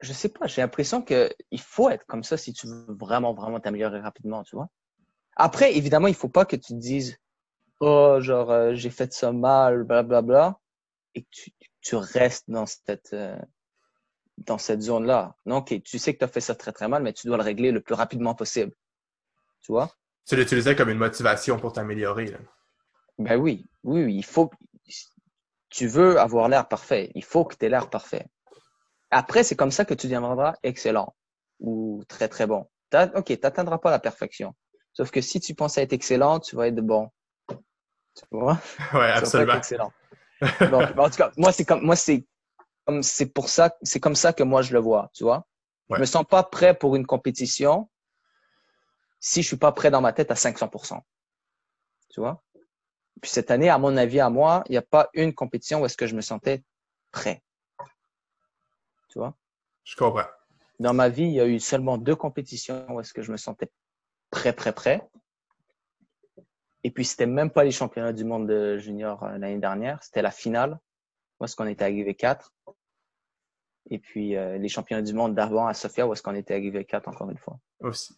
Je 0.00 0.12
sais 0.12 0.28
pas, 0.28 0.46
j'ai 0.46 0.60
l'impression 0.60 1.02
qu'il 1.02 1.60
faut 1.60 1.88
être 1.88 2.04
comme 2.06 2.22
ça 2.22 2.36
si 2.36 2.52
tu 2.52 2.66
veux 2.66 2.86
vraiment, 2.88 3.32
vraiment 3.34 3.60
t'améliorer 3.60 4.00
rapidement, 4.00 4.42
tu 4.44 4.56
vois. 4.56 4.68
Après, 5.36 5.76
évidemment, 5.76 6.08
il 6.08 6.14
faut 6.14 6.28
pas 6.28 6.44
que 6.44 6.56
tu 6.56 6.74
te 6.74 6.78
dises, 6.78 7.18
oh, 7.80 8.18
genre, 8.20 8.50
euh, 8.50 8.74
j'ai 8.74 8.90
fait 8.90 9.12
ça 9.12 9.32
mal, 9.32 9.84
blablabla, 9.84 10.22
bla, 10.22 10.50
bla, 10.50 10.60
et 11.14 11.22
que 11.22 11.28
tu, 11.30 11.52
tu 11.80 11.96
restes 11.96 12.44
dans 12.48 12.66
cette, 12.66 13.12
euh, 13.12 13.38
dans 14.38 14.58
cette 14.58 14.82
zone-là. 14.82 15.34
Non, 15.46 15.58
ok, 15.58 15.82
tu 15.82 15.98
sais 15.98 16.12
que 16.14 16.18
tu 16.18 16.24
as 16.24 16.28
fait 16.28 16.40
ça 16.40 16.54
très, 16.54 16.72
très 16.72 16.88
mal, 16.88 17.02
mais 17.02 17.12
tu 17.12 17.26
dois 17.26 17.36
le 17.36 17.42
régler 17.42 17.72
le 17.72 17.80
plus 17.80 17.94
rapidement 17.94 18.34
possible. 18.34 18.72
Tu 19.62 19.72
vois? 19.72 19.90
Tu 20.26 20.36
l'utilisais 20.36 20.76
comme 20.76 20.90
une 20.90 20.98
motivation 20.98 21.58
pour 21.58 21.72
t'améliorer. 21.72 22.36
Ben 23.18 23.36
oui, 23.36 23.66
oui, 23.84 24.04
oui, 24.04 24.14
il 24.16 24.24
faut. 24.24 24.50
Tu 25.68 25.86
veux 25.86 26.18
avoir 26.18 26.48
l'air 26.48 26.68
parfait. 26.68 27.10
Il 27.14 27.24
faut 27.24 27.44
que 27.44 27.54
tu 27.56 27.64
aies 27.64 27.68
l'air 27.68 27.88
parfait. 27.90 28.26
Après, 29.10 29.44
c'est 29.44 29.56
comme 29.56 29.70
ça 29.70 29.84
que 29.84 29.94
tu 29.94 30.06
deviendras 30.06 30.54
excellent 30.62 31.14
ou 31.60 32.02
très, 32.08 32.28
très 32.28 32.46
bon. 32.46 32.68
OK, 33.14 33.26
tu 33.26 33.38
n'atteindras 33.42 33.78
pas 33.78 33.90
la 33.90 33.98
perfection. 33.98 34.54
Sauf 34.92 35.10
que 35.10 35.20
si 35.20 35.40
tu 35.40 35.54
penses 35.54 35.78
être 35.78 35.92
excellent, 35.92 36.40
tu 36.40 36.56
vas 36.56 36.68
être 36.68 36.80
bon. 36.80 37.10
Tu 37.48 38.24
vois? 38.30 38.58
Oui, 38.94 39.04
absolument. 39.04 39.54
excellent. 39.54 39.92
Donc, 40.70 40.90
en 40.98 41.10
tout 41.10 41.16
cas, 41.16 41.30
moi, 41.36 41.52
c'est 41.52 41.64
comme, 41.64 41.82
moi, 41.82 41.96
c'est 41.96 42.26
comme, 42.84 43.02
c'est 43.02 43.26
pour 43.26 43.48
ça, 43.48 43.76
c'est 43.82 44.00
comme 44.00 44.14
ça 44.14 44.32
que 44.32 44.42
moi, 44.42 44.62
je 44.62 44.72
le 44.72 44.80
vois, 44.80 45.10
tu 45.12 45.24
vois? 45.24 45.46
Je 45.90 46.00
me 46.00 46.04
sens 46.04 46.24
pas 46.28 46.42
prêt 46.42 46.76
pour 46.76 46.96
une 46.96 47.06
compétition 47.06 47.88
si 49.20 49.42
je 49.42 49.46
suis 49.46 49.56
pas 49.56 49.72
prêt 49.72 49.90
dans 49.90 50.00
ma 50.00 50.12
tête 50.12 50.30
à 50.30 50.34
500%. 50.34 51.00
Tu 52.10 52.20
vois? 52.20 52.42
Puis 53.22 53.30
cette 53.30 53.50
année, 53.50 53.68
à 53.68 53.78
mon 53.78 53.96
avis, 53.96 54.20
à 54.20 54.30
moi, 54.30 54.62
il 54.66 54.72
n'y 54.72 54.78
a 54.78 54.82
pas 54.82 55.08
une 55.14 55.34
compétition 55.34 55.80
où 55.80 55.86
est-ce 55.86 55.96
que 55.96 56.06
je 56.06 56.14
me 56.14 56.20
sentais 56.20 56.64
prêt. 57.12 57.42
Tu 59.16 59.20
vois? 59.20 59.34
Je 59.82 59.96
comprends. 59.96 60.28
Dans 60.78 60.92
ma 60.92 61.08
vie, 61.08 61.22
il 61.22 61.32
y 61.32 61.40
a 61.40 61.46
eu 61.46 61.58
seulement 61.58 61.96
deux 61.96 62.16
compétitions 62.16 62.86
où 62.90 63.00
est-ce 63.00 63.14
que 63.14 63.22
je 63.22 63.32
me 63.32 63.38
sentais 63.38 63.70
prêt, 64.30 64.52
prêt, 64.52 64.74
prêt. 64.74 65.08
Et 66.84 66.90
puis, 66.90 67.06
c'était 67.06 67.24
même 67.24 67.50
pas 67.50 67.64
les 67.64 67.70
championnats 67.70 68.12
du 68.12 68.24
monde 68.24 68.46
de 68.46 68.76
junior 68.76 69.22
euh, 69.22 69.38
l'année 69.38 69.56
dernière. 69.56 70.02
C'était 70.02 70.20
la 70.20 70.30
finale, 70.30 70.78
où 71.40 71.46
est-ce 71.46 71.56
qu'on 71.56 71.66
était 71.66 71.84
arrivé 71.84 72.14
4. 72.14 72.52
Et 73.88 73.98
puis, 73.98 74.36
euh, 74.36 74.58
les 74.58 74.68
championnats 74.68 75.02
du 75.02 75.14
monde 75.14 75.34
d'avant 75.34 75.66
à 75.66 75.72
Sofia, 75.72 76.06
où 76.06 76.12
est-ce 76.12 76.22
qu'on 76.22 76.34
était 76.34 76.52
arrivé 76.52 76.84
4 76.84 77.08
encore 77.08 77.30
une 77.30 77.38
fois. 77.38 77.58
Aussi. 77.80 78.14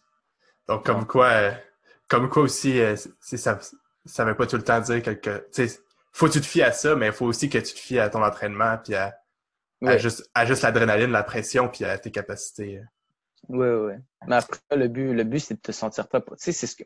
Donc, 0.67 0.85
comme 0.85 1.07
quoi, 1.07 1.27
euh, 1.27 1.51
comme 2.09 2.27
quoi 2.27 2.43
aussi, 2.43 2.77
ça, 3.21 3.57
ça 4.03 4.25
veut 4.25 4.35
pas 4.35 4.47
tout 4.47 4.57
le 4.57 4.63
temps 4.65 4.81
dire 4.81 5.01
quelque. 5.01 5.47
Tu 5.53 5.69
sais, 5.69 5.79
faut 6.11 6.27
que 6.27 6.33
tu 6.33 6.41
te 6.41 6.45
fies 6.45 6.61
à 6.61 6.73
ça, 6.73 6.93
mais 6.97 7.07
il 7.07 7.13
faut 7.13 7.25
aussi 7.25 7.49
que 7.49 7.57
tu 7.59 7.73
te 7.73 7.79
fies 7.79 7.99
à 7.99 8.09
ton 8.09 8.21
entraînement, 8.21 8.77
puis 8.83 8.95
à, 8.95 9.17
juste, 9.97 10.29
à 10.33 10.45
juste 10.45 10.63
l'adrénaline, 10.63 11.11
la 11.11 11.23
pression, 11.23 11.69
puis 11.69 11.85
à 11.85 11.97
tes 11.97 12.11
capacités. 12.11 12.81
Oui, 13.47 13.67
oui. 13.67 13.93
Mais 14.27 14.35
après, 14.35 14.59
le 14.71 14.87
but, 14.87 15.13
le 15.13 15.23
but, 15.23 15.39
c'est 15.39 15.55
de 15.55 15.59
te 15.59 15.71
sentir 15.71 16.07
prêt. 16.07 16.21
Tu 16.21 16.35
sais, 16.37 16.51
c'est 16.51 16.67
ce 16.67 16.75
que. 16.75 16.83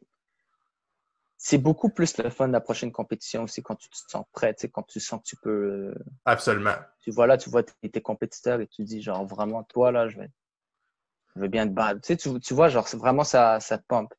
C'est 1.38 1.58
beaucoup 1.58 1.90
plus 1.90 2.18
le 2.20 2.30
fun 2.30 2.48
de 2.48 2.54
la 2.54 2.62
prochaine 2.62 2.94
compétition 2.94 3.44
aussi 3.44 3.62
quand 3.62 3.76
tu 3.76 3.90
te 3.90 3.98
sens 4.08 4.24
prêt, 4.32 4.54
tu 4.54 4.62
sais, 4.62 4.70
quand 4.70 4.84
tu 4.84 5.02
sens 5.02 5.20
que 5.20 5.26
tu 5.26 5.36
peux. 5.36 5.90
Euh, 5.90 5.96
Absolument. 6.24 6.76
Tu 7.02 7.12
vois 7.12 7.28
là, 7.28 7.38
tu 7.38 7.50
vois 7.50 7.64
tes, 7.64 8.02
compétiteurs 8.02 8.62
et 8.62 8.68
tu 8.68 8.84
dis, 8.84 9.02
genre, 9.02 9.26
vraiment, 9.26 9.64
toi, 9.64 9.92
là, 9.92 10.08
je 10.08 10.18
vais, 10.20 10.30
je 11.36 11.42
vais 11.42 11.50
bien 11.50 11.68
te 11.68 11.74
battre. 11.74 12.00
Tu 12.02 12.08
sais, 12.08 12.18
tu, 12.18 12.40
tu 12.40 12.54
vois, 12.54 12.70
genre, 12.70 12.88
vraiment, 12.94 13.26
ça, 13.26 13.60
ça 13.60 13.78
te 13.78 13.84
pompe. 13.86 14.14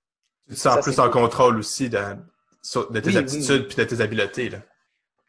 Tu 0.49 0.55
te 0.55 0.61
sens 0.61 0.83
plus 0.83 0.99
en 0.99 1.09
contrôle 1.09 1.57
aussi 1.57 1.89
de, 1.89 1.99
de 2.91 3.01
tes 3.01 3.17
aptitudes 3.17 3.69
puis 3.69 3.77
de 3.77 3.85
tes 3.85 4.01
habiletés. 4.03 4.51
Là. 4.51 4.59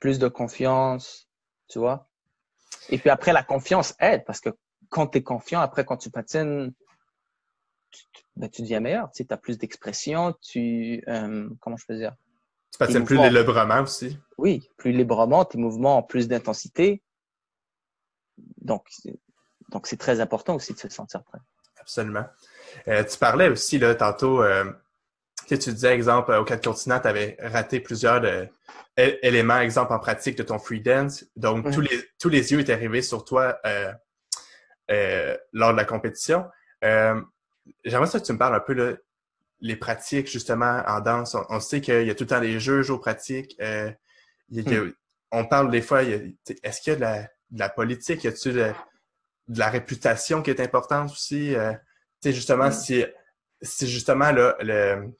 Plus 0.02 0.20
de 0.20 0.28
confiance, 0.28 1.30
tu 1.70 1.80
vois. 1.80 2.10
Et 2.90 2.98
puis 2.98 3.10
après, 3.10 3.34
la 3.34 3.44
confiance 3.44 3.96
aide 4.00 4.24
parce 4.26 4.40
que 4.40 4.50
quand 4.90 5.08
tu 5.08 5.18
es 5.20 5.24
confiant, 5.24 5.62
après, 5.62 5.86
quand 5.86 5.98
tu 5.98 6.10
patines, 6.10 6.74
tu, 7.92 8.04
ben, 8.36 8.50
tu 8.50 8.62
deviens 8.62 8.80
meilleur. 8.80 9.10
Tu 9.12 9.24
sais, 9.24 9.34
as 9.34 9.38
plus 9.38 9.58
d'expression, 9.58 10.34
tu. 10.42 11.04
Euh, 11.08 11.50
comment 11.60 11.78
je 11.78 11.86
peux 11.86 11.96
dire? 11.96 12.16
Tu 12.72 12.78
patines 12.78 13.06
plus 13.06 13.18
librement 13.30 13.82
aussi. 13.82 14.18
Oui, 14.38 14.70
plus 14.78 14.92
librement, 14.92 15.46
tes 15.46 15.58
mouvements 15.58 16.00
ont 16.00 16.04
plus 16.04 16.28
d'intensité. 16.28 17.02
Donc, 18.58 18.88
donc, 19.70 19.88
c'est 19.88 19.98
très 19.98 20.20
important 20.20 20.56
aussi 20.56 20.74
de 20.74 20.80
se 20.80 20.90
sentir 20.90 21.24
prêt. 21.24 21.40
Absolument. 21.80 22.26
Euh, 22.88 23.04
tu 23.04 23.18
parlais 23.18 23.50
aussi 23.50 23.80
là, 23.80 23.96
tantôt, 23.96 24.42
euh, 24.44 24.66
tu 25.48 25.72
disais, 25.72 25.94
exemple, 25.94 26.34
au 26.34 26.44
quatre 26.44 26.64
continents, 26.64 27.00
tu 27.00 27.08
avais 27.08 27.38
raté 27.40 27.80
plusieurs 27.80 28.22
éléments, 28.98 29.60
exemple 29.60 29.94
en 29.94 30.00
pratique 30.00 30.38
de 30.38 30.44
ton 30.44 30.60
free 30.60 30.82
dance. 30.82 31.26
Donc, 31.36 31.72
tous, 31.72 31.82
les, 31.82 32.04
tous 32.20 32.30
les 32.30 32.52
yeux 32.52 32.60
étaient 32.60 32.74
arrivés 32.74 33.02
sur 33.02 33.24
toi 33.26 33.60
euh, 33.66 35.38
lors 35.54 35.72
de 35.72 35.78
la 35.78 35.86
compétition. 35.86 36.46
J'aimerais 36.82 38.08
ça 38.08 38.20
que 38.20 38.26
tu 38.26 38.34
me 38.34 38.38
parles 38.38 38.56
un 38.56 38.60
peu 38.60 38.74
là, 38.74 38.94
les 39.62 39.76
pratiques, 39.76 40.30
justement, 40.30 40.84
en 40.88 41.00
danse. 41.00 41.36
On, 41.50 41.60
sait 41.60 41.82
qu'il 41.82 42.06
y 42.06 42.10
a 42.10 42.16
tout 42.16 42.24
le 42.24 42.30
temps 42.30 42.42
des 42.42 42.60
jeux, 42.60 42.82
jeux 42.82 43.00
pratiques. 43.00 43.58
Hmm. 44.50 44.92
On 45.32 45.46
parle 45.46 45.72
des 45.72 45.82
fois, 45.82 46.04
est-ce 46.04 46.82
qu'il 46.82 46.94
y 46.94 46.96
a 46.96 46.96
de 46.96 47.02
la, 47.02 47.22
de 47.52 47.60
la 47.60 47.70
politique? 47.70 48.24
Y 48.24 48.28
a-t-il 48.28 48.56
de, 48.56 48.72
de 49.48 49.60
la 49.60 49.70
réputation 49.70 50.42
qui 50.42 50.50
est 50.50 50.60
importante 50.60 51.12
aussi? 51.12 51.56
Euh, 51.56 51.74
tu 52.22 52.30
sais, 52.30 52.34
justement, 52.34 52.70
mm. 52.70 52.74
si, 52.74 53.06
si 53.62 53.88
justement 53.88 54.32
là, 54.32 54.56
le, 54.62 55.12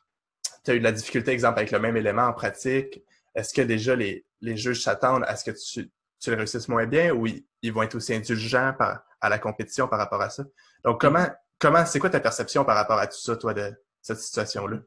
tu 0.66 0.72
as 0.72 0.76
eu 0.76 0.80
de 0.80 0.84
la 0.84 0.92
difficulté, 0.92 1.32
exemple, 1.32 1.60
avec 1.60 1.72
le 1.72 1.80
même 1.80 1.96
élément 1.96 2.24
en 2.24 2.34
pratique, 2.34 3.04
est-ce 3.36 3.54
que 3.54 3.62
déjà 3.62 3.96
les, 3.96 4.26
les 4.42 4.58
juges 4.58 4.82
s'attendent 4.82 5.24
à 5.28 5.36
ce 5.36 5.44
que 5.44 5.52
tu, 5.52 5.92
tu 6.20 6.32
le 6.32 6.38
réussisses 6.38 6.68
moins 6.68 6.86
bien 6.86 7.14
ou 7.14 7.28
ils, 7.28 7.72
vont 7.72 7.84
être 7.84 7.96
aussi 7.96 8.14
indulgents 8.14 8.74
par, 8.78 9.04
à 9.22 9.30
la 9.30 9.40
compétition 9.40 9.88
par 9.88 10.00
rapport 10.00 10.22
à 10.22 10.30
ça? 10.30 10.44
Donc, 10.84 11.00
comment, 11.00 11.22
mm. 11.22 11.36
comment 11.60 11.86
c'est 11.86 12.00
quoi 12.00 12.10
ta 12.10 12.20
perception 12.20 12.66
par 12.66 12.76
rapport 12.76 13.00
à 13.00 13.08
tout 13.08 13.20
ça, 13.20 13.36
toi, 13.36 13.54
de 13.54 13.74
cette 14.02 14.20
situation-là? 14.20 14.78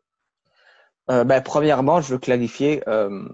Euh, 1.10 1.24
ben, 1.24 1.40
premièrement, 1.40 2.00
je 2.00 2.12
veux 2.12 2.18
clarifier. 2.18 2.82
Euh, 2.88 3.28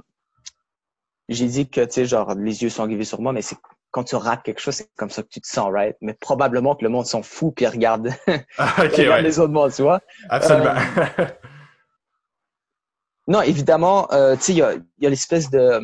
j'ai 1.28 1.46
dit 1.46 1.68
que, 1.68 1.80
tu 1.80 1.92
sais, 1.92 2.04
genre, 2.04 2.34
les 2.34 2.62
yeux 2.62 2.68
sont 2.68 2.84
rivés 2.84 3.04
sur 3.04 3.20
moi, 3.20 3.32
mais 3.32 3.42
c'est 3.42 3.56
quand 3.90 4.04
tu 4.04 4.16
rates 4.16 4.42
quelque 4.42 4.60
chose, 4.60 4.74
c'est 4.74 4.90
comme 4.96 5.10
ça 5.10 5.22
que 5.22 5.28
tu 5.28 5.40
te 5.40 5.46
sens, 5.46 5.70
right? 5.72 5.96
Mais 6.00 6.14
probablement 6.14 6.74
que 6.74 6.82
le 6.82 6.90
monde 6.90 7.06
s'en 7.06 7.22
fout 7.22 7.54
puis 7.54 7.66
regarde, 7.66 8.10
ah, 8.58 8.74
regarde 8.78 9.22
les 9.22 9.38
autres 9.38 9.52
mondes, 9.52 9.72
tu 9.72 9.82
vois? 9.82 10.00
Absolument. 10.28 10.74
Euh, 11.20 11.26
non, 13.26 13.40
évidemment, 13.42 14.10
euh, 14.12 14.36
tu 14.36 14.42
sais, 14.42 14.52
il 14.52 14.58
y 14.58 14.62
a, 14.62 14.74
y 14.98 15.06
a 15.06 15.10
l'espèce 15.10 15.50
de, 15.50 15.80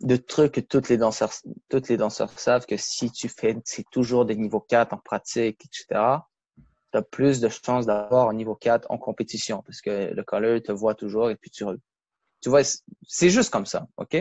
de 0.00 0.16
truc 0.16 0.52
que 0.52 0.60
toutes 0.60 0.88
les 0.88 0.96
danseurs, 0.96 1.32
toutes 1.68 1.88
les 1.88 1.96
danseurs 1.96 2.30
savent 2.38 2.66
que 2.66 2.76
si 2.76 3.10
tu 3.10 3.28
fais, 3.28 3.56
c'est 3.64 3.84
toujours 3.90 4.24
des 4.24 4.36
niveaux 4.36 4.60
4 4.60 4.94
en 4.94 4.98
pratique, 4.98 5.60
etc., 5.64 6.00
tu 6.92 6.98
as 6.98 7.02
plus 7.02 7.40
de 7.40 7.48
chances 7.48 7.86
d'avoir 7.86 8.28
un 8.28 8.34
niveau 8.34 8.54
4 8.54 8.86
en 8.90 8.98
compétition 8.98 9.62
parce 9.62 9.80
que 9.80 10.12
le 10.12 10.22
colleur 10.24 10.60
te 10.62 10.72
voit 10.72 10.94
toujours 10.94 11.30
et 11.30 11.36
puis 11.36 11.50
tu, 11.50 11.64
tu 12.42 12.48
vois, 12.48 12.62
c'est 13.06 13.30
juste 13.30 13.50
comme 13.50 13.66
ça, 13.66 13.86
OK? 13.96 14.16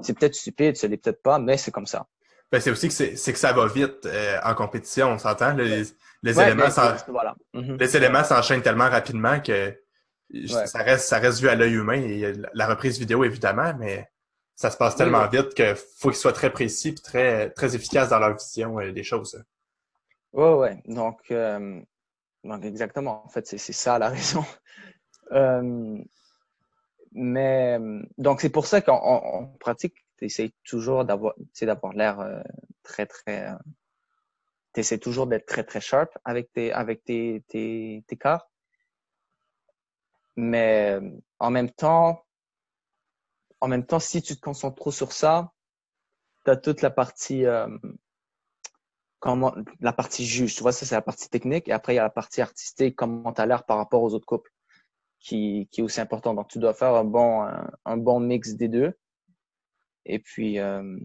C'est 0.00 0.18
peut-être 0.18 0.34
stupide, 0.34 0.76
ce 0.76 0.86
n'est 0.88 0.96
peut-être 0.96 1.22
pas, 1.22 1.38
mais 1.38 1.56
c'est 1.56 1.70
comme 1.70 1.86
ça. 1.86 2.06
Ben, 2.50 2.60
c'est 2.60 2.70
aussi 2.70 2.88
que, 2.88 2.94
c'est, 2.94 3.32
que 3.32 3.38
ça 3.38 3.52
va 3.52 3.66
vite 3.66 4.06
euh, 4.06 4.38
en 4.44 4.54
compétition, 4.54 5.08
on 5.08 5.18
s'entend? 5.18 5.54
Les, 5.54 5.84
les, 6.22 6.40
éléments 6.40 6.66
ben, 6.68 7.34
mhm. 7.54 7.76
les 7.78 7.96
éléments 7.96 8.24
s'enchaînent 8.24 8.62
tellement 8.62 8.90
rapidement 8.90 9.40
que 9.40 9.74
ça, 10.46 10.82
reste, 10.82 11.08
ça 11.08 11.18
reste 11.18 11.40
vu 11.40 11.48
à 11.48 11.54
l'œil 11.54 11.74
humain. 11.74 12.00
Et 12.00 12.32
la 12.52 12.66
reprise 12.66 12.98
vidéo, 12.98 13.24
évidemment, 13.24 13.74
mais 13.78 14.08
ça 14.54 14.70
se 14.70 14.76
passe 14.76 14.96
tellement 14.96 15.26
vite 15.28 15.54
qu'il 15.54 15.74
faut 15.98 16.10
qu'ils 16.10 16.18
soient 16.18 16.32
très 16.32 16.52
précis 16.52 16.88
et 16.88 16.94
très, 16.94 17.50
très 17.50 17.74
efficaces 17.74 18.10
dans 18.10 18.18
leur 18.18 18.36
vision 18.36 18.78
euh, 18.78 18.92
des 18.92 19.02
choses. 19.02 19.42
Oui, 20.32 20.48
oui. 20.48 20.68
Donc, 20.86 21.20
euh, 21.30 21.80
donc, 22.42 22.64
exactement. 22.64 23.24
En 23.24 23.28
fait, 23.28 23.46
c'est, 23.46 23.58
ça 23.58 23.98
la 23.98 24.08
raison. 24.10 24.44
mais 27.12 27.78
donc, 28.18 28.40
c'est 28.40 28.50
pour 28.50 28.66
ça 28.66 28.80
qu'en 28.80 29.54
pratique, 29.60 30.04
tu 30.18 30.26
essaies 30.26 30.52
toujours 30.64 31.04
d'avoir 31.04 31.34
d'avoir 31.62 31.92
l'air 31.92 32.20
euh, 32.20 32.40
très, 32.82 33.06
très. 33.06 33.48
Euh, 33.48 33.56
tu 34.74 34.80
essaies 34.80 34.98
toujours 34.98 35.26
d'être 35.26 35.46
très, 35.46 35.64
très 35.64 35.80
sharp 35.80 36.16
avec 36.24 36.52
tes, 36.52 36.72
avec 36.72 37.04
tes, 37.04 37.44
tes, 37.48 38.04
tes 38.06 38.16
cartes. 38.16 38.48
Mais 40.36 41.00
en 41.38 41.50
même 41.50 41.70
temps, 41.70 42.24
en 43.60 43.68
même 43.68 43.86
temps, 43.86 44.00
si 44.00 44.22
tu 44.22 44.36
te 44.36 44.40
concentres 44.40 44.76
trop 44.76 44.92
sur 44.92 45.12
ça, 45.12 45.52
tu 46.44 46.50
as 46.50 46.56
toute 46.56 46.82
la 46.82 46.90
partie 46.90 47.46
euh, 47.46 47.68
comment 49.20 49.54
la 49.80 49.92
partie 49.92 50.26
juge, 50.26 50.54
tu 50.54 50.62
vois, 50.62 50.72
ça 50.72 50.84
c'est 50.84 50.94
la 50.94 51.02
partie 51.02 51.30
technique 51.30 51.68
et 51.68 51.72
après 51.72 51.94
il 51.94 51.96
y 51.96 51.98
a 51.98 52.02
la 52.02 52.10
partie 52.10 52.42
artistique, 52.42 52.96
comment 52.96 53.32
tu 53.32 53.40
as 53.40 53.46
l'air 53.46 53.64
par 53.64 53.78
rapport 53.78 54.02
aux 54.02 54.12
autres 54.12 54.26
couples 54.26 54.50
qui, 55.18 55.68
qui 55.72 55.80
est 55.80 55.84
aussi 55.84 56.00
important. 56.00 56.34
Donc 56.34 56.48
tu 56.48 56.58
dois 56.58 56.74
faire 56.74 56.94
un 56.94 57.04
bon 57.04 57.48
un 57.84 57.96
bon 57.96 58.20
mix 58.20 58.54
des 58.54 58.68
deux. 58.68 58.92
Et 60.04 60.18
puis, 60.18 60.58
euh, 60.58 60.98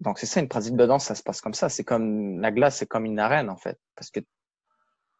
donc 0.00 0.18
c'est 0.18 0.26
ça, 0.26 0.40
une 0.40 0.48
pratique 0.48 0.76
de 0.76 0.86
danse, 0.86 1.04
ça 1.04 1.14
se 1.14 1.22
passe 1.22 1.40
comme 1.40 1.54
ça. 1.54 1.68
C'est 1.68 1.84
comme 1.84 2.40
la 2.40 2.50
glace, 2.50 2.78
c'est 2.78 2.86
comme 2.86 3.04
une 3.04 3.20
arène 3.20 3.48
en 3.48 3.56
fait, 3.56 3.78
parce 3.94 4.10
que 4.10 4.20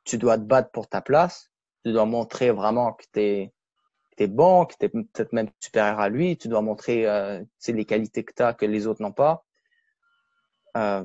tu 0.04 0.18
dois 0.18 0.38
te 0.38 0.42
battre 0.42 0.70
pour 0.72 0.88
ta 0.88 1.00
place, 1.00 1.51
tu 1.84 1.92
dois 1.92 2.06
montrer 2.06 2.50
vraiment 2.50 2.92
que 2.92 3.04
tu 3.12 3.20
es, 3.20 3.52
es, 4.18 4.26
bon, 4.26 4.66
que 4.66 4.74
tu 4.78 4.86
es 4.86 4.88
peut-être 4.88 5.32
même 5.32 5.48
supérieur 5.60 6.00
à 6.00 6.08
lui, 6.08 6.36
tu 6.36 6.48
dois 6.48 6.62
montrer 6.62 7.06
euh, 7.06 7.42
les 7.66 7.84
qualités 7.84 8.24
que 8.24 8.32
tu 8.34 8.42
as 8.42 8.54
que 8.54 8.66
les 8.66 8.86
autres 8.86 9.02
n'ont 9.02 9.12
pas. 9.12 9.44
Euh, 10.76 11.04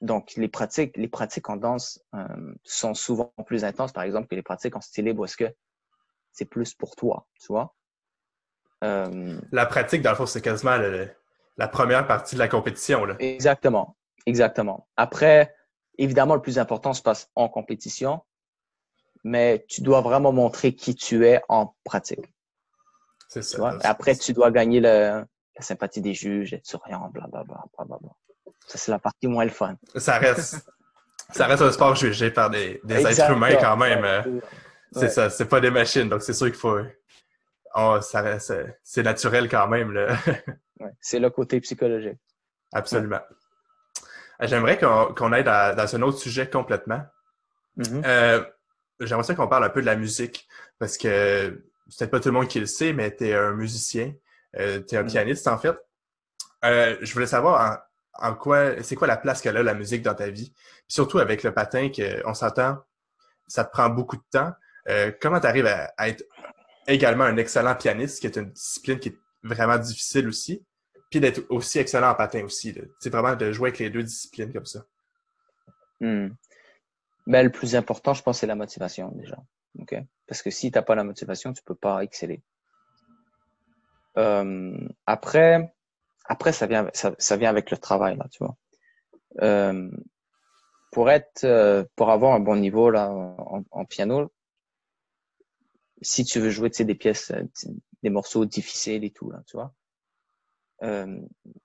donc 0.00 0.34
les 0.36 0.48
pratiques, 0.48 0.96
les 0.96 1.08
pratiques 1.08 1.48
en 1.50 1.56
danse 1.56 2.00
euh, 2.14 2.54
sont 2.62 2.94
souvent 2.94 3.32
plus 3.46 3.64
intenses, 3.64 3.92
par 3.92 4.04
exemple, 4.04 4.28
que 4.28 4.34
les 4.34 4.42
pratiques 4.42 4.76
en 4.76 4.80
style 4.80 5.06
libre, 5.06 5.22
parce 5.22 5.36
que 5.36 5.52
c'est 6.32 6.44
plus 6.44 6.74
pour 6.74 6.94
toi, 6.94 7.26
tu 7.40 7.48
vois. 7.48 7.74
Euh, 8.84 9.40
la 9.50 9.66
pratique, 9.66 10.02
dans 10.02 10.10
le 10.10 10.16
fond, 10.16 10.26
c'est 10.26 10.40
quasiment 10.40 10.76
la 11.56 11.68
première 11.68 12.06
partie 12.06 12.36
de 12.36 12.40
la 12.40 12.48
compétition. 12.48 13.04
Là. 13.04 13.16
Exactement. 13.18 13.96
Exactement. 14.26 14.88
Après, 14.96 15.54
évidemment, 15.96 16.34
le 16.34 16.42
plus 16.42 16.58
important 16.58 16.92
se 16.92 17.02
passe 17.02 17.30
en 17.34 17.48
compétition, 17.48 18.20
mais 19.24 19.64
tu 19.68 19.82
dois 19.82 20.00
vraiment 20.00 20.32
montrer 20.32 20.74
qui 20.74 20.94
tu 20.94 21.26
es 21.26 21.40
en 21.48 21.74
pratique. 21.84 22.32
C'est 23.28 23.42
ça. 23.42 23.76
Après, 23.82 24.16
tu 24.16 24.32
dois 24.32 24.50
gagner 24.50 24.80
la 24.80 25.26
sympathie 25.60 26.00
des 26.00 26.14
juges, 26.14 26.54
être 26.54 26.66
souriant, 26.66 27.10
blablabla. 27.12 27.64
Ça, 28.66 28.78
c'est 28.78 28.90
la 28.90 28.98
partie 28.98 29.26
moins 29.26 29.44
le 29.44 29.50
fun. 29.50 29.76
Ça 29.96 30.18
reste, 30.18 30.66
ça 31.30 31.46
reste 31.46 31.62
un 31.62 31.72
sport 31.72 31.94
jugé 31.94 32.30
par 32.30 32.50
des, 32.50 32.80
des 32.84 33.06
êtres 33.06 33.30
humains 33.32 33.56
quand 33.56 33.76
même. 33.76 34.40
C'est 34.92 35.08
ça, 35.10 35.30
c'est 35.30 35.46
pas 35.46 35.60
des 35.60 35.70
machines, 35.70 36.08
donc 36.08 36.22
c'est 36.22 36.32
sûr 36.32 36.46
qu'il 36.46 36.56
faut, 36.56 36.78
oh, 37.74 37.98
c'est 38.00 39.02
naturel 39.02 39.48
quand 39.48 39.68
même. 39.68 39.94
c'est 41.00 41.18
le 41.18 41.30
côté 41.30 41.60
psychologique. 41.60 42.18
Absolument. 42.72 43.20
Euh, 44.40 44.46
j'aimerais 44.46 44.78
qu'on 44.78 45.32
aille 45.32 45.44
dans, 45.44 45.96
un 45.96 46.02
autre 46.02 46.18
sujet 46.18 46.48
complètement. 46.48 47.02
Mm-hmm. 47.78 48.02
Euh, 48.06 48.44
j'aimerais 49.00 49.24
ça 49.24 49.34
qu'on 49.34 49.48
parle 49.48 49.64
un 49.64 49.70
peu 49.70 49.80
de 49.80 49.86
la 49.86 49.96
musique 49.96 50.48
parce 50.78 50.96
que 50.98 51.62
c'est 51.88 51.98
peut-être 51.98 52.10
pas 52.10 52.20
tout 52.20 52.28
le 52.28 52.34
monde 52.34 52.48
qui 52.48 52.60
le 52.60 52.66
sait, 52.66 52.92
mais 52.92 53.14
tu 53.14 53.28
es 53.28 53.34
un 53.34 53.52
musicien, 53.52 54.14
euh, 54.58 54.80
tu 54.86 54.94
es 54.94 54.98
un 54.98 55.02
mm-hmm. 55.02 55.10
pianiste 55.10 55.48
en 55.48 55.58
fait. 55.58 55.76
je 56.62 57.12
voulais 57.12 57.26
savoir 57.26 57.82
en, 58.14 58.34
quoi, 58.34 58.82
c'est 58.82 58.96
quoi 58.96 59.06
la 59.06 59.16
place 59.16 59.40
qu'elle 59.40 59.56
a 59.56 59.62
la 59.62 59.74
musique 59.74 60.02
dans 60.02 60.14
ta 60.14 60.28
vie, 60.28 60.52
surtout 60.88 61.18
avec 61.18 61.42
le 61.42 61.52
patin 61.52 61.90
qu'on 61.90 62.34
s'entend, 62.34 62.78
ça 63.46 63.64
te 63.64 63.70
prend 63.70 63.88
beaucoup 63.88 64.16
de 64.16 64.24
temps. 64.30 64.52
comment 65.20 65.40
tu 65.40 65.46
arrives 65.46 65.66
à, 65.66 66.08
être 66.08 66.24
également 66.86 67.24
un 67.24 67.36
excellent 67.36 67.74
pianiste, 67.74 68.20
qui 68.20 68.26
est 68.26 68.36
une 68.36 68.50
discipline 68.50 68.98
qui 68.98 69.10
est 69.10 69.18
vraiment 69.42 69.78
difficile 69.78 70.26
aussi, 70.28 70.64
puis 71.10 71.20
d'être 71.20 71.42
aussi 71.48 71.78
excellent 71.78 72.10
en 72.10 72.14
patin 72.14 72.44
aussi. 72.44 72.74
C'est 73.00 73.10
vraiment 73.10 73.36
de 73.36 73.52
jouer 73.52 73.68
avec 73.68 73.78
les 73.78 73.90
deux 73.90 74.02
disciplines 74.02 74.52
comme 74.52 74.66
ça. 74.66 74.84
Hmm. 76.00 76.28
Ben, 77.28 77.44
le 77.44 77.52
plus 77.52 77.76
important, 77.76 78.14
je 78.14 78.22
pense, 78.22 78.38
c'est 78.38 78.46
la 78.46 78.54
motivation 78.54 79.10
déjà. 79.12 79.36
Parce 80.26 80.40
que 80.40 80.50
si 80.50 80.70
tu 80.70 80.78
n'as 80.78 80.82
pas 80.82 80.94
la 80.94 81.04
motivation, 81.04 81.52
tu 81.52 81.60
ne 81.60 81.64
peux 81.66 81.74
pas 81.74 82.02
exceller. 82.02 82.42
Euh, 84.16 84.88
après, 85.04 85.74
après 86.24 86.52
ça, 86.52 86.66
vient, 86.66 86.88
ça, 86.94 87.36
vient 87.36 87.50
avec 87.50 87.70
le 87.70 87.76
travail, 87.76 88.16
là, 88.16 88.26
tu 88.30 88.42
vois. 88.42 88.56
Euh, 89.42 89.90
pour 90.90 91.10
être, 91.10 91.44
euh, 91.44 91.84
pour 91.96 92.08
avoir 92.10 92.34
un 92.34 92.40
bon 92.40 92.56
niveau 92.56 92.88
là 92.88 93.10
en 93.10 93.84
piano, 93.84 94.32
si 96.00 96.24
tu 96.24 96.40
veux 96.40 96.48
jouer 96.48 96.70
des 96.70 96.94
pièces, 96.94 97.30
des 98.02 98.08
morceaux 98.08 98.46
difficiles 98.46 99.04
et 99.04 99.10
tout, 99.10 99.30
là, 99.30 99.42
tu 99.46 99.58
vois, 99.58 99.74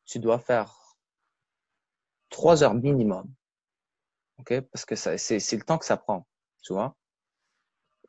tu 0.05 0.19
dois 0.19 0.39
faire 0.39 0.97
trois 2.29 2.63
heures 2.63 2.73
minimum. 2.73 3.33
OK? 4.43 4.61
Parce 4.71 4.85
que 4.85 4.95
c'est, 4.95 5.39
le 5.53 5.63
temps 5.63 5.77
que 5.77 5.85
ça 5.85 5.97
prend, 5.97 6.27
tu 6.61 6.73
vois. 6.73 6.95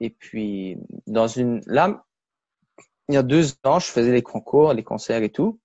Et 0.01 0.11
puis, 0.11 0.76
dans 1.07 1.28
une, 1.28 1.61
là, 1.66 2.05
il 3.09 3.14
y 3.14 3.18
a 3.18 3.22
deux 3.22 3.53
ans, 3.64 3.78
je 3.78 3.87
faisais 3.87 4.12
les 4.12 4.22
concours, 4.22 4.72
les 4.72 4.82
concerts 4.82 5.22
et 5.22 5.30
tout. 5.30 5.61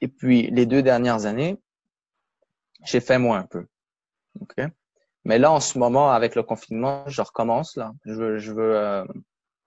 Et 0.00 0.08
puis, 0.08 0.50
les 0.50 0.66
deux 0.66 0.82
dernières 0.82 1.26
années, 1.26 1.60
j'ai 2.84 3.00
fait 3.00 3.18
moins 3.18 3.40
un 3.40 3.46
peu. 3.46 3.66
OK? 4.40 4.60
Mais 5.24 5.38
là, 5.38 5.50
en 5.52 5.60
ce 5.60 5.78
moment, 5.78 6.12
avec 6.12 6.34
le 6.34 6.42
confinement, 6.42 7.04
je 7.08 7.20
recommence, 7.20 7.76
là. 7.76 7.92
Je 8.04 8.12
veux, 8.12 8.38
je 8.38 8.52
veux, 8.52 8.76
euh, 8.76 9.04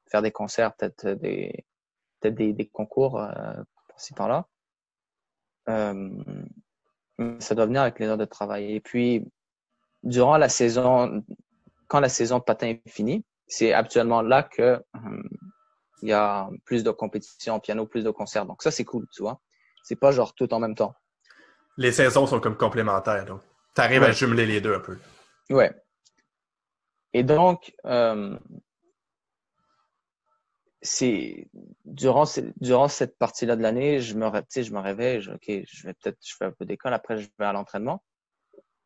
faire 0.09 0.21
des 0.21 0.31
concerts, 0.31 0.73
peut-être 0.75 1.07
des, 1.09 1.65
peut 2.21 2.31
des, 2.31 2.53
des, 2.53 2.67
concours 2.67 3.19
euh, 3.19 3.53
par-ci 3.89 4.13
par-là. 4.13 4.47
Euh, 5.69 6.09
Ça 7.39 7.55
doit 7.55 7.65
venir 7.65 7.81
avec 7.81 7.99
les 7.99 8.07
heures 8.07 8.17
de 8.17 8.25
travail. 8.25 8.73
Et 8.73 8.79
puis, 8.79 9.29
durant 10.03 10.37
la 10.37 10.49
saison, 10.49 11.23
quand 11.87 11.99
la 11.99 12.09
saison 12.09 12.39
de 12.39 12.43
patin 12.43 12.67
est 12.67 12.89
finie, 12.89 13.25
c'est 13.47 13.73
actuellement 13.73 14.21
là 14.21 14.43
que 14.43 14.81
hum, 14.93 15.27
il 16.01 16.09
y 16.09 16.13
a 16.13 16.49
plus 16.65 16.83
de 16.83 16.91
compétition 16.91 17.55
en 17.55 17.59
piano, 17.59 17.85
plus 17.85 18.03
de 18.03 18.11
concerts. 18.11 18.45
Donc 18.45 18.63
ça, 18.63 18.71
c'est 18.71 18.85
cool, 18.85 19.07
tu 19.11 19.21
vois. 19.21 19.41
C'est 19.83 19.95
pas 19.97 20.11
genre 20.11 20.33
tout 20.33 20.53
en 20.53 20.59
même 20.59 20.75
temps. 20.75 20.93
Les 21.77 21.91
saisons 21.91 22.27
sont 22.27 22.39
comme 22.39 22.57
complémentaires, 22.57 23.25
donc 23.25 23.41
tu 23.75 23.81
arrives 23.81 24.03
à 24.03 24.11
jumeler 24.11 24.45
les 24.45 24.61
deux 24.61 24.75
un 24.75 24.79
peu. 24.79 24.97
Ouais. 25.49 25.73
Et 27.13 27.23
donc, 27.23 27.73
euh, 27.85 28.37
c'est 30.81 31.47
durant, 31.85 32.25
durant 32.57 32.87
cette 32.87 33.17
partie-là 33.17 33.55
de 33.55 33.61
l'année, 33.61 33.99
je 33.99 34.15
me, 34.15 34.29
je 34.29 34.71
me 34.71 34.79
réveille, 34.79 35.21
je, 35.21 35.31
ok, 35.31 35.45
je 35.47 35.87
vais 35.87 35.93
peut-être, 35.93 36.19
je 36.23 36.35
fais 36.35 36.45
un 36.45 36.51
peu 36.51 36.65
d'école, 36.65 36.93
après 36.93 37.17
je 37.17 37.27
vais 37.39 37.45
à 37.45 37.53
l'entraînement. 37.53 38.03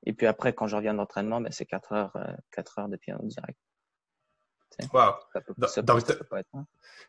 Et 0.05 0.13
puis 0.13 0.27
après, 0.27 0.53
quand 0.53 0.67
je 0.67 0.75
reviens 0.75 0.93
de 0.93 0.97
l'entraînement, 0.97 1.41
ben, 1.41 1.51
c'est 1.51 1.65
4 1.65 1.93
heures, 1.93 2.15
euh, 2.15 2.33
4 2.51 2.79
heures 2.79 2.89
de 2.89 2.97
piano 2.97 3.21
direct. 3.23 3.57
Wow. 4.91 5.13
donc, 5.83 6.03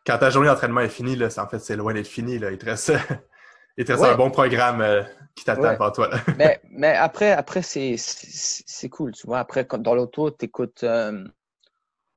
quand 0.04 0.18
ta 0.18 0.30
journée 0.30 0.48
d'entraînement 0.48 0.80
est 0.80 0.88
finie, 0.88 1.16
là, 1.16 1.28
en 1.38 1.48
fait, 1.48 1.58
c'est 1.58 1.76
loin 1.76 1.94
d'être 1.94 2.06
fini. 2.06 2.38
Là. 2.38 2.50
Il 2.50 2.58
te 2.58 2.66
reste, 2.66 2.92
il 3.78 3.84
te 3.84 3.92
reste 3.92 4.04
un 4.04 4.16
bon 4.16 4.30
programme 4.30 4.80
euh, 4.82 5.02
qui 5.34 5.44
t'attend 5.44 5.62
ouais. 5.62 5.92
toi. 5.92 6.10
mais, 6.36 6.60
mais, 6.70 6.94
après, 6.94 7.32
après 7.32 7.62
c'est 7.62 8.88
cool. 8.90 9.12
Tu 9.12 9.26
vois, 9.26 9.38
après, 9.38 9.64
dans 9.64 9.94
l'auto, 9.94 10.30
tu 10.30 10.44
écoutes, 10.44 10.84
euh, 10.84 11.26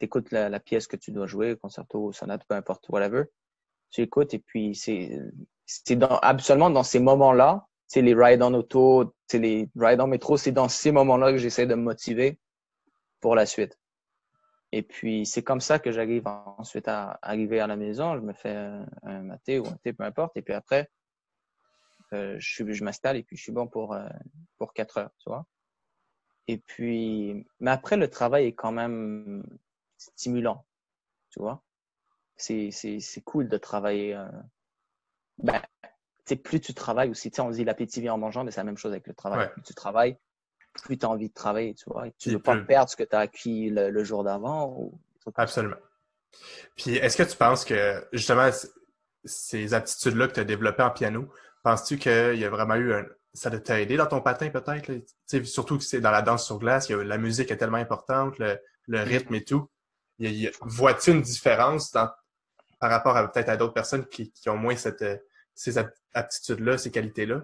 écoutes 0.02 0.32
la, 0.32 0.50
la, 0.50 0.60
pièce 0.60 0.88
que 0.88 0.98
tu 0.98 1.12
dois 1.12 1.28
jouer, 1.28 1.56
concerto, 1.56 2.12
sonate, 2.12 2.44
peu 2.48 2.56
importe, 2.56 2.90
whatever. 2.90 3.24
Tu 3.90 4.02
écoutes 4.02 4.34
et 4.34 4.40
puis 4.40 4.76
c'est 4.76 5.18
absolument 6.22 6.70
dans 6.70 6.84
ces 6.84 7.00
moments-là, 7.00 7.68
c'est 7.88 8.02
les 8.02 8.14
rides 8.14 8.44
en 8.44 8.54
auto, 8.54 9.16
les 9.34 9.70
rides 9.76 10.02
en 10.02 10.08
métro, 10.08 10.38
c'est 10.38 10.52
dans 10.52 10.70
ces 10.70 10.92
moments-là 10.92 11.32
que 11.32 11.38
j'essaie 11.38 11.66
de 11.66 11.76
me 11.76 11.82
motiver 11.82 12.40
pour 13.20 13.36
la 13.36 13.46
suite. 13.46 13.78
Et 14.72 14.84
puis, 14.84 15.26
c'est 15.26 15.44
comme 15.44 15.62
ça 15.62 15.80
que 15.80 15.92
j'arrive 15.92 16.28
ensuite 16.28 16.88
à 16.88 17.20
arriver 17.22 17.60
à 17.60 17.68
la 17.68 17.78
maison. 17.78 18.16
Je 18.16 18.22
me 18.22 18.34
fais 18.34 18.56
un, 19.04 19.24
maté 19.24 19.60
ou 19.60 19.68
un 19.68 19.78
thé, 19.78 19.94
peu 19.94 20.04
importe. 20.04 20.36
Et 20.36 20.42
puis 20.42 20.54
après, 20.54 20.90
euh, 22.14 22.36
je, 22.40 22.70
je 22.72 22.84
m'installe 22.84 23.18
et 23.18 23.24
puis 23.24 23.38
je 23.38 23.44
suis 23.44 23.52
bon 23.52 23.68
pour, 23.68 23.94
euh, 23.94 24.08
pour 24.58 24.74
quatre 24.74 24.98
heures, 24.98 25.12
tu 25.20 25.30
vois. 25.30 25.46
Et 26.48 26.58
puis, 26.58 27.46
mais 27.60 27.72
après, 27.72 27.98
le 27.98 28.10
travail 28.10 28.46
est 28.46 28.54
quand 28.54 28.72
même 28.72 29.44
stimulant, 29.98 30.66
tu 31.30 31.40
vois. 31.40 31.64
C'est, 32.36 32.72
c'est, 32.72 33.00
c'est 33.00 33.22
cool 33.22 33.50
de 33.50 33.58
travailler. 33.58 34.16
Euh... 34.16 34.30
Ben, 35.40 35.62
plus 36.36 36.60
tu 36.60 36.74
travailles 36.74 37.10
aussi, 37.10 37.32
tu 37.32 37.38
sais, 37.38 37.42
on 37.42 37.50
dit 37.50 37.64
l'appétit 37.64 38.02
vient 38.02 38.14
en 38.14 38.18
mangeant, 38.18 38.44
mais 38.44 38.52
c'est 38.52 38.60
la 38.60 38.66
même 38.66 38.78
chose 38.78 38.92
avec 38.92 39.08
le 39.08 39.14
travail. 39.14 39.50
Plus 39.54 39.62
tu 39.62 39.74
travailles, 39.74 40.18
plus 40.84 40.98
tu 40.98 41.06
as 41.06 41.10
envie 41.10 41.30
de 41.30 41.34
travailler, 41.34 41.74
tu 41.74 41.86
vois. 41.88 42.06
tu 42.18 42.30
ne 42.30 42.36
veux 42.36 42.42
pas 42.42 42.58
perdre 42.58 42.90
ce 42.90 42.96
que 42.96 43.04
tu 43.04 43.16
as 43.16 43.20
acquis 43.20 43.70
le, 43.70 44.04
jour 44.04 44.24
d'avant. 44.24 44.74
Ou... 44.78 45.00
Absolument. 45.36 45.78
Puis, 46.76 46.96
est-ce 46.96 47.18
que 47.18 47.24
tu 47.24 47.36
penses 47.38 47.66
que, 47.66 48.06
justement, 48.12 48.50
ces 49.24 49.74
aptitudes-là 49.74 50.28
que 50.28 50.34
tu 50.34 50.40
as 50.40 50.46
développées 50.46 50.84
en 50.84 50.92
piano, 50.92 51.30
penses-tu 51.64 51.98
qu'il 51.98 52.38
y 52.38 52.46
a 52.46 52.50
vraiment 52.50 52.76
eu 52.76 52.94
un... 52.94 53.06
Ça 53.34 53.52
t'a 53.52 53.80
aidé 53.80 53.98
dans 53.98 54.08
ton 54.08 54.22
patin, 54.22 54.50
peut-être? 54.50 54.92
Surtout 55.46 55.78
que 55.78 55.84
c'est 55.84 56.02
dans 56.02 56.12
la 56.12 56.24
danse 56.24 56.46
sur 56.46 56.58
glace, 56.58 56.90
la 56.90 57.18
musique 57.18 57.52
est 57.52 57.58
tellement 57.58 57.78
importante, 57.78 58.40
le, 58.40 58.60
rythme 58.90 59.36
et 59.36 59.44
tout. 59.44 59.70
Vois-tu 60.62 61.12
une 61.12 61.22
différence 61.22 61.92
par 61.92 62.90
rapport 62.90 63.16
à 63.16 63.32
peut-être 63.32 63.50
à 63.50 63.58
d'autres 63.58 63.74
personnes 63.74 64.08
qui, 64.08 64.32
ont 64.48 64.58
moins 64.58 64.76
cette, 64.76 65.04
ces 65.58 65.78
aptitudes-là, 66.14 66.78
ces 66.78 66.92
qualités-là? 66.92 67.44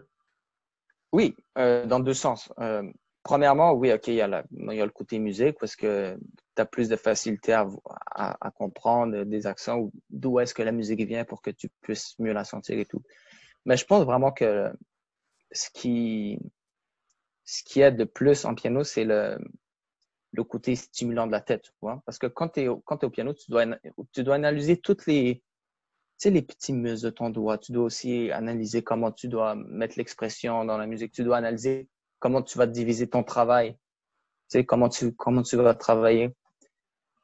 Oui, 1.12 1.36
euh, 1.58 1.86
dans 1.86 2.00
deux 2.00 2.14
sens. 2.14 2.52
Euh, 2.60 2.84
Premièrement, 3.24 3.72
oui, 3.72 3.92
OK, 3.94 4.10
il 4.10 4.16
y, 4.16 4.22
a 4.22 4.28
le 4.28 4.90
côté 4.90 5.18
musique 5.18 5.58
parce 5.58 5.78
que 5.78 6.18
tu 6.56 6.62
as 6.62 6.66
plus 6.66 6.90
de 6.90 6.98
facilité 6.98 7.54
à, 7.54 8.52
comprendre 8.58 9.24
des 9.24 9.48
accents 9.48 9.78
ou 9.78 9.94
d'où 10.10 10.42
est-ce 10.42 10.54
que 10.54 10.62
la 10.62 10.74
musique 10.74 11.00
vient 11.08 11.24
pour 11.24 11.42
que 11.42 11.50
tu 11.50 11.70
puisses 11.80 12.20
mieux 12.20 12.34
la 12.34 12.44
sentir 12.44 12.78
et 12.78 12.86
tout. 12.86 13.02
Mais 13.66 13.78
je 13.78 13.86
pense 13.86 14.04
vraiment 14.04 14.34
que 14.34 14.70
ce 15.54 15.70
qui, 15.70 16.38
ce 17.46 17.64
qui 17.64 17.80
aide 17.80 17.96
de 17.96 18.04
plus 18.04 18.44
en 18.44 18.56
piano, 18.56 18.84
c'est 18.84 19.06
le, 19.06 19.38
le 20.34 20.44
côté 20.44 20.76
stimulant 20.76 21.26
de 21.26 21.32
la 21.32 21.40
tête, 21.40 21.62
tu 21.64 21.72
vois? 21.82 22.02
Parce 22.06 22.18
que 22.18 22.28
quand 22.28 22.50
tu 22.50 22.60
es, 22.60 22.64
es 22.66 22.68
au 22.68 23.10
piano, 23.10 23.34
tu 23.34 23.50
dois, 23.50 23.66
tu 24.12 24.24
dois 24.24 24.36
analyser 24.36 24.76
toutes 24.76 25.06
les, 25.06 25.42
sais, 26.24 26.30
les 26.30 26.42
petits 26.42 26.74
muscles 26.74 27.06
de 27.06 27.10
ton 27.12 27.30
doigt. 27.30 27.58
Tu 27.58 27.72
dois 27.72 27.86
aussi 27.86 28.32
analyser 28.32 28.84
comment 28.84 29.12
tu 29.12 29.28
dois 29.28 29.56
mettre 29.56 29.96
l'expression 29.98 30.66
dans 30.66 30.78
la 30.78 30.88
musique. 30.88 31.12
Tu 31.12 31.24
dois 31.24 31.38
analyser 31.38 31.88
comment 32.20 32.42
tu 32.42 32.58
vas 32.58 32.68
diviser 32.68 33.08
ton 33.08 33.24
travail, 33.24 33.74
tu 33.74 33.80
sais, 34.60 34.66
comment 34.66 34.88
tu, 34.90 35.14
comment 35.14 35.42
tu 35.44 35.58
vas 35.58 35.74
travailler. 35.74 36.34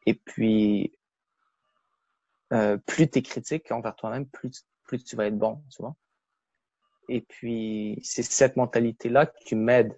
Et 0.05 0.13
puis, 0.13 0.93
euh, 2.51 2.77
plus 2.85 3.09
tu 3.09 3.19
es 3.19 3.21
critique 3.21 3.71
envers 3.71 3.95
toi-même, 3.95 4.25
plus, 4.27 4.65
plus 4.83 5.03
tu 5.03 5.15
vas 5.15 5.27
être 5.27 5.37
bon, 5.37 5.63
tu 5.69 5.81
vois. 5.81 5.95
Et 7.07 7.21
puis, 7.21 7.99
c'est 8.03 8.23
cette 8.23 8.57
mentalité-là 8.57 9.25
qui 9.25 9.55
m'aide 9.55 9.97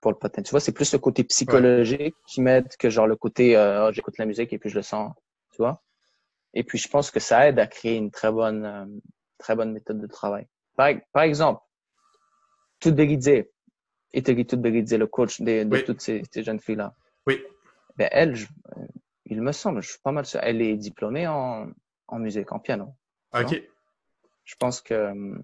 pour 0.00 0.12
le 0.12 0.18
patin. 0.18 0.42
Tu 0.42 0.50
vois, 0.50 0.60
c'est 0.60 0.72
plus 0.72 0.92
le 0.92 0.98
côté 0.98 1.24
psychologique 1.24 2.14
qui 2.26 2.40
m'aide 2.42 2.68
que 2.76 2.90
genre 2.90 3.06
le 3.06 3.16
côté 3.16 3.56
euh, 3.56 3.88
oh, 3.88 3.92
j'écoute 3.92 4.18
la 4.18 4.26
musique 4.26 4.52
et 4.52 4.58
puis 4.58 4.68
je 4.68 4.76
le 4.76 4.82
sens, 4.82 5.12
tu 5.50 5.58
vois. 5.58 5.82
Et 6.58 6.64
puis, 6.64 6.78
je 6.78 6.88
pense 6.88 7.10
que 7.10 7.20
ça 7.20 7.46
aide 7.46 7.58
à 7.58 7.66
créer 7.66 7.96
une 7.96 8.10
très 8.10 8.32
bonne, 8.32 8.64
euh, 8.64 8.86
très 9.36 9.54
bonne 9.54 9.72
méthode 9.72 10.00
de 10.00 10.06
travail. 10.06 10.46
Par, 10.74 10.90
par 11.12 11.24
exemple, 11.24 11.60
tout 12.80 12.90
déguisé, 12.90 13.52
Itagito 14.14 14.56
disait 14.56 14.96
le 14.96 15.06
coach 15.06 15.42
de, 15.42 15.64
de 15.64 15.78
toutes 15.80 16.00
ces, 16.00 16.22
ces 16.32 16.42
jeunes 16.42 16.58
filles-là. 16.58 16.94
Oui. 17.26 17.44
Ben, 17.96 18.08
elle, 18.10 18.34
euh, 18.34 18.86
il 19.26 19.42
me 19.42 19.52
semble, 19.52 19.82
je 19.82 19.90
suis 19.90 19.98
pas 20.02 20.12
mal 20.12 20.24
sûr, 20.24 20.40
elle 20.42 20.62
est 20.62 20.76
diplômée 20.76 21.26
en, 21.26 21.68
en 22.08 22.18
musique, 22.18 22.50
en 22.52 22.58
piano. 22.58 22.94
OK. 23.38 23.62
Je 24.44 24.54
pense 24.58 24.80
que 24.80 24.94
euh, 24.94 25.34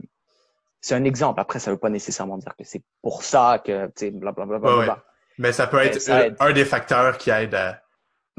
c'est 0.80 0.94
un 0.94 1.04
exemple. 1.04 1.40
Après, 1.40 1.58
ça 1.58 1.70
veut 1.70 1.78
pas 1.78 1.90
nécessairement 1.90 2.38
dire 2.38 2.56
que 2.56 2.64
c'est 2.64 2.82
pour 3.02 3.22
ça 3.22 3.60
que, 3.62 3.86
tu 3.88 3.92
sais, 3.96 4.10
blablabla. 4.12 4.58
Ouais, 4.58 4.88
ouais. 4.88 4.94
Mais 5.36 5.52
ça 5.52 5.66
peut 5.66 5.78
être 5.78 5.98
un, 6.40 6.52
des 6.52 6.64
facteurs 6.64 7.18
qui 7.18 7.28
aide 7.28 7.54
à, 7.54 7.82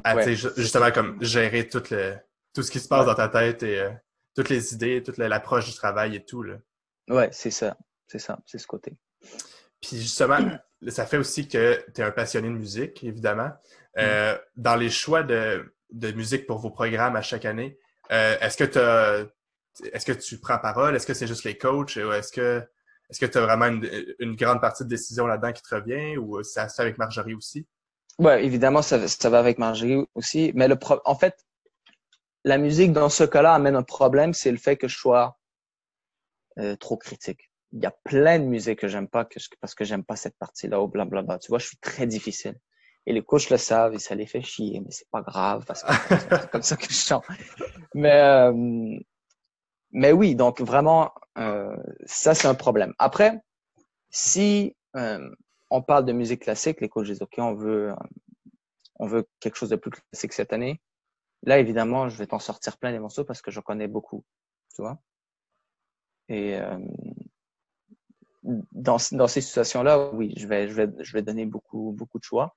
à 0.04 0.20
justement, 0.28 0.92
comme 0.92 1.22
gérer 1.22 1.68
tout, 1.68 1.84
le, 1.92 2.16
tout 2.54 2.64
ce 2.64 2.72
qui 2.72 2.80
se 2.80 2.88
passe 2.88 3.06
dans 3.06 3.16
ta 3.16 3.28
tête 3.28 3.64
et 3.64 3.80
euh, 3.80 3.90
toutes 4.36 4.50
les 4.50 4.74
idées, 4.74 5.04
toute 5.04 5.18
l'approche 5.18 5.66
du 5.66 5.74
travail 5.74 6.16
et 6.16 6.24
tout. 6.24 6.44
Là. 6.44 6.56
Ouais, 7.10 7.30
c'est 7.32 7.52
ça. 7.52 7.78
C'est 8.08 8.20
ça. 8.20 8.40
C'est 8.46 8.58
ce 8.58 8.68
côté. 8.68 8.96
Puis 9.82 9.98
justement, 10.00 10.40
ça 10.88 11.06
fait 11.06 11.18
aussi 11.18 11.48
que 11.48 11.84
tu 11.94 12.02
es 12.02 12.04
un 12.04 12.12
passionné 12.12 12.48
de 12.48 12.54
musique, 12.54 13.04
évidemment. 13.04 13.52
Euh, 13.98 14.36
mm. 14.36 14.40
Dans 14.56 14.76
les 14.76 14.90
choix 14.90 15.24
de, 15.24 15.72
musique 15.92 16.48
pour 16.48 16.60
vos 16.60 16.72
programmes 16.72 17.16
à 17.16 17.22
chaque 17.22 17.46
année, 17.46 17.78
euh, 18.12 18.38
est-ce 18.40 18.58
que 18.58 19.30
est-ce 19.92 20.06
que 20.06 20.12
tu 20.12 20.38
prends 20.38 20.60
parole? 20.60 20.96
Est-ce 20.96 21.08
que 21.08 21.16
c'est 21.16 21.28
juste 21.28 21.44
les 21.46 21.58
coachs? 21.58 21.96
Ou 21.96 22.12
est-ce 22.12 22.32
que 22.32 22.64
est-ce 23.10 23.20
que 23.20 23.26
tu 23.26 23.38
as 23.38 23.42
vraiment 23.42 23.68
une, 23.68 24.36
grande 24.36 24.62
partie 24.62 24.84
de 24.84 24.90
décision 24.90 25.28
là-dedans 25.28 25.52
qui 25.52 25.62
te 25.62 25.76
revient? 25.76 26.18
Ou 26.18 26.42
ça 26.44 26.70
se 26.70 26.76
fait 26.76 26.82
avec 26.84 26.98
Marjorie 26.98 27.34
aussi? 27.34 27.68
Oui, 28.20 28.34
évidemment, 28.34 28.82
ça, 28.82 28.98
va 28.98 29.40
avec 29.40 29.58
Marjorie 29.58 30.06
aussi. 30.16 30.52
Mais 30.56 30.68
le 30.68 30.78
en 31.06 31.16
fait, 31.16 31.36
la 32.44 32.58
musique 32.58 32.92
dans 32.94 33.10
ce 33.10 33.24
cas-là 33.24 33.54
amène 33.54 33.76
un 33.76 33.84
problème, 33.84 34.34
c'est 34.34 34.52
le 34.52 34.58
fait 34.58 34.78
que 34.78 34.88
je 34.88 34.98
sois 34.98 35.38
euh, 36.60 36.76
trop 36.76 36.98
critique 36.98 37.50
il 37.74 37.82
y 37.82 37.86
a 37.86 37.92
plein 38.04 38.40
de 38.40 38.46
musique 38.46 38.80
que 38.80 38.88
j'aime 38.88 39.08
pas 39.08 39.26
que 39.26 39.40
parce 39.60 39.74
que 39.74 39.84
j'aime 39.84 40.04
pas 40.04 40.16
cette 40.16 40.38
partie-là 40.38 40.82
ou 40.82 40.88
blablabla. 40.88 41.40
Tu 41.40 41.50
vois, 41.50 41.58
je 41.58 41.68
suis 41.68 41.78
très 41.78 42.06
difficile. 42.06 42.56
Et 43.06 43.14
les 43.14 43.24
coachs 43.24 43.50
le 43.50 43.58
savent 43.58 43.96
et 43.96 44.00
ça 44.00 44.16
les 44.16 44.28
fait 44.28 44.44
chier, 44.44 44.80
mais 44.80 44.92
c'est 44.92 45.10
pas 45.10 45.22
grave 45.22 45.66
parce 45.66 45.84
que 45.84 45.92
c'est 46.10 46.52
comme 46.52 46.62
ça 46.62 46.78
que 46.78 46.86
je 46.86 46.94
chante. 46.94 47.26
Mais, 47.96 48.22
euh, 48.22 48.54
mais 49.92 50.12
oui, 50.12 50.36
donc 50.36 50.62
vraiment, 50.62 51.12
euh, 51.38 51.76
ça 52.06 52.36
c'est 52.36 52.48
un 52.48 52.54
problème. 52.54 52.94
Après, 53.00 53.42
si 54.10 54.76
euh, 54.96 55.28
on 55.70 55.82
parle 55.82 56.06
de 56.06 56.14
musique 56.14 56.44
classique, 56.44 56.80
les 56.80 56.90
coachs 56.90 57.08
disent 57.08 57.24
OK, 57.24 57.34
on 57.40 57.56
veut, 57.56 57.90
euh, 57.90 57.96
on 58.96 59.08
veut 59.08 59.28
quelque 59.40 59.56
chose 59.56 59.70
de 59.70 59.76
plus 59.76 59.92
classique 59.92 60.34
cette 60.34 60.54
année. 60.54 60.80
Là, 61.44 61.60
évidemment, 61.60 62.10
je 62.10 62.18
vais 62.18 62.28
t'en 62.28 62.40
sortir 62.40 62.78
plein 62.78 62.92
des 62.92 63.00
morceaux 63.00 63.26
parce 63.26 63.42
que 63.42 63.52
je 63.52 63.60
connais 63.60 63.88
beaucoup, 63.88 64.24
tu 64.74 64.82
vois. 64.82 64.98
Et 66.30 66.58
euh, 66.58 66.80
dans, 68.44 68.98
dans 69.12 69.28
ces 69.28 69.42
situations-là, 69.42 70.12
oui, 70.14 70.34
je 70.38 70.48
vais, 70.48 70.70
je, 70.70 70.74
vais, 70.74 70.90
je 71.00 71.14
vais 71.14 71.22
donner 71.22 71.46
beaucoup, 71.46 71.92
beaucoup 71.92 72.18
de 72.18 72.24
choix. 72.24 72.56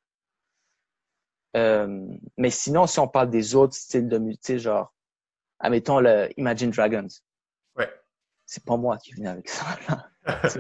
Euh, 1.56 2.06
mais 2.36 2.50
sinon, 2.50 2.86
si 2.86 3.00
on 3.00 3.08
parle 3.08 3.30
des 3.30 3.54
autres 3.54 3.74
styles 3.74 4.08
de 4.08 4.18
musique, 4.18 4.58
genre, 4.58 4.94
admettons 5.58 6.00
le 6.00 6.28
Imagine 6.36 6.70
Dragons. 6.70 7.08
Ouais. 7.76 7.90
C'est 8.44 8.64
pas 8.64 8.76
moi 8.76 8.98
qui 8.98 9.14
venais 9.14 9.28
avec 9.28 9.48
ça. 9.48 9.64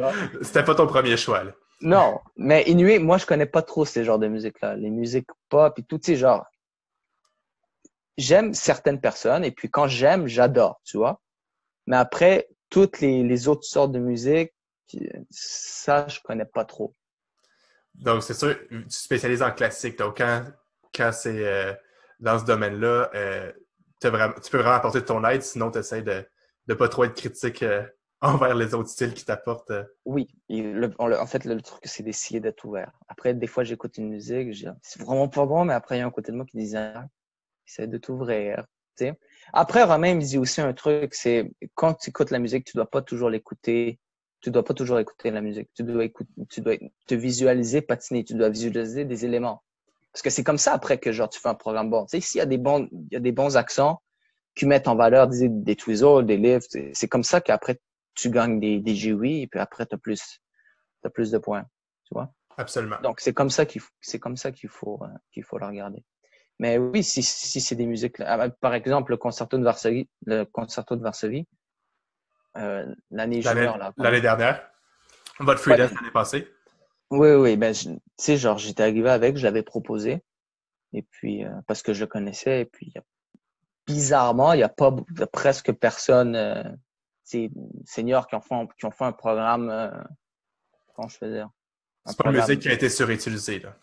C'était 0.42 0.64
pas 0.64 0.74
ton 0.74 0.86
premier 0.86 1.16
choix. 1.16 1.44
Là. 1.44 1.52
Non, 1.82 2.20
mais 2.36 2.62
Inuit, 2.64 2.98
moi, 2.98 3.18
je 3.18 3.26
connais 3.26 3.46
pas 3.46 3.62
trop 3.62 3.84
ces 3.84 4.04
genres 4.04 4.18
de 4.18 4.28
musique-là. 4.28 4.76
Les 4.76 4.90
musiques 4.90 5.28
pop 5.48 5.78
et 5.78 5.82
tout, 5.82 6.00
ces 6.02 6.16
genres. 6.16 6.46
J'aime 8.18 8.54
certaines 8.54 9.00
personnes 9.00 9.44
et 9.44 9.50
puis 9.50 9.70
quand 9.70 9.88
j'aime, 9.88 10.26
j'adore, 10.26 10.80
tu 10.84 10.96
vois. 10.96 11.20
Mais 11.86 11.96
après, 11.96 12.48
toutes 12.70 13.00
les, 13.00 13.22
les 13.22 13.48
autres 13.48 13.64
sortes 13.64 13.92
de 13.92 13.98
musique, 13.98 14.52
ça, 15.30 16.06
je 16.08 16.20
connais 16.20 16.44
pas 16.44 16.64
trop. 16.64 16.94
Donc, 17.94 18.22
c'est 18.22 18.34
sûr, 18.34 18.56
tu 18.68 18.84
spécialises 18.88 19.42
en 19.42 19.50
classique. 19.50 19.98
Donc, 19.98 20.18
quand, 20.18 20.44
quand 20.94 21.10
c'est 21.12 21.46
euh, 21.46 21.72
dans 22.20 22.38
ce 22.38 22.44
domaine-là, 22.44 23.10
euh, 23.14 23.52
tu 24.00 24.10
peux 24.10 24.58
vraiment 24.58 24.74
apporter 24.74 25.04
ton 25.04 25.24
aide, 25.24 25.42
sinon 25.42 25.70
tu 25.70 25.78
essaies 25.78 26.02
de 26.02 26.24
ne 26.68 26.74
pas 26.74 26.88
trop 26.88 27.04
être 27.04 27.14
critique 27.14 27.62
euh, 27.62 27.82
envers 28.20 28.54
les 28.54 28.74
autres 28.74 28.88
styles 28.88 29.14
qui 29.14 29.24
t'apportent. 29.24 29.72
Oui, 30.04 30.28
en 30.98 31.26
fait, 31.26 31.44
le, 31.44 31.60
truc, 31.60 31.80
c'est 31.84 32.02
d'essayer 32.02 32.40
d'être 32.40 32.64
ouvert. 32.64 32.92
Après, 33.08 33.34
des 33.34 33.46
fois, 33.46 33.64
j'écoute 33.64 33.98
une 33.98 34.10
musique, 34.10 34.54
c'est 34.82 35.02
vraiment 35.02 35.28
pas 35.28 35.46
bon, 35.46 35.64
mais 35.64 35.74
après, 35.74 35.96
il 35.96 36.00
y 36.00 36.02
a 36.02 36.06
un 36.06 36.10
côté 36.10 36.32
de 36.32 36.36
moi 36.36 36.46
qui 36.46 36.56
dit 36.56 36.76
ah, 36.76 37.06
essaie 37.66 37.86
de 37.86 37.98
t'ouvrir. 37.98 38.64
Après, 39.52 39.82
Romain 39.82 40.14
me 40.14 40.20
dit 40.20 40.38
aussi 40.38 40.60
un 40.60 40.72
truc, 40.72 41.14
c'est 41.14 41.50
quand 41.74 41.94
tu 41.94 42.10
écoutes 42.10 42.30
la 42.30 42.38
musique, 42.38 42.64
tu 42.64 42.76
dois 42.76 42.90
pas 42.90 43.02
toujours 43.02 43.30
l'écouter. 43.30 43.98
Tu 44.40 44.50
dois 44.50 44.64
pas 44.64 44.74
toujours 44.74 44.98
écouter 44.98 45.30
la 45.30 45.40
musique. 45.40 45.70
Tu 45.74 45.82
dois 45.82 46.04
écouter, 46.04 46.30
tu 46.48 46.60
dois 46.60 46.74
te 47.06 47.14
visualiser 47.14 47.80
patiner. 47.82 48.24
Tu 48.24 48.34
dois 48.34 48.48
visualiser 48.48 49.04
des 49.04 49.24
éléments. 49.24 49.62
Parce 50.12 50.22
que 50.22 50.30
c'est 50.30 50.44
comme 50.44 50.58
ça 50.58 50.72
après 50.72 50.98
que 50.98 51.12
genre 51.12 51.28
tu 51.28 51.40
fais 51.40 51.48
un 51.48 51.54
programme 51.54 51.90
bon. 51.90 52.06
Tu 52.06 52.16
sais, 52.16 52.20
s'il 52.20 52.38
y 52.38 52.42
a 52.42 52.46
des 52.46 52.58
bons, 52.58 52.88
il 52.92 53.08
y 53.12 53.16
a 53.16 53.20
des 53.20 53.32
bons 53.32 53.56
accents 53.56 54.02
qui 54.54 54.66
mettent 54.66 54.88
en 54.88 54.96
valeur 54.96 55.28
des, 55.28 55.48
des 55.48 55.76
tweezers, 55.76 56.22
des 56.22 56.38
livres, 56.38 56.64
c'est 56.94 57.08
comme 57.08 57.24
ça 57.24 57.40
qu'après 57.42 57.78
tu 58.14 58.30
gagnes 58.30 58.58
des, 58.58 58.80
des 58.80 58.94
GUI 58.94 59.42
et 59.42 59.46
puis 59.46 59.60
après 59.60 59.84
tu 59.84 59.94
as 59.94 59.98
plus, 59.98 60.40
as 61.04 61.10
plus 61.10 61.30
de 61.30 61.38
points. 61.38 61.64
Tu 62.04 62.14
vois? 62.14 62.32
Absolument. 62.56 62.96
Donc 63.02 63.20
c'est 63.20 63.34
comme 63.34 63.50
ça 63.50 63.66
qu'il 63.66 63.82
c'est 64.00 64.18
comme 64.18 64.38
ça 64.38 64.52
qu'il 64.52 64.70
faut, 64.70 64.98
euh, 65.02 65.08
qu'il 65.32 65.44
faut 65.44 65.58
le 65.58 65.66
regarder. 65.66 66.02
Mais 66.58 66.78
oui, 66.78 67.04
si, 67.04 67.22
si 67.22 67.60
c'est 67.60 67.74
des 67.74 67.86
musiques, 67.86 68.20
ah, 68.20 68.48
par 68.48 68.74
exemple, 68.74 69.10
le 69.10 69.16
concerto 69.18 69.58
de 69.58 69.64
Varsovie, 69.64 70.08
le 70.24 70.44
concerto 70.44 70.96
de 70.96 71.02
Varsovie, 71.02 71.46
euh, 72.56 72.94
l'année 73.10 73.42
junior, 73.42 73.76
là. 73.76 73.92
L'année 73.98 74.22
dernière? 74.22 74.70
Votre 75.38 75.60
freelance 75.60 75.92
l'année 75.92 76.10
passée? 76.10 76.50
Oui, 77.10 77.30
oui, 77.32 77.56
ben, 77.56 77.74
tu 77.74 77.98
sais, 78.16 78.36
genre, 78.38 78.56
j'étais 78.56 78.82
arrivé 78.82 79.10
avec, 79.10 79.36
je 79.36 79.44
l'avais 79.44 79.62
proposé. 79.62 80.22
Et 80.92 81.02
puis, 81.02 81.44
euh, 81.44 81.50
parce 81.66 81.82
que 81.82 81.92
je 81.92 82.00
le 82.00 82.06
connaissais, 82.06 82.62
et 82.62 82.64
puis, 82.64 82.94
bizarrement, 83.86 84.54
il 84.54 84.58
n'y 84.58 84.62
a 84.62 84.70
pas 84.70 84.94
presque 85.30 85.72
personne, 85.72 86.34
euh, 86.34 86.64
seniors 87.84 88.26
qui 88.28 88.34
ont 88.34 88.40
fait, 88.40 88.54
qui 88.78 88.86
ont 88.86 88.90
fait 88.90 89.04
un 89.04 89.12
programme, 89.12 89.68
euh, 89.68 89.90
comment 90.94 91.08
je 91.08 91.18
faisais? 91.18 91.42
C'est 92.06 92.16
pas 92.16 92.30
une 92.30 92.36
musique 92.36 92.60
qui 92.60 92.68
a 92.68 92.72
été 92.72 92.88
surutilisée, 92.88 93.58
là. 93.58 93.76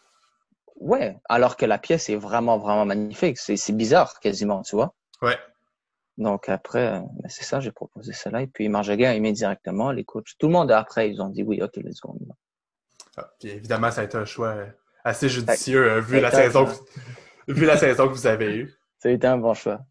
Ouais, 0.75 1.17
alors 1.29 1.57
que 1.57 1.65
la 1.65 1.77
pièce 1.77 2.09
est 2.09 2.15
vraiment, 2.15 2.57
vraiment 2.57 2.85
magnifique. 2.85 3.37
C'est 3.37 3.75
bizarre, 3.75 4.19
quasiment, 4.19 4.61
tu 4.63 4.75
vois. 4.75 4.93
Ouais. 5.21 5.37
Donc 6.17 6.49
après, 6.49 6.87
euh, 6.87 6.99
ben, 6.99 7.29
c'est 7.29 7.43
ça, 7.43 7.59
j'ai 7.59 7.71
proposé 7.71 8.13
cela. 8.13 8.41
Et 8.41 8.47
puis 8.47 8.69
Marjaguin 8.69 9.09
a 9.09 9.13
aimé 9.13 9.31
directement, 9.31 9.91
les 9.91 10.03
coachs. 10.03 10.33
Tout 10.37 10.47
le 10.47 10.53
monde 10.53 10.71
après, 10.71 11.09
ils 11.09 11.21
ont 11.21 11.29
dit 11.29 11.43
oui, 11.43 11.61
ok, 11.61 11.75
let's 11.77 11.99
go. 11.99 12.15
Ah, 13.17 13.29
puis 13.39 13.49
évidemment, 13.49 13.91
ça 13.91 14.01
a 14.01 14.03
été 14.03 14.17
un 14.17 14.25
choix 14.25 14.55
assez 15.03 15.29
judicieux 15.29 15.91
euh, 15.91 16.01
vu, 16.01 16.19
la 16.19 16.31
saison, 16.31 16.67
vu 17.47 17.65
la 17.65 17.77
saison 17.77 18.07
que 18.07 18.13
vous 18.13 18.27
avez 18.27 18.55
eue. 18.55 18.73
Ça 18.99 19.09
a 19.09 19.11
été 19.11 19.27
un 19.27 19.37
bon 19.37 19.53
choix. 19.53 19.81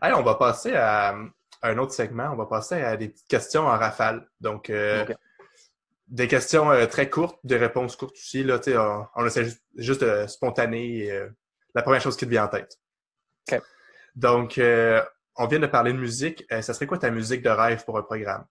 Allez, 0.00 0.14
on 0.18 0.22
va 0.22 0.36
passer 0.36 0.74
à, 0.74 1.14
un 1.62 1.76
autre 1.76 1.92
segment. 1.92 2.30
On 2.32 2.36
va 2.36 2.46
passer 2.46 2.76
à 2.76 2.96
des 2.96 3.10
petites 3.10 3.28
questions 3.28 3.66
en 3.66 3.76
rafale. 3.76 4.26
Donc, 4.40 4.70
euh, 4.70 5.04
des 6.10 6.28
questions 6.28 6.70
euh, 6.70 6.86
très 6.86 7.08
courtes, 7.08 7.38
des 7.44 7.56
réponses 7.56 7.96
courtes 7.96 8.16
aussi. 8.16 8.42
Là, 8.42 8.60
on, 8.66 9.06
on 9.14 9.26
essaie 9.26 9.44
juste, 9.44 9.62
juste 9.76 10.04
de 10.04 10.26
spontaner 10.26 11.10
euh, 11.10 11.30
la 11.74 11.82
première 11.82 12.00
chose 12.00 12.16
qui 12.16 12.24
te 12.26 12.30
vient 12.30 12.44
en 12.44 12.48
tête. 12.48 12.78
Donc, 14.16 14.58
euh, 14.58 15.00
on 15.36 15.46
vient 15.46 15.60
de 15.60 15.68
parler 15.68 15.92
de 15.92 15.98
musique. 15.98 16.44
ça 16.50 16.74
serait 16.74 16.88
quoi 16.88 16.98
ta 16.98 17.10
musique 17.10 17.42
de 17.42 17.50
rêve 17.50 17.84
pour 17.84 17.96
un 17.96 18.02
programme? 18.02 18.44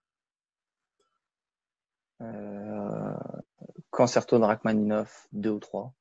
concerto 3.91 4.39
de 4.39 4.45
Rachmaninoff, 4.45 5.27
deux 5.31 5.49
ou 5.49 5.59
trois. 5.59 5.93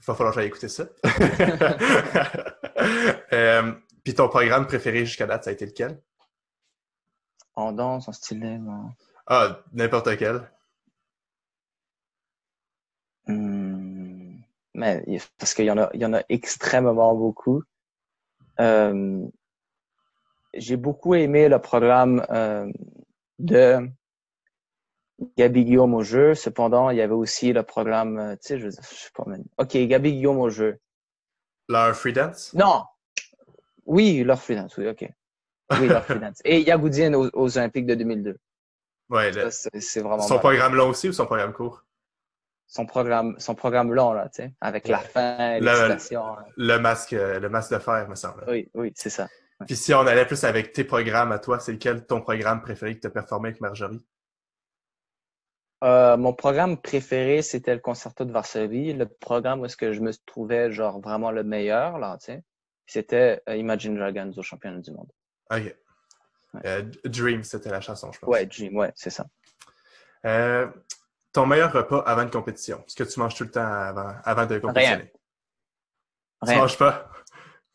Il 0.00 0.06
va 0.06 0.14
falloir 0.14 0.34
que 0.34 0.40
j'aille 0.40 0.48
écouter 0.48 0.68
ça. 0.68 0.84
Puis 4.04 4.14
ton 4.14 4.28
programme 4.28 4.66
préféré 4.66 5.06
jusqu'à 5.06 5.26
date, 5.26 5.44
ça 5.44 5.50
a 5.50 5.52
été 5.52 5.66
lequel? 5.66 6.02
En 7.54 7.72
danse, 7.72 8.08
en 8.08 8.12
style 8.12 8.40
libre. 8.40 8.92
Ah, 9.32 9.62
n'importe 9.72 10.16
quel. 10.16 10.42
Hmm. 13.28 14.40
mais 14.74 15.04
parce 15.38 15.54
qu'il 15.54 15.66
y 15.66 15.70
en 15.70 15.78
a, 15.78 15.88
il 15.94 16.00
y 16.00 16.04
en 16.04 16.14
a 16.14 16.22
extrêmement 16.28 17.14
beaucoup. 17.14 17.62
Euh, 18.58 19.24
j'ai 20.54 20.76
beaucoup 20.76 21.14
aimé 21.14 21.48
le 21.48 21.60
programme 21.60 22.26
euh, 22.30 22.68
de 23.38 23.88
Gabi 25.38 25.64
Guillaume 25.64 25.94
au 25.94 26.02
jeu. 26.02 26.34
Cependant, 26.34 26.90
il 26.90 26.96
y 26.96 27.00
avait 27.00 27.14
aussi 27.14 27.52
le 27.52 27.62
programme, 27.62 28.18
euh, 28.18 28.32
tu 28.34 28.48
sais, 28.48 28.58
je, 28.58 28.70
je 28.70 28.80
sais 28.80 29.10
pas 29.14 29.24
même. 29.26 29.44
Ok, 29.58 29.76
Gabi 29.76 30.12
Guillaume 30.14 30.40
au 30.40 30.50
jeu. 30.50 30.80
Leur 31.68 31.94
freedance? 31.94 32.52
Non. 32.52 32.82
Oui, 33.86 34.24
leur 34.24 34.42
freedance, 34.42 34.76
oui, 34.76 34.88
ok. 34.88 35.08
Oui, 35.78 35.86
leur 35.86 36.04
freedance. 36.04 36.40
Et 36.44 36.62
Yagoudine 36.62 37.14
aux, 37.14 37.30
aux 37.32 37.58
Olympiques 37.58 37.86
de 37.86 37.94
2002. 37.94 38.36
Ouais, 39.10 39.32
c'est 39.50 40.00
vraiment. 40.00 40.20
Son 40.20 40.38
programme 40.38 40.74
long 40.74 40.88
aussi 40.88 41.08
ou 41.08 41.12
son 41.12 41.26
programme 41.26 41.52
court? 41.52 41.84
Son 42.66 42.86
programme, 42.86 43.34
son 43.38 43.56
programme 43.56 43.92
long, 43.92 44.12
là, 44.12 44.28
tu 44.28 44.42
sais, 44.42 44.54
avec 44.60 44.86
la 44.86 44.98
fin, 44.98 45.58
l'excitation. 45.58 46.24
Hein. 46.24 46.44
Le, 46.56 46.78
masque, 46.78 47.10
le 47.10 47.48
masque 47.48 47.72
de 47.72 47.78
fer, 47.80 48.08
me 48.08 48.14
semble. 48.14 48.44
Oui, 48.46 48.70
oui, 48.74 48.92
c'est 48.94 49.10
ça. 49.10 49.26
Puis 49.66 49.76
si 49.76 49.92
on 49.92 50.06
allait 50.06 50.24
plus 50.24 50.44
avec 50.44 50.72
tes 50.72 50.84
programmes 50.84 51.32
à 51.32 51.38
toi, 51.38 51.58
c'est 51.58 51.72
lequel 51.72 52.06
ton 52.06 52.20
programme 52.20 52.62
préféré 52.62 52.94
que 52.94 53.00
tu 53.00 53.06
as 53.08 53.10
performé 53.10 53.48
avec 53.48 53.60
Marjorie? 53.60 54.00
Euh, 55.82 56.16
mon 56.16 56.32
programme 56.32 56.80
préféré, 56.80 57.42
c'était 57.42 57.74
le 57.74 57.80
concerto 57.80 58.24
de 58.24 58.32
Varsovie. 58.32 58.92
Le 58.92 59.06
programme 59.06 59.60
où 59.60 59.64
est-ce 59.64 59.76
que 59.76 59.92
je 59.92 60.00
me 60.00 60.12
trouvais 60.26 60.70
genre 60.70 61.00
vraiment 61.00 61.30
le 61.30 61.42
meilleur, 61.42 61.98
là, 61.98 62.16
tu 62.20 62.26
sais, 62.26 62.44
c'était 62.86 63.42
euh, 63.48 63.56
Imagine 63.56 63.96
Dragons 63.96 64.32
au 64.36 64.42
championnat 64.42 64.80
du 64.80 64.92
monde. 64.92 65.10
OK. 65.50 65.74
Euh, 66.64 66.82
Dream, 67.04 67.42
c'était 67.42 67.70
la 67.70 67.80
chanson, 67.80 68.10
je 68.12 68.18
pense. 68.18 68.28
Ouais, 68.28 68.46
Dream, 68.46 68.76
ouais, 68.76 68.92
c'est 68.94 69.10
ça. 69.10 69.26
Euh, 70.26 70.68
ton 71.32 71.46
meilleur 71.46 71.72
repas 71.72 72.00
avant 72.00 72.22
une 72.22 72.30
compétition, 72.30 72.82
ce 72.86 72.96
que 72.96 73.04
tu 73.04 73.18
manges 73.20 73.34
tout 73.34 73.44
le 73.44 73.50
temps 73.50 73.64
avant, 73.64 74.14
avant 74.24 74.46
de 74.46 74.58
compétitionner? 74.58 75.12
Rien. 76.42 76.54
Tu 76.54 76.60
manges 76.60 76.78
pas? 76.78 77.10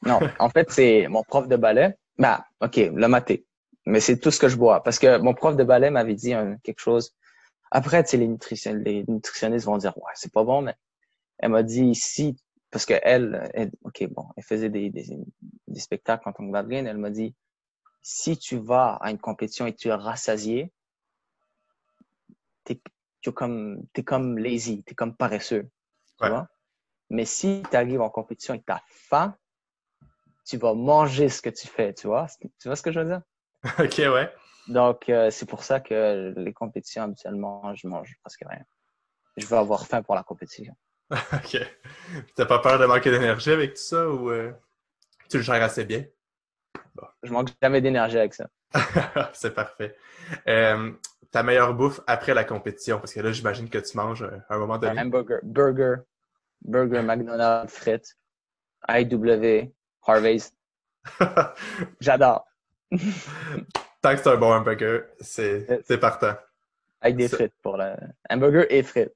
non, 0.04 0.20
en 0.40 0.50
fait, 0.50 0.72
c'est 0.72 1.08
mon 1.08 1.24
prof 1.24 1.48
de 1.48 1.56
ballet. 1.56 1.98
Bah, 2.18 2.46
OK, 2.62 2.78
le 2.78 3.08
maté. 3.08 3.46
Mais 3.86 4.00
c'est 4.00 4.20
tout 4.20 4.32
ce 4.32 4.40
que 4.40 4.50
je 4.50 4.58
bois. 4.58 4.84
Parce 4.84 5.00
que 5.00 5.18
mon 5.20 5.34
prof 5.34 5.56
de 5.56 5.64
ballet 5.64 5.90
m'avait 5.90 6.16
dit 6.16 6.34
quelque 6.64 6.80
chose. 6.80 7.14
Après, 7.72 8.04
tu 8.04 8.12
sais, 8.12 8.18
les, 8.18 8.74
les 8.74 9.06
nutritionnistes 9.08 9.66
vont 9.66 9.78
dire, 9.78 9.98
ouais, 9.98 10.12
c'est 10.16 10.32
pas 10.32 10.44
bon, 10.44 10.62
mais 10.62 10.76
elle 11.40 11.50
m'a 11.50 11.64
dit, 11.64 11.94
si, 11.94 12.38
parce 12.72 12.86
que 12.86 12.94
elle, 13.04 13.72
OK, 13.84 14.08
bon, 14.12 14.26
elle 14.38 14.44
faisait 14.44 14.70
des, 14.70 14.90
des, 14.90 15.08
des 15.68 15.80
spectacles 15.80 16.28
en 16.30 16.34
tant 16.34 16.46
que 16.46 16.52
ballerine, 16.52 16.88
elle 16.88 16.98
m'a 16.98 17.10
dit, 17.10 17.36
si 18.08 18.38
tu 18.38 18.58
vas 18.58 19.00
à 19.02 19.10
une 19.10 19.18
compétition 19.18 19.66
et 19.66 19.74
tu 19.74 19.88
es 19.88 19.94
rassasié, 19.94 20.72
tu 22.64 22.74
es, 22.74 23.32
comme, 23.34 23.84
es 23.96 24.04
comme 24.04 24.38
lazy, 24.38 24.84
tu 24.84 24.92
es 24.92 24.96
comme 24.96 25.16
paresseux. 25.16 25.68
Tu 26.22 26.28
vois? 26.28 26.48
Mais 27.10 27.26
si 27.26 27.64
tu 27.68 27.76
arrives 27.76 28.02
en 28.02 28.12
compétition 28.12 28.54
et 28.54 28.60
que 28.60 28.66
tu 28.68 28.74
as 28.74 28.84
faim, 28.88 29.36
tu 30.46 30.58
vas 30.58 30.76
manger 30.76 31.30
ce 31.30 31.42
que 31.42 31.50
tu 31.50 31.66
fais, 31.66 31.96
tu 31.96 32.06
vois? 32.06 32.28
Tu 32.60 32.68
vois 32.68 32.76
ce 32.76 32.84
que 32.84 32.92
je 32.92 33.00
veux 33.00 33.08
dire? 33.08 33.22
OK, 33.80 33.98
ouais. 33.98 34.32
Donc, 34.68 35.10
euh, 35.10 35.32
c'est 35.32 35.48
pour 35.48 35.64
ça 35.64 35.80
que 35.80 36.32
les 36.38 36.54
compétitions, 36.54 37.02
habituellement, 37.02 37.74
je 37.74 37.88
mange 37.88 38.16
presque 38.22 38.44
rien. 38.48 38.64
Je 39.36 39.48
veux 39.48 39.58
avoir 39.58 39.88
faim 39.88 40.04
pour 40.04 40.14
la 40.14 40.22
compétition. 40.22 40.76
OK. 41.10 41.58
T'as 42.36 42.46
pas 42.46 42.60
peur 42.60 42.78
de 42.78 42.86
manquer 42.86 43.10
d'énergie 43.10 43.50
avec 43.50 43.74
tout 43.74 43.82
ça 43.82 44.08
ou 44.08 44.30
euh, 44.30 44.54
tu 45.28 45.38
le 45.38 45.44
gères 45.44 45.64
assez 45.64 45.86
bien? 45.86 46.06
Je 47.24 47.32
manque 47.32 47.50
jamais 47.62 47.82
d'énergie 47.82 48.18
avec 48.18 48.34
ça. 48.34 48.48
c'est 49.34 49.54
parfait. 49.54 49.96
Euh, 50.48 50.92
ta 51.32 51.44
meilleure 51.44 51.74
bouffe 51.74 52.02
après 52.08 52.34
la 52.34 52.44
compétition, 52.44 53.00
parce 53.00 53.14
que 53.14 53.20
là, 53.20 53.32
j'imagine 53.32 53.70
que 53.70 53.78
tu 53.78 53.98
manges 53.98 54.24
à 54.24 54.56
un 54.56 54.58
moment 54.58 54.78
donné. 54.78 55.00
Un 55.00 55.06
hamburger, 55.06 55.40
burger, 55.44 55.96
burger, 56.62 57.02
McDonald's, 57.02 57.74
frites, 57.74 58.16
IW, 58.88 59.74
Harvey's. 60.06 60.54
J'adore. 62.00 62.48
Tant 64.02 64.16
que 64.16 64.18
c'est 64.18 64.30
un 64.30 64.38
bon 64.38 64.54
hamburger, 64.54 65.04
c'est 65.20 66.00
partant. 66.00 66.36
Avec 67.02 67.18
des 67.18 67.28
frites 67.28 67.54
pour 67.62 67.78
le 67.78 67.94
hamburger 68.30 68.66
et 68.70 68.84
frites. 68.84 69.14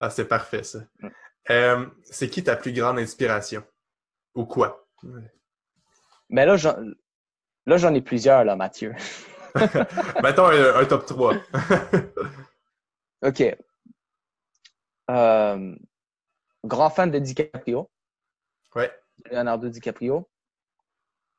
Ah, 0.00 0.10
c'est 0.10 0.26
parfait 0.26 0.62
ça. 0.62 0.80
Mm. 1.00 1.08
Euh, 1.50 1.86
c'est 2.04 2.28
qui 2.28 2.42
ta 2.42 2.56
plus 2.56 2.72
grande 2.72 2.98
inspiration? 2.98 3.62
Ou 4.34 4.44
quoi? 4.44 4.86
Mais 6.28 6.46
là, 6.46 6.56
j'en 6.56 7.94
ai 7.94 8.00
plusieurs, 8.00 8.44
là, 8.44 8.56
Mathieu. 8.56 8.94
Mettons 10.22 10.46
un, 10.46 10.84
top 10.84 11.06
3. 11.06 11.34
OK. 13.22 13.56
Euh, 15.10 15.76
grand 16.64 16.90
fan 16.90 17.10
de 17.10 17.18
DiCaprio. 17.18 17.90
Ouais. 18.74 18.92
Leonardo 19.30 19.68
DiCaprio. 19.68 20.28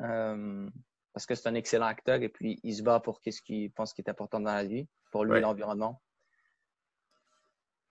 Euh, 0.01 0.69
parce 1.13 1.25
que 1.25 1.35
c'est 1.35 1.49
un 1.49 1.55
excellent 1.55 1.87
acteur 1.87 2.21
et 2.21 2.29
puis 2.29 2.59
il 2.63 2.75
se 2.75 2.83
bat 2.83 2.99
pour 2.99 3.19
ce 3.25 3.41
qu'il 3.41 3.71
pense 3.71 3.93
qui 3.93 4.01
est 4.01 4.09
important 4.09 4.39
dans 4.39 4.53
la 4.53 4.63
vie, 4.63 4.87
pour 5.11 5.25
lui 5.25 5.39
l'environnement. 5.39 6.01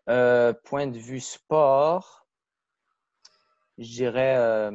Euh, 0.08 0.52
point 0.64 0.86
de 0.86 0.98
vue 0.98 1.20
sport, 1.20 2.26
je 3.78 3.88
dirais 3.88 4.70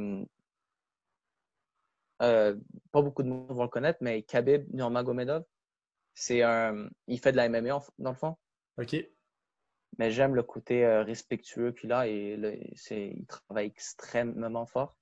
euh, 2.22 2.54
euh, 2.54 2.60
pas 2.92 3.02
beaucoup 3.02 3.24
de 3.24 3.30
monde 3.30 3.52
vont 3.52 3.64
le 3.64 3.70
connaître, 3.70 4.00
mais 4.02 4.24
Khabib 4.24 4.74
Nurmagomedov, 4.74 5.44
c'est 6.14 6.44
un, 6.44 6.90
il 7.08 7.20
fait 7.20 7.32
de 7.32 7.38
la 7.38 7.50
MMA 7.50 7.80
dans 8.00 8.12
le 8.12 8.16
fond. 8.16 8.38
Ok. 8.78 8.96
Mais 9.98 10.12
j'aime 10.12 10.36
le 10.36 10.44
côté 10.44 10.88
respectueux 10.88 11.74
qu'il 11.74 11.92
a 11.92 12.08
et 12.08 12.40
il 12.92 13.26
travaille 13.28 13.68
extrêmement 13.68 14.66
fort. 14.66 14.96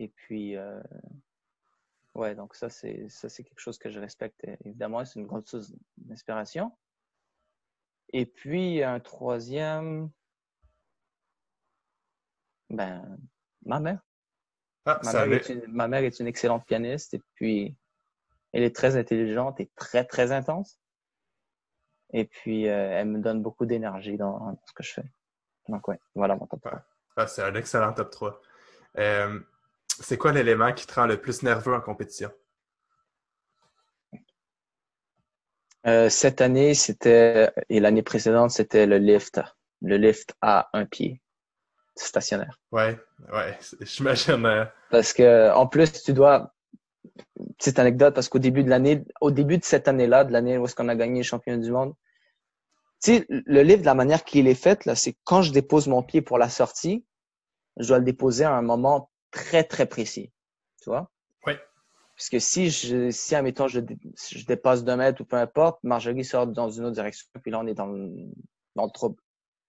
Et 0.00 0.08
puis, 0.08 0.56
ouais, 2.14 2.34
donc 2.34 2.56
ça, 2.56 2.68
c'est 2.68 3.08
ça, 3.08 3.28
c'est 3.28 3.44
quelque 3.44 3.60
chose 3.60 3.78
que 3.78 3.88
je 3.88 4.00
respecte 4.00 4.44
évidemment. 4.64 5.04
C'est 5.04 5.20
une 5.20 5.26
grande 5.26 5.46
source 5.46 5.72
d'inspiration. 5.96 6.72
Et 8.12 8.26
puis, 8.26 8.82
un 8.82 9.00
troisième, 9.00 10.10
ben, 12.70 13.18
ma 13.64 13.80
mère. 13.80 14.07
Ah, 14.90 15.00
ma, 15.04 15.12
mère 15.12 15.32
est 15.34 15.48
une, 15.50 15.62
ma 15.68 15.86
mère 15.86 16.02
est 16.02 16.18
une 16.18 16.26
excellente 16.26 16.64
pianiste 16.64 17.12
et 17.12 17.20
puis 17.34 17.76
elle 18.54 18.62
est 18.62 18.74
très 18.74 18.96
intelligente 18.96 19.60
et 19.60 19.70
très, 19.76 20.06
très 20.06 20.32
intense. 20.32 20.80
Et 22.14 22.24
puis, 22.24 22.68
euh, 22.68 22.98
elle 22.98 23.08
me 23.08 23.18
donne 23.18 23.42
beaucoup 23.42 23.66
d'énergie 23.66 24.16
dans, 24.16 24.58
ce 24.66 24.72
que 24.72 24.82
je 24.82 24.94
fais. 24.94 25.04
Donc, 25.68 25.86
ouais, 25.88 26.00
voilà 26.14 26.36
mon 26.36 26.46
top 26.46 26.62
3. 26.62 26.82
Ah, 27.16 27.26
c'est 27.26 27.42
un 27.42 27.54
excellent 27.54 27.92
top 27.92 28.10
3. 28.10 28.40
Euh, 28.96 29.38
c'est 30.00 30.16
quoi 30.16 30.32
l'élément 30.32 30.72
qui 30.72 30.86
te 30.86 30.94
rend 30.94 31.04
le 31.04 31.20
plus 31.20 31.42
nerveux 31.42 31.74
en 31.74 31.82
compétition? 31.82 32.30
Euh, 35.86 36.08
cette 36.08 36.40
année, 36.40 36.72
c'était, 36.72 37.52
et 37.68 37.78
l'année 37.78 38.02
précédente, 38.02 38.52
c'était 38.52 38.86
le 38.86 38.96
lift. 38.96 39.42
Le 39.82 39.98
lift 39.98 40.34
à 40.40 40.70
un 40.72 40.86
pied 40.86 41.20
stationnaire. 42.06 42.58
Ouais, 42.72 42.98
ouais, 43.32 43.58
j'imagine. 43.80 44.44
Euh, 44.46 44.64
parce 44.90 45.12
que, 45.12 45.52
en 45.52 45.66
plus, 45.66 45.92
tu 46.02 46.12
dois, 46.12 46.54
petite 47.58 47.78
anecdote, 47.78 48.14
parce 48.14 48.28
qu'au 48.28 48.38
début 48.38 48.64
de 48.64 48.70
l'année, 48.70 49.04
au 49.20 49.30
début 49.30 49.58
de 49.58 49.64
cette 49.64 49.88
année-là, 49.88 50.24
de 50.24 50.32
l'année 50.32 50.58
où 50.58 50.64
est-ce 50.64 50.74
qu'on 50.74 50.88
a 50.88 50.96
gagné 50.96 51.18
le 51.18 51.24
championnat 51.24 51.62
du 51.62 51.70
monde, 51.70 51.94
tu 53.02 53.12
sais, 53.12 53.26
le 53.28 53.62
lift, 53.62 53.80
de 53.80 53.86
la 53.86 53.94
manière 53.94 54.24
qu'il 54.24 54.48
est 54.48 54.54
fait, 54.54 54.84
là, 54.84 54.94
c'est 54.96 55.16
quand 55.24 55.42
je 55.42 55.52
dépose 55.52 55.86
mon 55.86 56.02
pied 56.02 56.20
pour 56.20 56.38
la 56.38 56.48
sortie, 56.48 57.04
je 57.76 57.88
dois 57.88 57.98
le 57.98 58.04
déposer 58.04 58.44
à 58.44 58.52
un 58.52 58.62
moment 58.62 59.10
très, 59.30 59.62
très 59.62 59.86
précis. 59.86 60.32
Tu 60.82 60.90
vois? 60.90 61.10
Oui. 61.46 61.52
Parce 62.16 62.28
que 62.28 62.40
si, 62.40 62.70
je, 62.70 63.10
si 63.10 63.36
admettons, 63.36 63.68
je, 63.68 63.80
je 64.32 64.44
dépasse 64.46 64.82
deux 64.82 64.96
mètres 64.96 65.20
ou 65.20 65.24
peu 65.24 65.36
importe, 65.36 65.78
Marjorie 65.84 66.24
sort 66.24 66.48
dans 66.48 66.70
une 66.70 66.86
autre 66.86 66.94
direction, 66.94 67.28
puis 67.40 67.52
là, 67.52 67.60
on 67.60 67.66
est 67.66 67.74
dans 67.74 67.86
le, 67.86 68.10
dans 68.74 68.84
le 68.84 68.90
trouble. 68.90 69.16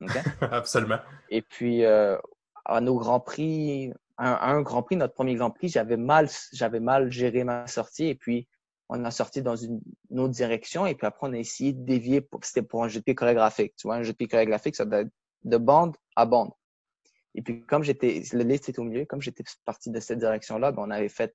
Absolument. 0.41 1.00
Et 1.30 1.41
puis, 1.41 1.84
euh, 1.86 2.18
à 2.66 2.82
nos 2.82 2.97
Grands 2.97 3.20
Prix, 3.20 3.91
à 4.18 4.52
un, 4.52 4.62
Grand 4.62 4.84
Prix, 4.84 4.95
notre 4.95 5.14
premier 5.14 5.36
Grand 5.36 5.52
Prix, 5.52 5.70
j'avais 5.70 5.97
mal, 5.97 6.30
j'avais 6.54 6.80
mal 6.80 7.12
géré 7.12 7.43
ma 7.43 7.68
sortie. 7.68 8.08
Et 8.08 8.16
puis, 8.16 8.47
on 8.89 9.04
a 9.06 9.12
sorti 9.12 9.41
dans 9.41 9.56
une, 9.56 9.82
autre 10.12 10.34
direction. 10.34 10.86
Et 10.86 10.95
puis 10.95 11.08
après, 11.08 11.28
on 11.28 11.34
a 11.34 11.38
essayé 11.38 11.74
de 11.74 11.84
dévier. 11.84 12.28
C'était 12.41 12.64
pour 12.64 12.84
un 12.84 12.88
jeu 12.88 13.00
de 13.00 13.04
pied 13.04 13.16
chorégraphique. 13.16 13.76
Tu 13.78 13.88
vois, 13.88 13.95
un 13.95 14.04
jeu 14.04 14.12
de 14.12 14.18
pied 14.18 14.28
chorégraphique, 14.28 14.76
ça 14.76 14.86
doit 14.86 15.02
être 15.02 15.12
de 15.43 15.58
bande 15.58 15.95
à 16.16 16.26
bande. 16.26 16.52
Et 17.36 17.41
puis, 17.41 17.62
comme 17.66 17.84
j'étais, 17.84 18.24
le 18.34 18.43
lift 18.43 18.68
était 18.68 18.80
au 18.80 18.84
milieu, 18.84 19.06
comme 19.06 19.22
j'étais 19.22 19.43
parti 19.64 19.91
de 19.91 20.00
cette 20.00 20.20
direction-là, 20.20 20.72
ben, 20.72 20.84
on 20.86 20.91
avait 20.91 21.10
fait 21.10 21.34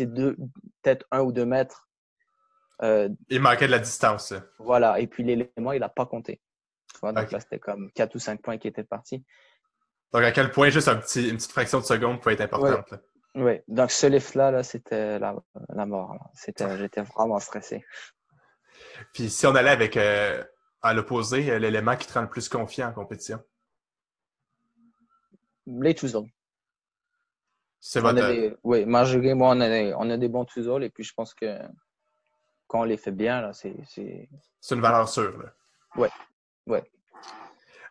deux, 0.00 0.36
peut-être 0.82 1.06
un 1.10 1.20
ou 1.22 1.32
deux 1.32 1.44
mètres. 1.44 1.88
Euh, 2.82 3.08
il 3.28 3.40
manquait 3.40 3.66
de 3.66 3.72
la 3.72 3.80
distance. 3.80 4.32
Voilà. 4.58 5.00
Et 5.00 5.06
puis 5.06 5.24
l'élément, 5.24 5.72
il 5.72 5.80
n'a 5.80 5.88
pas 5.88 6.06
compté. 6.06 6.40
Donc 7.02 7.30
là, 7.30 7.40
c'était 7.40 7.58
comme 7.58 7.90
quatre 7.92 8.14
ou 8.14 8.18
cinq 8.18 8.42
points 8.42 8.58
qui 8.58 8.68
étaient 8.68 8.84
partis. 8.84 9.24
Donc 10.12 10.22
à 10.22 10.32
quel 10.32 10.50
point 10.50 10.70
juste 10.70 10.88
un 10.88 10.96
petit, 10.96 11.28
une 11.28 11.36
petite 11.36 11.52
fraction 11.52 11.80
de 11.80 11.84
seconde 11.84 12.20
peut 12.20 12.30
être 12.30 12.40
importante. 12.40 12.94
Oui. 13.34 13.60
Donc 13.68 13.90
ce 13.90 14.06
lift-là, 14.06 14.52
-là, 14.52 14.62
c'était 14.62 15.18
la, 15.18 15.36
la, 15.74 15.86
mort. 15.86 16.16
J'étais 16.78 17.02
vraiment 17.02 17.38
stressé. 17.40 17.84
Puis 19.12 19.30
si 19.30 19.46
on 19.46 19.54
allait 19.54 19.70
avec 19.70 19.96
euh, 19.96 20.42
à 20.82 20.94
l'opposé, 20.94 21.50
euh, 21.50 21.58
l'élément 21.58 21.96
qui 21.96 22.06
te 22.06 22.14
rend 22.14 22.22
le 22.22 22.28
plus 22.28 22.48
confiant 22.48 22.88
en 22.88 22.92
compétition? 22.92 23.40
Les 25.66 25.94
tout 25.94 26.08
c'est 27.80 28.00
votre... 28.00 28.56
oui, 28.64 28.84
Marjorie 28.86 29.34
moi, 29.34 29.50
on 29.54 29.60
a, 29.60 29.68
des, 29.68 29.94
on 29.96 30.10
a 30.10 30.16
des 30.16 30.28
bons 30.28 30.44
tout 30.44 30.60
et 30.80 30.90
puis 30.90 31.04
je 31.04 31.14
pense 31.14 31.32
que 31.32 31.58
quand 32.66 32.80
on 32.80 32.84
les 32.84 32.96
fait 32.96 33.12
bien, 33.12 33.40
là, 33.40 33.52
c'est. 33.52 33.74
C'est 33.86 34.74
une 34.74 34.80
valeur 34.80 35.08
sûre. 35.08 35.38
Là. 35.38 35.52
Ouais. 35.96 36.10
Ouais. 36.68 36.84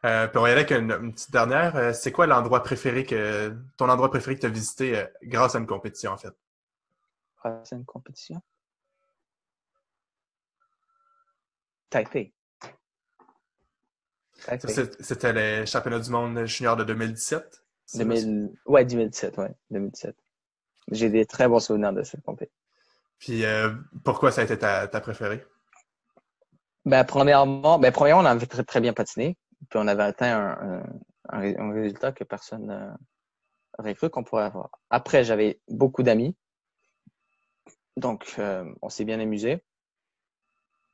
Euh, 0.05 0.27
puis 0.27 0.37
on 0.37 0.41
va 0.41 0.49
y 0.49 0.51
aller 0.51 0.61
avec 0.61 0.71
une, 0.71 1.11
petite 1.11 1.31
dernière. 1.31 1.75
Euh, 1.75 1.93
c'est 1.93 2.11
quoi 2.11 2.27
l'endroit 2.27 2.63
préféré 2.63 3.03
que 3.05 3.55
ton 3.77 3.89
endroit 3.89 4.09
préféré 4.09 4.35
que 4.35 4.41
tu 4.41 4.45
as 4.45 4.49
visité 4.49 4.97
euh, 4.97 5.05
grâce 5.23 5.55
à 5.55 5.59
une 5.59 5.65
compétition, 5.65 6.11
en 6.11 6.17
fait? 6.17 6.33
Grâce 7.43 7.73
à 7.73 7.75
une 7.75 7.85
compétition? 7.85 8.41
Taipei. 11.89 12.33
C'était 14.99 15.33
les 15.33 15.65
championnats 15.65 15.99
du 15.99 16.11
monde 16.11 16.45
junior 16.45 16.75
de 16.75 16.83
2017? 16.83 17.63
2000... 17.95 18.53
Ouais, 18.65 18.85
2017, 18.85 19.37
ouais, 19.37 19.55
2017. 19.71 20.15
J'ai 20.91 21.09
des 21.09 21.25
très 21.25 21.47
bons 21.47 21.59
souvenirs 21.59 21.91
de 21.91 22.03
cette 22.03 22.21
compétition. 22.21 22.55
Puis 23.19 23.43
pourquoi 24.03 24.31
ça 24.31 24.41
a 24.41 24.43
été 24.43 24.57
ta, 24.59 24.87
préférée? 25.01 25.43
Ben, 26.87 27.03
premièrement, 27.03 27.79
ben, 27.79 27.91
premièrement, 27.91 28.21
on 28.21 28.25
avait 28.25 28.45
très, 28.45 28.63
très 28.63 28.79
bien 28.79 28.93
patiné. 28.93 29.37
Puis 29.69 29.77
on 29.77 29.87
avait 29.87 30.03
atteint 30.03 30.57
un, 31.29 31.71
résultat 31.73 32.13
que 32.13 32.23
personne 32.23 32.97
n'aurait 33.77 33.93
cru 33.93 34.09
qu'on 34.09 34.23
pourrait 34.23 34.45
avoir. 34.45 34.69
Après, 34.89 35.25
j'avais 35.25 35.59
beaucoup 35.67 36.01
d'amis. 36.01 36.33
Donc, 37.97 38.35
euh, 38.39 38.63
on 38.81 38.87
s'est 38.87 39.03
bien 39.03 39.19
amusé. 39.19 39.61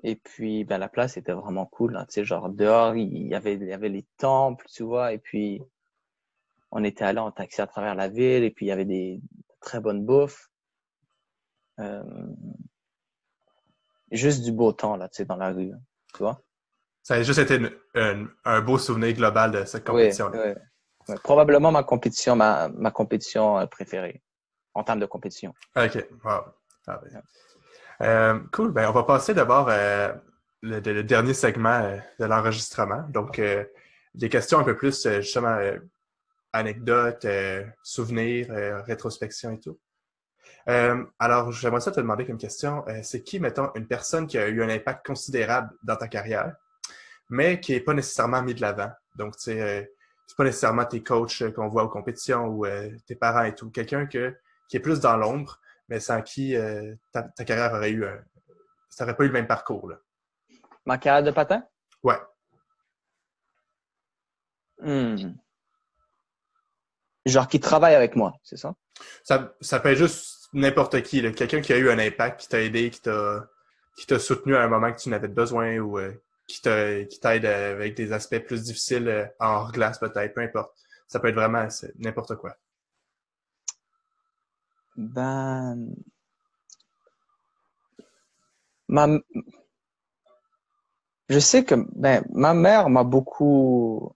Et 0.02 0.16
puis, 0.16 0.64
ben, 0.64 0.80
la 0.80 0.90
place 0.90 1.16
était 1.16 1.32
vraiment 1.32 1.68
cool. 1.68 1.96
Hein. 1.96 2.06
Tu 2.08 2.14
sais, 2.14 2.26
genre, 2.26 2.50
dehors, 2.50 2.96
il 2.96 3.28
y, 3.28 3.36
avait, 3.36 3.54
il 3.54 3.68
y 3.68 3.72
avait 3.74 3.90
les 3.90 4.08
temples, 4.18 4.66
tu 4.74 4.82
vois. 4.82 5.14
Et 5.14 5.20
puis, 5.20 5.62
on 6.72 6.84
était 6.84 7.06
allé 7.06 7.20
en 7.20 7.32
taxi 7.32 7.62
à 7.62 7.68
travers 7.68 7.94
la 7.94 8.08
ville. 8.08 8.44
Et 8.44 8.50
puis, 8.50 8.66
il 8.66 8.70
y 8.70 8.72
avait 8.72 8.86
des 8.86 9.22
très 9.60 9.80
bonnes 9.80 10.04
bouffes. 10.04 10.50
Euh, 11.80 12.04
juste 14.16 14.44
du 14.44 14.52
beau 14.52 14.72
temps, 14.72 14.96
là, 14.96 15.10
tu 15.10 15.18
sais, 15.18 15.26
dans 15.26 15.36
la 15.36 15.52
rue. 15.52 15.72
Tu 16.14 16.20
vois? 16.20 16.42
Ça 17.02 17.16
a 17.16 17.24
juste 17.24 17.40
été 17.40 17.60
un 18.46 18.62
beau 18.62 18.78
souvenir 18.78 19.14
global 19.14 19.52
de 19.52 19.66
cette 19.66 19.86
compétition-là. 19.86 20.56
Probablement 21.24 21.72
ma 21.72 21.84
compétition, 21.84 22.36
ma, 22.36 22.70
ma 22.70 22.90
compétition 22.90 23.60
euh, 23.60 23.66
préférée 23.66 24.22
en 24.74 24.84
termes 24.84 25.02
de 25.02 25.06
compétition. 25.06 25.54
OK. 25.76 25.96
Wow. 26.24 26.42
Ah, 26.88 27.02
ben. 27.04 27.22
euh, 28.02 28.40
cool. 28.54 28.72
Ben, 28.72 28.88
on 28.90 28.94
va 28.94 29.04
passer 29.04 29.34
d'abord 29.34 29.68
euh, 29.70 30.14
le, 30.62 31.02
dernier 31.02 31.34
segment 31.34 32.00
de 32.20 32.26
l'enregistrement. 32.26 33.04
Donc, 33.10 33.42
des 34.16 34.30
questions 34.30 34.60
un 34.60 34.64
peu 34.64 34.78
plus, 34.78 35.08
justement, 35.20 35.60
anecdotes, 36.54 37.28
souvenirs, 37.84 38.48
rétrospection 38.86 39.52
et 39.52 39.60
tout. 39.60 39.78
Alors, 40.66 41.52
j'aimerais 41.52 41.82
ça 41.82 41.92
te 41.92 42.00
demander 42.00 42.26
comme 42.26 42.38
question, 42.38 42.86
c'est 43.02 43.22
qui, 43.22 43.40
mettons, 43.40 43.72
une 43.76 43.88
personne 43.88 44.28
qui 44.28 44.38
a 44.38 44.48
eu 44.48 44.64
un 44.64 44.70
impact 44.70 45.06
considérable 45.06 45.72
dans 45.84 45.96
ta 45.96 46.08
carrière 46.08 46.54
mais 47.30 47.60
qui 47.60 47.72
n'est 47.72 47.80
pas 47.80 47.94
nécessairement 47.94 48.44
mis 48.44 48.54
de 48.54 48.62
l'avant? 48.62 48.92
Donc, 49.16 49.36
tu 49.38 49.44
sais, 49.44 49.62
euh, 49.62 49.84
c'est 50.28 50.38
pas 50.38 50.44
nécessairement 50.44 50.86
tes 50.86 51.04
coachs 51.04 51.42
euh, 51.42 51.52
qu'on 51.52 51.68
voit 51.68 51.84
aux 51.84 51.90
compétitions 51.90 52.46
ou 52.46 52.66
euh, 52.66 52.92
tes 53.08 53.16
parents 53.16 53.44
et 53.44 53.56
tout. 53.56 53.70
Quelqu'un 53.72 54.06
qui 54.06 54.18
est 54.18 54.80
plus 54.80 55.00
dans 55.00 55.18
l'ombre, 55.18 55.60
mais 55.90 56.00
sans 56.00 56.22
qui 56.22 56.56
ta, 57.12 57.24
carrière 57.46 57.74
aurait 57.74 57.92
eu 57.92 58.06
ça 58.90 59.04
n'aurait 59.04 59.18
pas 59.18 59.24
eu 59.24 59.28
le 59.28 59.34
même 59.34 59.48
parcours. 59.48 59.90
Là. 59.90 59.98
Ma 60.86 60.98
carrière 60.98 61.24
de 61.24 61.32
patin? 61.32 61.64
Ouais. 62.04 62.20
Hmm. 64.80 65.34
Genre 67.26 67.48
qui 67.48 67.60
travaille 67.60 67.96
avec 67.96 68.16
moi, 68.16 68.34
c'est 68.44 68.58
ça? 68.58 68.76
ça? 69.24 69.54
Ça 69.62 69.80
peut 69.80 69.90
être 69.90 69.98
juste 69.98 70.33
n'importe 70.54 71.02
qui. 71.04 71.22
Quelqu'un 71.34 71.62
qui 71.62 71.74
a 71.74 71.78
eu 71.78 71.90
un 71.90 72.00
impact, 72.00 72.42
qui 72.42 72.48
t'a 72.48 72.62
aidé, 72.62 72.90
qui 72.90 73.02
t'a 73.02 73.50
qui 73.96 74.08
t'a 74.08 74.18
soutenu 74.18 74.56
à 74.56 74.64
un 74.64 74.68
moment 74.68 74.92
que 74.92 75.00
tu 75.00 75.10
n'avais 75.10 75.28
besoin 75.28 75.78
ou 75.78 76.00
qui 76.48 76.62
t'aide 76.62 77.46
avec 77.46 77.96
des 77.96 78.12
aspects 78.12 78.40
plus 78.40 78.64
difficiles 78.64 79.08
euh, 79.08 79.26
en 79.40 79.56
hors-glace 79.56 80.00
peut-être, 80.00 80.34
peu 80.34 80.42
importe. 80.42 80.74
Ça 81.08 81.20
peut 81.20 81.30
être 81.30 81.36
vraiment 81.36 81.68
n'importe 81.98 82.36
quoi. 82.36 82.56
Ben, 84.96 85.96
ma... 88.88 89.08
je 91.30 91.40
sais 91.40 91.64
que 91.64 91.76
ben, 91.96 92.24
ma 92.32 92.54
mère 92.54 92.90
m'a 92.90 93.04
beaucoup, 93.04 94.16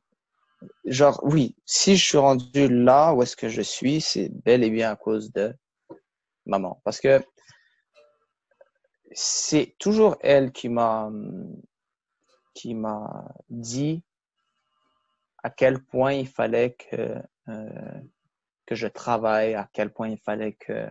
genre 0.85 1.19
oui, 1.23 1.55
si 1.65 1.97
je 1.97 2.05
suis 2.05 2.17
rendu 2.17 2.67
là 2.67 3.13
où 3.13 3.23
est-ce 3.23 3.35
que 3.35 3.49
je 3.49 3.61
suis, 3.61 4.01
c'est 4.01 4.29
bel 4.29 4.63
et 4.63 4.69
bien 4.69 4.91
à 4.91 4.95
cause 4.95 5.31
de 5.31 5.55
maman. 6.47 6.81
Parce 6.83 6.99
que 6.99 7.23
c'est 9.11 9.75
toujours 9.79 10.17
elle 10.21 10.51
qui 10.51 10.69
m'a 10.69 11.11
qui 12.53 12.73
m'a 12.73 13.35
dit 13.49 14.03
à 15.43 15.49
quel 15.49 15.83
point 15.83 16.13
il 16.13 16.27
fallait 16.27 16.73
que 16.73 17.21
euh, 17.47 18.01
que 18.65 18.75
je 18.75 18.87
travaille, 18.87 19.53
à 19.55 19.69
quel 19.71 19.91
point 19.93 20.09
il 20.09 20.17
fallait 20.17 20.53
que 20.53 20.89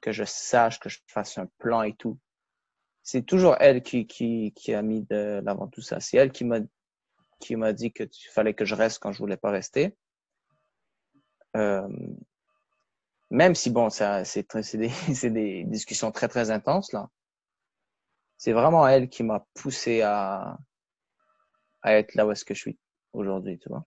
que 0.00 0.12
je 0.12 0.24
sache, 0.24 0.80
que 0.80 0.88
je 0.88 0.98
fasse 1.06 1.38
un 1.38 1.46
plan 1.58 1.82
et 1.82 1.94
tout. 1.94 2.18
C'est 3.04 3.22
toujours 3.22 3.56
elle 3.60 3.82
qui, 3.82 4.06
qui, 4.06 4.52
qui 4.54 4.74
a 4.74 4.82
mis 4.82 5.02
de 5.02 5.40
l'avant 5.44 5.68
tout 5.68 5.80
ça. 5.80 6.00
C'est 6.00 6.16
elle 6.16 6.32
qui 6.32 6.44
m'a 6.44 6.58
qui 7.40 7.56
m'a 7.56 7.72
dit 7.72 7.92
que 7.92 8.04
fallait 8.30 8.54
que 8.54 8.64
je 8.64 8.74
reste 8.74 8.98
quand 9.00 9.12
je 9.12 9.18
voulais 9.18 9.36
pas 9.36 9.50
rester. 9.50 9.96
Euh, 11.56 11.88
même 13.32 13.54
si 13.54 13.70
bon, 13.70 13.90
ça 13.90 14.24
c'est 14.24 14.46
des, 14.76 14.90
des 15.30 15.64
discussions 15.64 16.12
très 16.12 16.28
très 16.28 16.50
intenses 16.50 16.92
là 16.92 17.08
c'est 18.42 18.52
vraiment 18.52 18.88
elle 18.88 19.08
qui 19.08 19.22
m'a 19.22 19.46
poussé 19.54 20.02
à, 20.02 20.58
à 21.82 21.94
être 21.94 22.16
là 22.16 22.26
où 22.26 22.32
est-ce 22.32 22.44
que 22.44 22.54
je 22.54 22.60
suis 22.60 22.78
aujourd'hui, 23.12 23.56
tu 23.60 23.68
vois. 23.68 23.84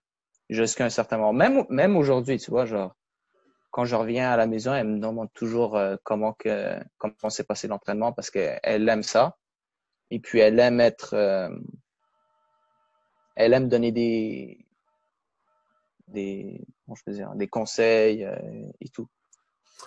Jusqu'à 0.48 0.86
un 0.86 0.88
certain 0.88 1.18
moment. 1.18 1.34
Même, 1.34 1.66
même 1.68 1.94
aujourd'hui, 1.94 2.38
tu 2.38 2.50
vois, 2.50 2.64
genre, 2.64 2.96
quand 3.70 3.84
je 3.84 3.96
reviens 3.96 4.30
à 4.30 4.36
la 4.38 4.46
maison, 4.46 4.72
elle 4.74 4.86
me 4.86 4.98
demande 4.98 5.30
toujours 5.34 5.76
euh, 5.76 5.96
comment 6.04 6.32
que, 6.32 6.80
comment 6.96 7.28
s'est 7.28 7.44
passé 7.44 7.68
l'entraînement 7.68 8.14
parce 8.14 8.30
qu'elle 8.30 8.88
aime 8.88 9.02
ça. 9.02 9.36
Et 10.10 10.20
puis, 10.20 10.38
elle 10.38 10.58
aime 10.58 10.80
être, 10.80 11.12
euh, 11.12 11.50
elle 13.34 13.52
aime 13.52 13.68
donner 13.68 13.92
des, 13.92 14.64
des, 16.08 16.64
comment 16.86 16.94
je 16.94 17.02
peux 17.04 17.12
dire, 17.12 17.34
des 17.34 17.48
conseils 17.48 18.24
euh, 18.24 18.70
et 18.80 18.88
tout. 18.88 19.06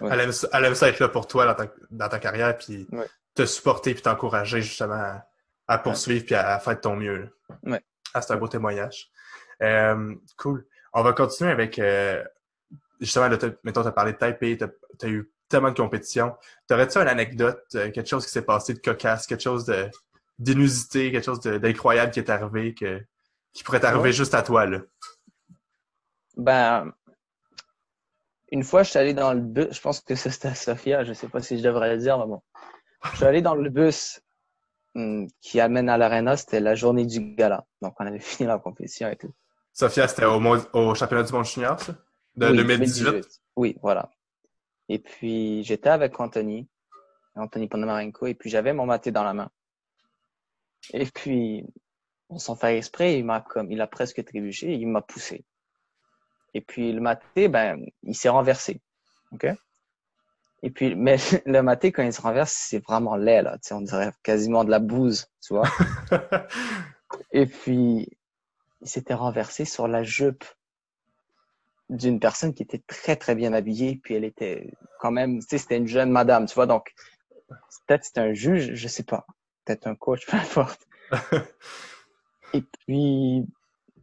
Elle, 0.01 0.19
aime, 0.19 0.31
elle, 0.53 0.65
aime, 0.65 0.75
ça 0.75 0.89
être 0.89 0.99
là 0.99 1.09
pour 1.09 1.27
toi 1.27 1.45
dans 1.45 1.55
ta, 1.55 1.71
dans 1.91 2.09
ta 2.09 2.19
carrière, 2.19 2.57
puis 2.57 2.87
te 3.35 3.45
supporter 3.45 3.93
puis 3.93 4.03
t'encourager 4.03 4.61
justement 4.61 5.21
à, 5.67 5.77
poursuivre 5.77 6.25
puis 6.25 6.35
à, 6.35 6.59
faire 6.59 6.75
de 6.75 6.81
ton 6.81 6.95
mieux. 6.95 7.29
Ouais. 7.63 7.81
Ah, 8.13 8.21
c'est 8.21 8.33
un 8.33 8.37
beau 8.37 8.47
témoignage. 8.47 9.09
Euh, 9.61 10.15
cool. 10.37 10.65
On 10.93 11.03
va 11.03 11.13
continuer 11.13 11.51
avec 11.51 11.77
euh, 11.79 12.23
justement, 12.99 13.29
mettons, 13.63 13.81
tu 13.81 13.87
as 13.87 13.91
parlé 13.91 14.13
de 14.13 14.17
Taipei, 14.17 14.57
tu 14.57 14.63
as, 14.63 15.09
eu 15.09 15.31
tellement 15.47 15.71
de 15.71 15.77
compétitions. 15.77 16.35
T'aurais-tu 16.67 16.97
une 16.97 17.07
anecdote, 17.07 17.63
euh, 17.75 17.91
quelque 17.91 18.07
chose 18.07 18.25
qui 18.25 18.31
s'est 18.31 18.43
passé 18.43 18.73
de 18.73 18.79
cocasse, 18.79 19.27
quelque 19.27 19.43
chose 19.43 19.65
de 19.65 19.89
d'inusité, 20.37 21.11
quelque 21.11 21.25
chose 21.25 21.41
d'incroyable 21.41 22.13
qui 22.13 22.19
est 22.19 22.29
arrivé, 22.29 22.73
que, 22.73 23.01
qui 23.51 23.61
pourrait 23.61 23.81
t'arriver 23.81 24.13
juste 24.13 24.33
à 24.33 24.41
toi, 24.41 24.65
là? 24.65 24.79
Ben, 26.37 26.93
une 28.52 28.64
fois, 28.64 28.84
je 28.84 28.89
suis 28.89 29.00
allé 29.00 29.14
dans 29.14 29.34
le 29.34 29.41
bus, 29.41 29.68
je 29.72 29.82
pense 29.82 30.02
que 30.02 30.16
c'était 30.16 30.47
à 30.47 30.56
Sofia, 30.56 31.04
je 31.04 31.14
sais 31.14 31.28
pas 31.28 31.41
si 31.41 31.58
je 31.58 31.64
devrais 31.64 31.95
le 31.95 32.02
dire, 32.02 32.18
mais 32.18 32.26
bon. 32.26 32.41
Je 33.12 33.18
suis 33.18 33.26
allé 33.26 33.41
dans 33.41 33.56
le 33.56 33.70
bus 33.70 34.22
hmm, 34.95 35.28
qui 35.41 35.60
amène 35.60 35.89
à 35.89 35.97
l'arena, 35.97 36.36
c'était 36.36 36.60
la 36.60 36.76
journée 36.76 37.06
du 37.06 37.36
gala. 37.36 37.66
Donc, 37.82 37.95
on 38.00 38.06
avait 38.06 38.20
fini 38.20 38.47
la 38.47 38.60
compétition 38.60 39.10
et 39.10 39.16
tout. 39.16 39.34
Sophia, 39.74 40.08
c'était 40.08 40.26
au, 40.26 40.41
au, 40.74 40.95
championnat 40.95 41.24
du 41.24 41.34
monde 41.34 41.45
junior, 41.45 41.80
ça? 41.80 41.95
De 42.36 42.47
oui, 42.47 42.58
2018? 42.58 43.26
Oui, 43.56 43.78
voilà. 43.82 44.10
Et 44.88 45.00
puis, 45.00 45.64
j'étais 45.64 45.89
avec 45.89 46.20
Anthony, 46.20 46.68
Anthony 47.36 47.68
Ponomarenko, 47.68 48.28
et 48.28 48.34
puis 48.34 48.50
j'avais 48.50 48.74
mon 48.74 48.86
maté 48.86 49.12
dans 49.12 49.24
la 49.24 49.34
main. 49.34 49.50
Et 50.93 51.06
puis, 51.06 51.66
on 52.30 52.39
s'en 52.39 52.56
fait 52.56 52.78
exprès, 52.78 53.20
il 53.20 53.26
m'a 53.26 53.41
comme, 53.41 53.72
il 53.72 53.82
a 53.82 53.88
presque 53.88 54.24
trébuché, 54.24 54.74
il 54.74 54.88
m'a 54.88 55.02
poussé. 55.02 55.45
Et 56.54 56.62
puis, 56.62 56.91
le 56.91 57.02
maté, 57.02 57.47
ben, 57.47 57.80
il 58.04 58.16
s'est 58.16 58.30
renversé. 58.30 58.82
OK? 59.32 59.47
Et 60.62 60.70
puis, 60.72 60.95
mais 60.95 61.18
le 61.45 61.62
maté, 61.62 61.91
quand 61.91 62.04
il 62.04 62.14
se 62.14 62.22
renverse, 62.22 62.54
c'est 62.54 62.84
vraiment 62.84 63.16
laid, 63.16 63.43
là. 63.43 63.58
Tu 63.58 63.70
sais, 63.70 63.74
on 63.74 63.82
dirait 63.82 64.12
quasiment 64.24 64.64
de 64.64 64.72
la 64.72 64.80
bouse, 64.80 65.28
tu 65.41 65.54
vois? 65.54 65.70
et 67.32 67.45
puis, 67.45 68.08
il 68.82 68.88
s'était 68.88 69.14
renversé 69.14 69.66
sur 69.66 69.88
la 69.88 70.04
jupe 70.04 70.45
d'une 71.89 72.20
personne 72.20 72.54
qui 72.54 72.64
était 72.64 72.84
très, 72.88 73.16
très 73.16 73.36
bien 73.36 73.54
habillée. 73.54 74.00
Puis 74.04 74.14
elle 74.14 74.24
était 74.24 74.72
quand 75.00 75.12
même, 75.12 75.39
tu 75.39 75.47
sais, 75.50 75.58
c'était 75.58 75.78
une 75.78 75.88
jeune 75.88 76.12
madame, 76.12 76.45
tu 76.45 76.56
vois? 76.56 76.68
Donc, 76.68 76.93
peut-être 77.88 78.04
c'était 78.04 78.22
un 78.22 78.34
juge, 78.34 78.74
je 78.74 78.88
sais 78.88 79.04
pas. 79.04 79.26
Peut-être 79.66 79.88
un 79.88 79.95
coach, 79.95 80.26
peu 80.30 80.38
importe. 80.38 80.88
et 82.54 82.62
puis, 82.62 83.45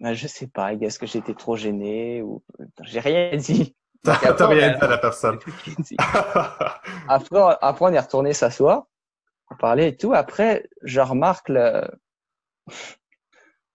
ben, 0.00 0.14
je 0.14 0.26
sais 0.26 0.46
pas, 0.46 0.74
est-ce 0.74 0.98
que 0.98 1.06
j'étais 1.06 1.34
trop 1.34 1.56
gêné 1.56 2.22
ou 2.22 2.42
j'ai 2.82 3.00
rien 3.00 3.36
dit. 3.36 3.74
T'as 4.04 4.46
rien 4.46 4.70
dit 4.70 4.84
à 4.84 4.86
la 4.86 4.98
personne. 4.98 5.38
après, 7.08 7.40
après, 7.60 7.84
on 7.84 7.92
est 7.92 8.00
retourné 8.00 8.32
s'asseoir, 8.32 8.84
on 9.50 9.56
parlait 9.56 9.88
et 9.88 9.96
tout. 9.96 10.12
Après, 10.14 10.68
je 10.82 11.00
remarque 11.00 11.48
le... 11.48 11.88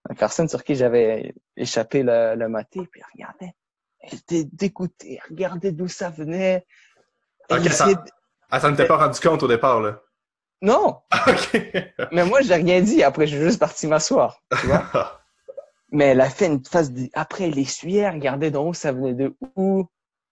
la 0.08 0.14
personne 0.16 0.48
sur 0.48 0.64
qui 0.64 0.74
j'avais 0.74 1.34
échappé 1.56 2.02
le, 2.02 2.34
le 2.34 2.48
maté, 2.48 2.80
puis 2.90 3.02
regardait. 3.12 3.54
Elle 4.00 4.14
était 4.14 4.44
dégoûtée, 4.44 5.20
regardait 5.28 5.72
d'où 5.72 5.88
ça 5.88 6.10
venait. 6.10 6.66
Ok, 7.50 7.68
ça... 7.68 7.88
Ah, 8.50 8.60
ça 8.60 8.70
ne 8.70 8.76
t'est 8.76 8.86
pas 8.86 8.98
rendu 8.98 9.18
compte 9.20 9.42
au 9.42 9.48
départ, 9.48 9.80
là? 9.80 10.00
Non! 10.60 11.00
ok. 11.26 11.60
Mais 12.12 12.24
moi, 12.24 12.40
j'ai 12.42 12.54
rien 12.54 12.80
dit. 12.80 13.02
Après, 13.02 13.26
je 13.26 13.34
suis 13.34 13.44
juste 13.44 13.58
parti 13.58 13.86
m'asseoir, 13.86 14.40
tu 14.60 14.66
vois? 14.66 15.18
Mais 15.92 16.06
elle 16.06 16.20
a 16.20 16.30
fait 16.30 16.46
une 16.46 16.64
phase 16.64 16.92
de... 16.92 17.08
Après, 17.12 17.44
elle 17.44 17.58
essuyait, 17.58 18.08
regardait 18.08 18.50
d'où 18.50 18.72
ça 18.74 18.92
venait 18.92 19.14
de 19.14 19.36
où? 19.56 19.86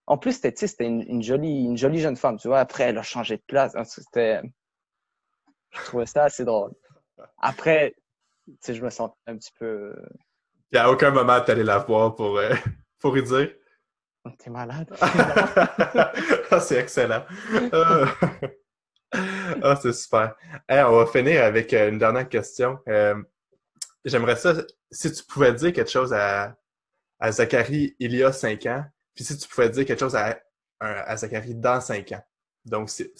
En 0.06 0.18
plus, 0.18 0.32
c'était, 0.32 0.66
c'était 0.66 0.86
une, 0.86 1.22
jolie, 1.22 1.64
une 1.64 1.76
jolie 1.76 2.00
jeune 2.00 2.16
femme, 2.16 2.38
tu 2.38 2.48
vois. 2.48 2.58
Après, 2.58 2.84
elle 2.84 2.98
a 2.98 3.02
changé 3.02 3.36
de 3.36 3.42
place. 3.46 3.76
C'était, 3.84 4.40
je 5.70 5.84
trouvais 5.84 6.06
ça 6.06 6.24
assez 6.24 6.44
drôle. 6.44 6.72
Après, 7.38 7.94
tu 8.46 8.56
sais, 8.60 8.74
je 8.74 8.82
me 8.82 8.90
sentais 8.90 9.14
un 9.26 9.36
petit 9.36 9.52
peu. 9.58 9.94
Il 10.72 10.76
n'y 10.76 10.80
a 10.80 10.90
aucun 10.90 11.10
moment 11.10 11.40
tu 11.40 11.50
allais 11.50 11.62
la 11.62 11.78
voir 11.78 12.14
pour, 12.14 12.38
euh, 12.38 12.54
pour 12.98 13.14
lui 13.14 13.22
dire? 13.22 13.50
Oh, 14.24 14.30
t'es 14.38 14.50
malade. 14.50 14.92
Ah, 16.52 16.58
c'est 16.58 16.78
excellent. 16.78 17.24
Ah, 19.62 19.76
c'est 19.80 19.92
super. 19.92 20.34
on 20.68 20.96
va 20.96 21.06
finir 21.06 21.44
avec 21.44 21.72
euh, 21.72 21.90
une 21.90 21.98
dernière 21.98 22.28
question. 22.28 22.80
Euh, 22.88 23.14
j'aimerais 24.04 24.36
ça, 24.36 24.54
si 24.90 25.12
tu 25.12 25.24
pouvais 25.24 25.52
dire 25.54 25.72
quelque 25.72 25.90
chose 25.90 26.12
à, 26.12 26.56
à 27.18 27.32
Zachary 27.32 27.96
il 27.98 28.14
y 28.14 28.22
a 28.22 28.32
cinq 28.32 28.66
ans, 28.66 28.84
puis 29.14 29.24
si 29.24 29.36
tu 29.36 29.48
pouvais 29.48 29.70
dire 29.70 29.84
quelque 29.84 30.00
chose 30.00 30.16
à, 30.16 30.40
à 30.80 31.16
Zachary 31.16 31.54
dans 31.54 31.80
cinq 31.80 32.12
ans. 32.12 32.22
Donc, 32.64 32.90
c'est 32.90 33.12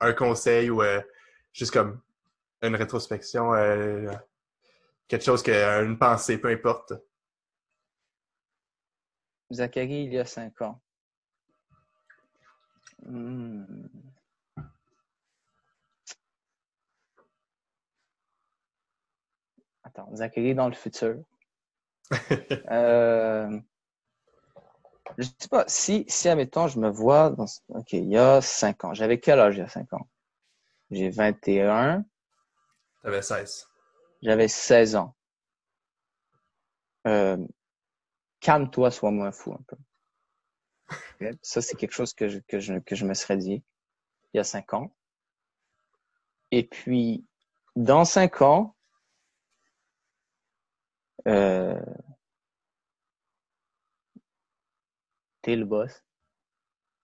un 0.00 0.12
conseil 0.12 0.70
ou 0.70 0.82
euh, 0.82 1.00
juste 1.52 1.72
comme 1.72 2.00
une 2.62 2.76
rétrospection, 2.76 3.54
euh, 3.54 4.10
quelque 5.08 5.24
chose, 5.24 5.42
que, 5.42 5.52
une 5.84 5.98
pensée, 5.98 6.38
peu 6.38 6.48
importe. 6.48 6.92
Zachary, 9.52 10.04
il 10.04 10.12
y 10.14 10.18
a 10.18 10.24
cinq 10.24 10.60
ans. 10.62 10.80
Hmm. 13.02 13.64
Attends, 19.94 20.14
Zachary 20.16 20.54
dans 20.54 20.68
le 20.68 20.74
futur. 20.74 21.22
euh, 22.70 23.60
je 25.18 25.24
sais 25.38 25.48
pas, 25.48 25.64
si, 25.68 26.04
si, 26.08 26.28
admettons, 26.28 26.66
je 26.66 26.80
me 26.80 26.90
vois 26.90 27.30
dans, 27.30 27.46
OK, 27.68 27.92
il 27.92 28.08
y 28.08 28.16
a 28.16 28.40
5 28.40 28.84
ans. 28.84 28.94
J'avais 28.94 29.20
quel 29.20 29.38
âge 29.38 29.56
il 29.56 29.60
y 29.60 29.62
a 29.62 29.68
5 29.68 29.92
ans? 29.92 30.08
J'ai 30.90 31.10
21. 31.10 32.04
J'avais 33.04 33.22
16. 33.22 33.68
J'avais 34.22 34.48
16 34.48 34.96
ans. 34.96 35.14
Euh, 37.06 37.36
calme-toi, 38.40 38.90
sois 38.90 39.10
moins 39.10 39.30
fou 39.30 39.52
un 39.52 39.62
peu. 39.68 39.76
Ça, 41.42 41.62
c'est 41.62 41.76
quelque 41.76 41.92
chose 41.92 42.14
que 42.14 42.28
je, 42.28 42.38
que, 42.48 42.58
je, 42.58 42.74
que 42.74 42.96
je 42.96 43.04
me 43.04 43.14
serais 43.14 43.36
dit 43.36 43.62
il 44.32 44.38
y 44.38 44.40
a 44.40 44.44
5 44.44 44.74
ans. 44.74 44.94
Et 46.50 46.64
puis, 46.64 47.24
dans 47.76 48.04
5 48.04 48.42
ans, 48.42 48.74
euh, 51.28 51.80
T'es 55.42 55.56
le 55.56 55.66
boss. 55.66 56.02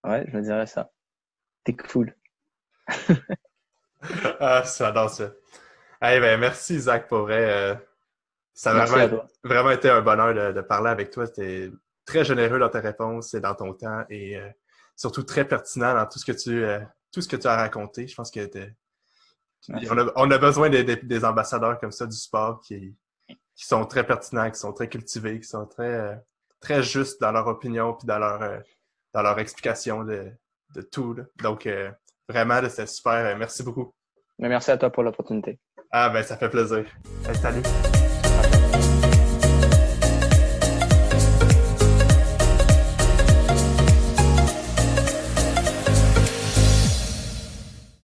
Ouais, 0.03 0.25
je 0.27 0.37
me 0.37 0.43
dirais 0.43 0.67
ça. 0.67 0.91
T'es 1.63 1.77
cool. 1.77 2.17
ah, 4.41 4.63
j'adore 4.79 5.11
ça. 5.11 5.31
Hey, 6.01 6.21
ben, 6.21 6.41
merci, 6.41 6.81
Zach, 6.81 7.07
pour 7.07 7.21
vrai. 7.21 7.45
Euh, 7.51 7.75
ça 8.55 8.71
a 8.73 8.87
vraiment, 8.87 9.23
vraiment, 9.45 9.71
été 9.71 9.91
un 9.91 10.01
bonheur 10.01 10.55
de, 10.55 10.61
parler 10.63 10.89
avec 10.89 11.11
toi. 11.11 11.27
C'était 11.27 11.71
très 12.07 12.25
généreux 12.25 12.59
dans 12.59 12.71
tes 12.71 12.79
réponses 12.79 13.35
et 13.35 13.41
dans 13.41 13.55
ton 13.55 13.75
temps 13.75 14.05
et 14.09 14.39
euh, 14.39 14.49
surtout 14.97 15.23
très 15.23 15.47
pertinent 15.47 15.95
dans 15.95 16.07
tout 16.07 16.19
ce 16.19 16.25
que 16.25 16.33
tu, 16.33 16.65
euh, 16.65 16.81
tout 17.13 17.21
ce 17.21 17.29
que 17.29 17.37
tu 17.37 17.47
as 17.47 17.57
raconté. 17.57 18.09
Je 18.09 18.15
pense 18.15 18.31
que 18.31 18.49
on 19.69 19.99
a, 19.99 20.13
on 20.17 20.31
a, 20.31 20.39
besoin 20.39 20.71
des, 20.71 21.25
ambassadeurs 21.25 21.79
comme 21.79 21.93
ça 21.93 22.07
du 22.07 22.17
sport 22.17 22.63
qui, 22.63 22.97
qui 23.61 23.67
sont 23.67 23.85
très 23.85 24.07
pertinents, 24.07 24.51
qui 24.51 24.59
sont 24.59 24.73
très 24.73 24.89
cultivés, 24.89 25.39
qui 25.39 25.47
sont 25.47 25.67
très 25.67 26.19
très 26.61 26.83
justes 26.83 27.21
dans 27.21 27.31
leur 27.31 27.47
opinion 27.47 27.93
puis 27.93 28.07
dans 28.07 28.19
leur, 28.19 28.41
euh, 28.43 28.59
dans 29.13 29.23
leur 29.23 29.39
explication 29.39 30.03
de, 30.03 30.33
de 30.75 30.81
tout. 30.81 31.15
Donc, 31.43 31.67
euh, 31.67 31.91
vraiment, 32.27 32.61
c'était 32.71 32.87
super. 32.87 33.37
Merci 33.37 33.63
beaucoup. 33.63 33.93
merci 34.39 34.71
à 34.71 34.79
toi 34.79 34.89
pour 34.89 35.03
l'opportunité. 35.03 35.59
Ah 35.93 36.09
ben 36.09 36.23
ça 36.23 36.37
fait 36.39 36.49
plaisir. 36.49 36.87
salut. 37.35 37.63